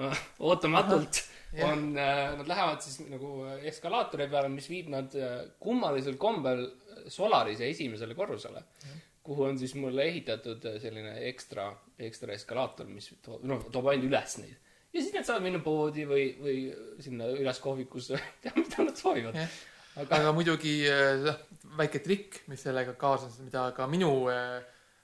äh. 0.00 0.24
ootamatult 0.48 1.22
jah. 1.52 1.70
on 1.70 1.98
äh,, 1.98 2.36
nad 2.38 2.48
lähevad 2.48 2.80
siis 2.80 3.00
nagu 3.08 3.46
eskalaatori 3.62 4.28
peale, 4.28 4.48
mis 4.48 4.68
viib 4.70 4.88
nad 4.92 5.14
äh, 5.14 5.46
kummalisel 5.60 6.16
kombel 6.16 6.66
Solarise 7.08 7.68
esimesele 7.68 8.14
korrusele, 8.14 8.62
kuhu 9.22 9.42
on 9.42 9.58
siis 9.58 9.74
mulle 9.74 10.02
ehitatud 10.02 10.64
äh, 10.64 10.80
selline 10.82 11.16
ekstra, 11.28 11.70
ekstra 11.98 12.34
eskalaator, 12.36 12.88
mis 12.90 13.08
toob, 13.24 13.44
noh, 13.48 13.62
toob 13.72 13.88
ainult 13.92 14.10
üles 14.10 14.36
neid. 14.42 14.56
ja 14.92 15.00
siis 15.00 15.14
nad 15.14 15.28
saavad 15.28 15.46
minna 15.46 15.62
poodi 15.64 16.04
või, 16.08 16.26
või 16.40 16.58
sinna 17.02 17.30
üles 17.36 17.60
kohvikusse, 17.64 18.20
tea, 18.44 18.54
mida 18.58 18.86
nad 18.88 19.00
soovivad 19.00 19.38
Jah.. 19.40 19.58
aga 20.02 20.20
aga 20.22 20.32
muidugi 20.36 20.78
äh, 20.90 21.14
noh, 21.24 21.40
väike 21.80 22.02
trikk, 22.04 22.42
mis 22.52 22.64
sellega 22.66 22.96
kaasnes, 23.00 23.38
mida 23.44 23.70
ka 23.76 23.88
minu 23.90 24.12
äh, 24.32 24.58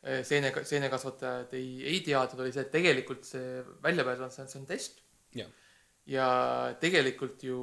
äh, 0.05 0.21
seene, 0.29 0.53
seenekasvatajad 0.69 1.57
ei, 1.59 1.73
ei 1.95 2.05
teadnud, 2.05 2.45
oli 2.45 2.55
see, 2.55 2.67
et 2.67 2.75
tegelikult 2.75 3.27
see 3.29 3.65
väljapääs 3.85 4.25
on, 4.27 4.37
see 4.37 4.61
on, 4.61 4.69
test. 4.69 5.01
Jah. 5.37 5.49
Ja 6.11 6.27
tegelikult 6.83 7.45
ju 7.47 7.57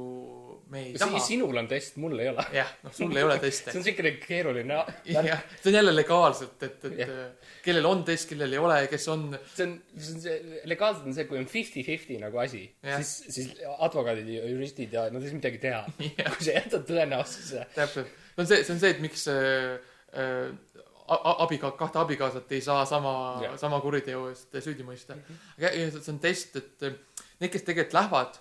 me 0.72 0.80
ei 0.86 0.92
taha. 0.96 1.18
sinul 1.20 1.58
on 1.60 1.66
test, 1.68 1.98
mul 2.00 2.16
ei 2.22 2.30
ole. 2.30 2.44
jah, 2.56 2.70
noh, 2.86 2.92
sul 2.94 3.12
ei 3.12 3.24
ole 3.26 3.36
teste 3.42 3.68
see. 3.72 3.80
on 3.80 3.84
siukene 3.84 4.12
keeruline 4.22 4.78
jah, 5.12 5.42
see 5.60 5.68
on 5.68 5.76
jälle 5.76 5.92
legaalselt, 5.92 6.62
et, 6.64 6.86
et 6.88 7.02
yeah. 7.02 7.50
kellel 7.64 7.88
on 7.90 8.04
test, 8.08 8.30
kellel 8.30 8.56
ei 8.56 8.62
ole, 8.62 8.78
kes 8.92 9.04
on, 9.12 9.26
see 9.52 9.66
on, 9.66 9.74
see 9.92 10.14
on 10.14 10.24
see, 10.24 10.62
legaalselt 10.72 11.10
on 11.10 11.18
see, 11.18 11.28
kui 11.28 11.40
on 11.42 11.50
fifty-fifty 11.50 12.16
nagu 12.22 12.40
asi 12.40 12.62
Jah. 12.80 13.04
siis, 13.04 13.36
siis 13.36 13.52
advokaadid 13.76 14.32
ja 14.32 14.48
juristid 14.48 14.96
ja 14.96 15.04
nad 15.12 15.20
ei 15.20 15.28
saa 15.34 15.40
midagi 15.42 15.60
teha. 15.66 15.84
Jah. 16.08 16.32
kui 16.32 16.48
sa 16.48 16.56
jätad 16.56 16.88
tõenäosuse. 16.88 17.68
täpselt, 17.76 18.18
see 18.32 18.40
on 18.40 18.52
see, 18.54 18.62
see 18.64 18.76
on 18.78 18.84
see, 18.86 18.94
et 18.96 19.04
miks 19.04 19.28
äh, 19.28 19.76
äh, 20.16 20.86
a- 21.10 21.36
abiga-, 21.44 21.76
kahte 21.76 22.00
abikaasat 22.00 22.56
ei 22.56 22.64
saa 22.64 22.86
sama 22.88 23.14
yeah., 23.44 23.60
sama 23.60 23.84
kuriteo 23.84 24.30
eest 24.32 24.56
süüdi 24.64 24.86
mõista. 24.86 25.20
aga 25.58 25.76
ja 25.76 25.90
see 25.92 26.14
on 26.14 26.24
test, 26.24 26.56
et 26.56 26.88
äh, 26.88 26.96
need, 27.40 27.50
kes 27.52 27.62
tegelikult 27.66 27.96
lähevad 27.96 28.38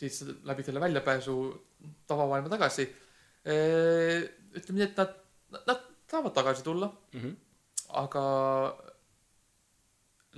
siis 0.00 0.20
läbi 0.46 0.62
selle 0.62 0.80
väljapääsu 0.80 1.34
tavamaailma 2.08 2.48
tagasi, 2.52 2.84
ütleme 3.44 4.78
nii, 4.78 4.86
et 4.86 4.96
nad, 5.00 5.14
nad 5.66 5.80
saavad 6.10 6.34
tagasi 6.36 6.62
tulla, 6.66 6.88
Mhm. 7.16 7.32
aga 8.00 8.22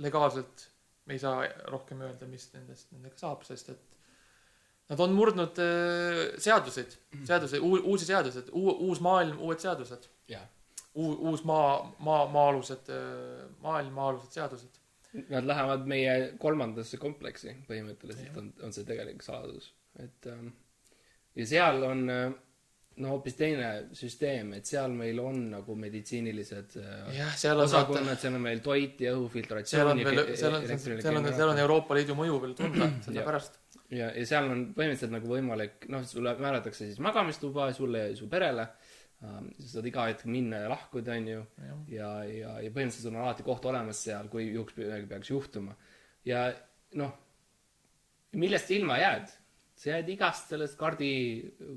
legaalselt 0.01 0.67
me 1.05 1.13
ei 1.17 1.19
saa 1.21 1.43
rohkem 1.71 2.01
öelda, 2.01 2.25
mis 2.29 2.47
nendest, 2.55 2.91
nendega 2.95 3.17
saab, 3.19 3.43
sest 3.47 3.69
et 3.73 3.97
nad 4.89 4.99
on 5.03 5.13
murdnud 5.15 5.59
äh, 5.61 6.21
seaduseid, 6.43 6.95
seaduseid, 7.27 7.63
uusi 7.63 8.07
seaduseid, 8.09 8.49
uus 8.53 9.01
maailm, 9.03 9.37
uued 9.43 9.61
seadused, 9.63 10.07
jah. 10.31 10.45
uus 10.95 11.41
maa, 11.49 11.79
maa, 12.05 12.25
maa-alused, 12.29 12.89
maailm, 13.63 13.93
maa-alused 13.97 14.35
seadused. 14.37 14.79
Nad 15.29 15.45
lähevad 15.45 15.83
meie 15.85 16.13
kolmandasse 16.41 16.97
kompleksi, 16.97 17.51
põhimõtteliselt 17.67 18.37
on, 18.39 18.47
on 18.65 18.71
see 18.73 18.85
tegelik 18.87 19.21
saladus, 19.21 19.67
et 20.01 20.25
ähm, 20.31 20.47
ja 21.37 21.45
seal 21.49 21.83
on 21.85 22.01
äh, 22.09 22.31
no 23.01 23.13
hoopis 23.15 23.35
teine 23.37 23.69
süsteem, 23.97 24.51
et 24.57 24.69
seal 24.69 24.93
meil 24.93 25.17
on 25.21 25.39
nagu 25.55 25.75
meditsiinilised 25.79 26.77
äh, 26.81 27.15
jah, 27.17 27.33
seal 27.39 27.57
on 27.57 27.65
osakonnad, 27.65 28.19
seal 28.21 28.37
on 28.37 28.45
meil 28.45 28.61
toit 28.65 29.01
ja 29.01 29.11
seal 29.11 29.21
õhufiltratsioon 29.21 29.91
on 29.93 30.01
ja 30.01 30.09
veel, 30.09 30.21
seal 30.37 30.57
on, 30.59 30.67
seal 30.69 31.19
on, 31.19 31.29
seal 31.31 31.53
on 31.53 31.61
Euroopa 31.63 31.97
Liidu 31.97 32.17
mõju 32.17 32.39
veel 32.43 32.55
tunda, 32.57 32.89
sellepärast. 33.07 33.57
ja, 33.89 34.11
ja 34.13 34.25
seal 34.29 34.49
on 34.49 34.65
põhimõtteliselt 34.77 35.15
nagu 35.15 35.31
võimalik, 35.31 35.87
noh, 35.93 36.05
sulle 36.09 36.35
määratakse 36.41 36.85
siis 36.85 37.01
magamistuba 37.03 37.71
sulle 37.73 38.07
ja 38.09 38.17
su 38.17 38.29
perele. 38.29 38.67
Sa 39.23 39.69
saad 39.75 39.87
iga 39.87 40.07
hetk 40.09 40.25
minna 40.27 40.63
ja 40.65 40.71
lahkuda, 40.71 41.17
onju. 41.19 41.43
ja, 41.93 42.09
ja, 42.27 42.55
ja 42.63 42.71
põhimõtteliselt 42.73 43.07
sul 43.07 43.13
on 43.13 43.21
alati 43.23 43.45
koht 43.47 43.67
olemas 43.71 44.01
seal, 44.07 44.27
kui 44.31 44.49
juhuks 44.49 44.75
midagi 44.79 45.07
peaks 45.11 45.31
juhtuma. 45.31 45.75
ja 46.27 46.49
noh, 46.99 47.15
millest 48.39 48.69
sa 48.69 48.77
ilma 48.77 48.99
jääd? 49.01 49.31
sa 49.83 49.89
jääd 49.89 50.11
igast 50.13 50.51
sellest 50.53 50.77
kaardi 50.79 51.09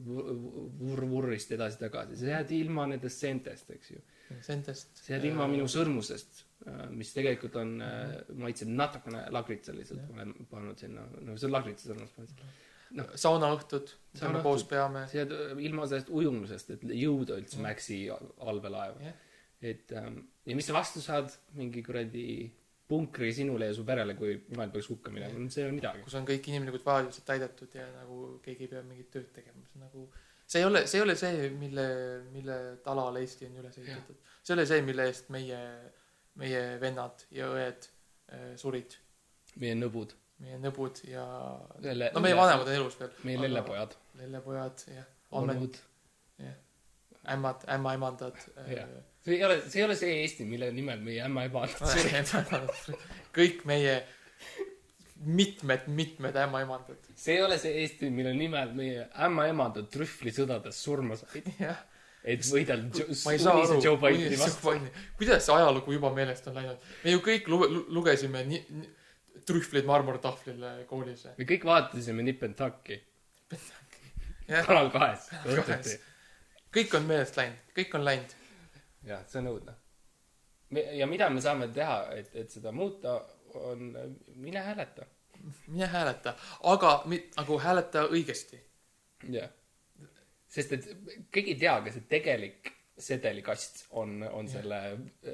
vurr-vurrist 0.07 1.55
edasi-tagasi, 1.57 2.19
sa 2.21 2.37
jääd 2.37 2.53
ilma 2.59 2.85
nendest 2.91 3.25
seentest, 3.25 3.73
eks 3.73 3.95
ju. 3.95 4.03
Sentest. 4.45 5.01
sa 5.01 5.15
jääd 5.15 5.25
ilma 5.31 5.47
minu 5.51 5.67
sõrmusest, 5.71 6.43
mis 6.93 7.11
tegelikult 7.17 7.57
on, 7.63 7.77
maitseb 8.43 8.71
natukene 8.71 9.25
lagritsaliselt, 9.35 10.11
olen 10.13 10.35
pannud 10.51 10.79
sinna, 10.83 11.07
no 11.23 11.39
see 11.39 11.49
on 11.49 11.57
lagritsa 11.57 11.91
sõrmus 11.91 12.13
põhimõtteliselt. 12.15 12.63
saunaõhtud, 13.18 13.93
mida 14.14 14.28
me 14.34 14.43
koos 14.45 14.64
peame. 14.68 15.07
jääd 15.12 15.32
äh, 15.34 15.57
ilma 15.68 15.87
sellest 15.87 16.12
ujumusest, 16.12 16.76
et 16.76 16.84
jõuda 17.01 17.41
üldse 17.41 17.62
Maxi 17.62 18.05
allveelaeva 18.12 19.03
Jah.. 19.03 19.24
et 19.61 19.93
ähm, 19.97 20.20
ja 20.47 20.57
mis 20.59 20.68
sa 20.68 20.76
vastu 20.76 21.03
saad, 21.05 21.32
mingi 21.59 21.82
kuradi 21.87 22.26
punkri 22.87 23.32
sinule 23.34 23.66
ja 23.70 23.74
su 23.74 23.82
perele, 23.84 24.14
kui 24.14 24.37
maailm 24.55 24.72
peaks 24.74 24.89
hukka 24.93 25.11
minema, 25.11 25.49
see 25.51 25.64
ei 25.64 25.68
ole 25.68 25.78
midagi. 25.80 26.05
kus 26.07 26.14
on 26.18 26.28
kõik 26.28 26.47
inimlikud 26.53 26.87
vajadused 26.87 27.26
täidetud 27.26 27.74
ja 27.74 27.89
nagu 27.97 28.37
keegi 28.45 28.68
ei 28.68 28.72
pea 28.76 28.84
mingit 28.87 29.11
tööd 29.14 29.32
tegema, 29.34 29.64
see 29.66 29.80
on 29.80 29.87
nagu 29.89 30.07
see 30.47 30.62
ei 30.62 30.68
ole, 30.68 30.87
see 30.87 31.01
ei 31.01 31.05
ole 31.05 31.16
see, 31.18 31.49
mille, 31.59 31.87
mille 32.32 32.59
talal 32.84 33.18
Eesti 33.18 33.49
on 33.49 33.59
üles 33.62 33.78
ehitatud. 33.82 34.20
see 34.43 34.55
ei 34.55 34.59
ole 34.59 34.66
see, 34.70 34.84
mille 34.87 35.09
eest 35.11 35.32
meie, 35.34 35.59
meie 36.39 36.62
vennad 36.82 37.26
ja 37.34 37.51
õed 37.51 37.89
äh, 38.30 38.53
surid, 38.61 38.95
meie 39.62 39.74
nõbud, 39.78 40.14
meie 40.45 40.59
nõbud 40.61 40.99
ja 41.09 41.24
Lelle- 41.84 42.11
no 42.14 42.20
meie 42.24 42.37
vanemad 42.37 42.68
on 42.68 42.74
elus 42.74 42.99
veel. 43.01 43.12
meie 43.24 43.39
lellepojad, 43.41 43.95
lellepojad, 44.20 44.82
jah, 44.95 45.07
ammend, 45.32 45.57
olnud. 45.61 45.78
ämmad, 47.34 47.64
ämmaemandad 47.74 48.37
Jah. 48.70 48.89
see 49.24 49.34
ei 49.39 49.45
ole, 49.45 49.57
see 49.70 49.80
ei 49.80 49.84
ole 49.89 49.97
see 49.99 50.12
Eesti, 50.22 50.45
mille 50.47 50.68
nimel 50.72 51.01
meie 51.03 51.24
ämma-ema 51.26 51.64
on. 51.64 52.68
kõik 53.34 53.64
meie 53.66 53.97
mitmed, 55.24 55.87
mitmed 55.89 56.37
ämmaemandad. 56.37 57.09
see 57.16 57.34
ei 57.39 57.43
ole 57.43 57.59
see 57.59 57.72
Eesti, 57.82 58.11
mille 58.14 58.34
nimel 58.37 58.72
meie 58.76 59.09
ämma-emad 59.26 59.80
on 59.82 59.89
trühvlisõdades 59.93 60.78
surma 60.84 61.16
said, 61.18 61.49
jah, 61.59 61.80
et 62.26 62.45
võidelda 62.47 63.07
unise 63.09 63.80
Joe 63.82 63.97
Bideni 64.03 64.39
vastu 64.39 64.76
kuidas 65.18 65.47
see 65.49 65.57
ajalugu 65.57 65.97
juba 65.97 66.12
meelest 66.14 66.47
on 66.53 66.61
läinud? 66.61 66.87
me 67.05 67.16
ju 67.16 67.24
kõik 67.24 67.49
lu- 67.51 67.68
lu- 67.72 67.87
lugesime 67.99 68.45
nii, 68.53 68.62
nii, 68.82 68.93
trühvleid 69.47 69.87
marmortahvlile 69.89 70.72
koolis. 70.89 71.26
me 71.37 71.49
kõik 71.49 71.64
vaatasime 71.68 72.22
Nip 72.26 72.43
and 72.47 72.57
Tucki 72.59 73.01
Kanal 74.66 74.91
kahes 74.95 75.30
õhtuti 75.45 75.99
kõik 76.76 76.97
on 76.99 77.09
meelest 77.09 77.39
läinud, 77.39 77.72
kõik 77.76 77.97
on 77.97 78.05
läinud. 78.05 78.37
jah, 79.07 79.24
see 79.30 79.41
on 79.41 79.51
õudne. 79.53 79.74
ja 80.99 81.07
mida 81.07 81.28
me 81.30 81.41
saame 81.41 81.68
teha, 81.72 81.99
et, 82.16 82.32
et 82.34 82.51
seda 82.51 82.72
muuta, 82.72 83.20
on 83.55 83.93
mine 84.34 84.62
hääleta. 84.68 85.07
mine 85.66 85.87
hääleta, 85.93 86.34
aga 86.72 86.97
nagu 87.37 87.61
hääleta 87.64 88.07
õigesti. 88.11 88.61
jah. 89.30 89.51
sest 90.49 90.72
et 90.72 90.91
keegi 91.30 91.55
ei 91.55 91.61
tea, 91.61 91.80
kas 91.84 91.97
see 91.99 92.09
tegelik 92.11 92.72
sedelikast 92.99 93.85
on, 94.01 94.23
on 94.33 94.47
selle, 94.49 94.79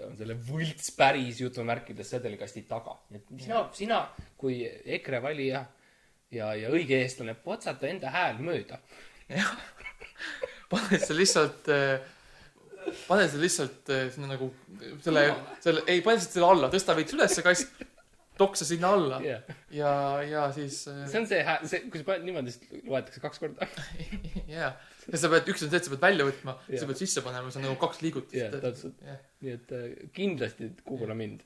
on 0.03 0.17
selle 0.19 0.35
võlts 0.49 0.91
päris 0.97 1.41
jutumärkides 1.45 2.11
sedelikasti 2.17 2.65
taga. 2.67 2.97
et 3.15 3.29
sina, 3.39 3.63
sina 3.77 4.01
kui 4.39 4.65
EKRE 4.67 5.23
valija 5.23 5.63
ja, 6.35 6.53
ja 6.59 6.73
õige 6.75 6.99
eestlane, 7.03 7.37
potsata 7.39 7.87
enda 7.87 8.11
hääl 8.11 8.43
mööda. 8.43 8.81
jah, 9.31 9.55
pane 10.73 10.99
see 10.99 11.17
lihtsalt 11.17 11.71
äh, 11.73 12.03
pane 13.07 13.29
see 13.31 13.43
lihtsalt 13.43 13.95
äh, 13.95 14.05
sinna 14.15 14.33
nagu 14.35 14.51
selle, 15.05 15.29
selle, 15.63 15.87
ei 15.87 16.03
pane 16.05 16.19
lihtsalt 16.19 16.39
selle 16.39 16.53
alla, 16.57 16.71
tõsta 16.73 16.97
veits 16.99 17.15
üles 17.17 17.37
see 17.37 17.47
kast, 17.47 17.85
toksa 18.41 18.67
sinna 18.67 18.91
alla 18.97 19.21
jah, 19.23 19.53
ja, 19.71 19.93
ja 20.27 20.49
siis 20.57 20.83
äh, 20.91 21.05
see 21.11 21.23
on 21.23 21.29
see 21.31 21.45
hääl, 21.47 21.69
see, 21.71 21.85
kui 21.87 22.03
sa 22.03 22.09
paned 22.11 22.27
niimoodi, 22.27 22.55
siis 22.55 22.83
loetakse 22.89 23.23
kaks 23.23 23.43
korda. 23.43 23.69
jaa, 24.57 24.73
ja 25.11 25.19
sa 25.19 25.31
pead, 25.33 25.49
üks 25.51 25.65
on 25.67 25.71
see, 25.73 25.81
et 25.81 25.89
sa 25.89 25.95
pead 25.95 26.05
välja 26.05 26.27
võtma, 26.29 26.57
sa 26.69 26.87
pead 26.91 27.01
sisse 27.01 27.25
panema, 27.25 27.51
see 27.51 27.63
on 27.63 27.67
nagu 27.71 27.79
kaks 27.81 28.03
liigutust 28.05 28.37
Jah, 28.39 28.53
täpselt. 28.63 29.01
jah, 29.07 29.19
nii 29.43 29.57
et 29.57 29.73
äh, 29.79 29.89
kindlasti 30.15 30.69
kuula 30.87 31.17
mind. 31.19 31.43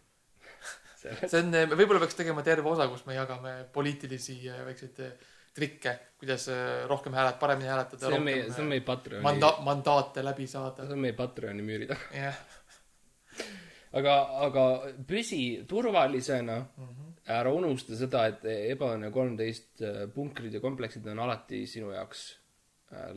see 1.00 1.40
on, 1.40 1.54
võib-olla 1.76 2.02
peaks 2.02 2.18
tegema 2.18 2.42
terve 2.46 2.68
osa, 2.72 2.88
kus 2.90 3.07
me 3.09 3.16
jagame 3.16 3.57
poliitilisi 3.72 4.38
äh, 4.50 4.61
väikseid 4.66 5.00
äh, 5.07 5.14
trikke, 5.57 5.94
kuidas 6.20 6.48
äh, 6.52 6.84
rohkem 6.90 7.14
hääled, 7.16 7.38
paremini 7.40 7.70
hääletada, 7.70 8.02
see 8.04 8.18
on 8.18 8.24
meie, 8.26 8.44
see 8.50 8.62
on 8.64 8.68
meie 8.74 8.84
Patreoni 8.84 9.24
manda-, 9.24 9.54
mandaate 9.64 10.24
läbi 10.26 10.44
saada 10.50 10.84
see. 10.84 10.92
on 10.98 11.04
meie 11.07 11.16
Patreoni 11.16 11.64
müüri 11.64 11.88
taga. 11.88 12.11
jah, 12.12 12.40
aga, 13.96 14.16
aga 14.48 14.64
püsi 15.09 15.42
turvalisena 15.68 16.59
Mhm. 16.76 17.04
ära 17.26 17.50
unusta 17.50 17.96
seda, 17.98 18.26
et 18.30 18.44
Ebaõnne 18.46 19.09
kolmteist 19.14 19.80
äh, 19.82 20.04
punkrid 20.14 20.52
ja 20.54 20.61
kompleksid 20.62 21.07
on 21.11 21.18
alati 21.24 21.64
sinu 21.66 21.88
jaoks 21.94 22.26
äh, 22.30 22.45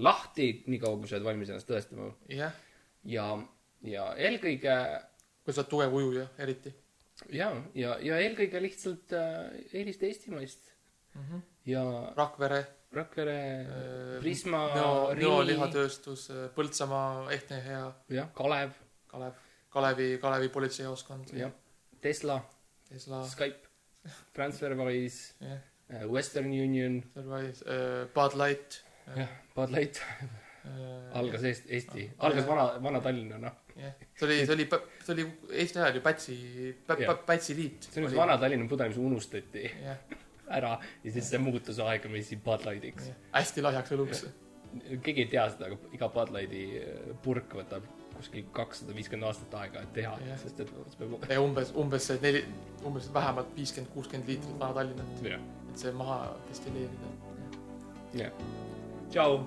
lahti, 0.02 0.64
niikaua 0.68 0.98
kui 0.98 1.08
sa 1.10 1.18
oled 1.18 1.28
valmis 1.28 1.50
ennast 1.52 1.70
tõestama. 1.70 2.10
jah, 2.34 2.56
ja, 3.06 3.28
ja 3.86 4.08
eelkõige 4.18 4.76
kui 5.44 5.54
sa 5.54 5.62
oled 5.64 5.72
tugev 5.72 5.96
ujuja, 5.98 6.26
eriti. 6.42 6.74
Ja, 7.36 7.50
ja, 7.76 7.96
ja 8.04 8.18
eelkõige 8.24 8.62
lihtsalt 8.64 9.14
äh, 9.18 9.48
eelista 9.74 10.06
eestimaist. 10.08 10.72
Mm. 11.16 11.22
-hmm. 11.22 11.42
ja 11.66 11.84
Rakvere, 12.16 12.66
Rakvere, 12.92 13.40
Äh, 13.66 14.20
Prisma, 14.22 14.62
Rini 15.14 15.26
Nõo, 15.26 15.42
lihatööstus, 15.46 16.28
Põltsamaa, 16.56 17.32
Ehtne 17.34 17.62
Hea, 17.66 17.86
jah, 18.18 18.30
Kalev, 18.36 18.76
Kalev, 19.08 19.34
Kalevi, 19.74 20.18
Kalevi 20.22 20.50
politseijaoskond, 20.50 21.34
jah, 21.38 21.52
Tesla, 22.02 22.40
Tesla, 22.90 23.24
Skype, 23.28 23.68
Transferwise, 24.34 25.34
jah, 25.42 26.06
Western 26.10 26.54
Union, 26.54 27.02
Survive, 27.14 27.78
Bud 28.14 28.38
Light, 28.38 28.84
jah, 29.18 29.34
Bud 29.56 29.74
Light 29.76 30.02
algas 31.14 31.44
Eest-, 31.44 31.70
Eesti, 31.70 32.10
algas 32.26 32.48
vana, 32.48 32.66
vana 32.84 33.02
Tallinnana. 33.02 33.52
jah, 33.80 33.94
see 34.16 34.28
oli, 34.28 34.40
see 34.46 34.56
oli, 34.56 34.68
see 35.06 35.14
oli 35.16 35.28
Eesti 35.64 35.80
ajal 35.80 36.00
ju 36.00 36.02
Pätsi. 36.06 36.36
Pätsi 37.26 37.56
liit. 37.58 37.88
see 37.90 38.02
on 38.02 38.10
üks 38.10 38.18
vana 38.18 38.38
Tallinna 38.42 38.68
pudel, 38.70 38.92
mis 38.92 39.00
unustati 39.02 39.66
jah, 39.70 40.02
ära 40.60 40.76
ja 41.04 41.14
siis 41.14 41.30
see 41.32 41.42
muutus 41.42 41.80
aegamisi 41.84 42.40
Bud 42.44 42.66
Lightiks. 42.68 43.12
hästi 43.34 43.66
lahjaks 43.66 43.96
õluks. 43.96 44.26
keegi 45.06 45.26
ei 45.26 45.32
tea 45.32 45.48
seda, 45.54 45.72
aga 45.72 45.96
iga 45.98 46.12
Bud 46.14 46.36
Lighti 46.36 46.66
äh, 46.82 47.16
purk 47.24 47.56
võtab 47.62 47.88
kuskil 48.20 48.50
kakssada 48.52 48.92
viiskümmend 48.92 49.30
aastat 49.30 49.54
aega, 49.62 49.86
et 49.86 49.94
teha 49.96 50.18
Jah., 50.26 50.40
sest 50.42 50.60
et 50.60 50.74
see 50.92 51.08
peab, 51.08 51.38
umbes, 51.40 51.72
umbes 51.80 52.10
see 52.10 52.20
neli, 52.26 52.44
umbes 52.84 53.08
vähemalt 53.16 53.54
viiskümmend, 53.56 53.94
kuuskümmend 53.94 54.28
liitrit 54.34 54.60
vana 54.60 54.76
Tallinnat, 54.76 55.24
jah, 55.24 55.48
et 55.72 55.86
see 55.86 55.96
maha 55.96 56.20
destilleerida. 56.50 57.14
jah. 58.20 58.44
叫 59.10 59.40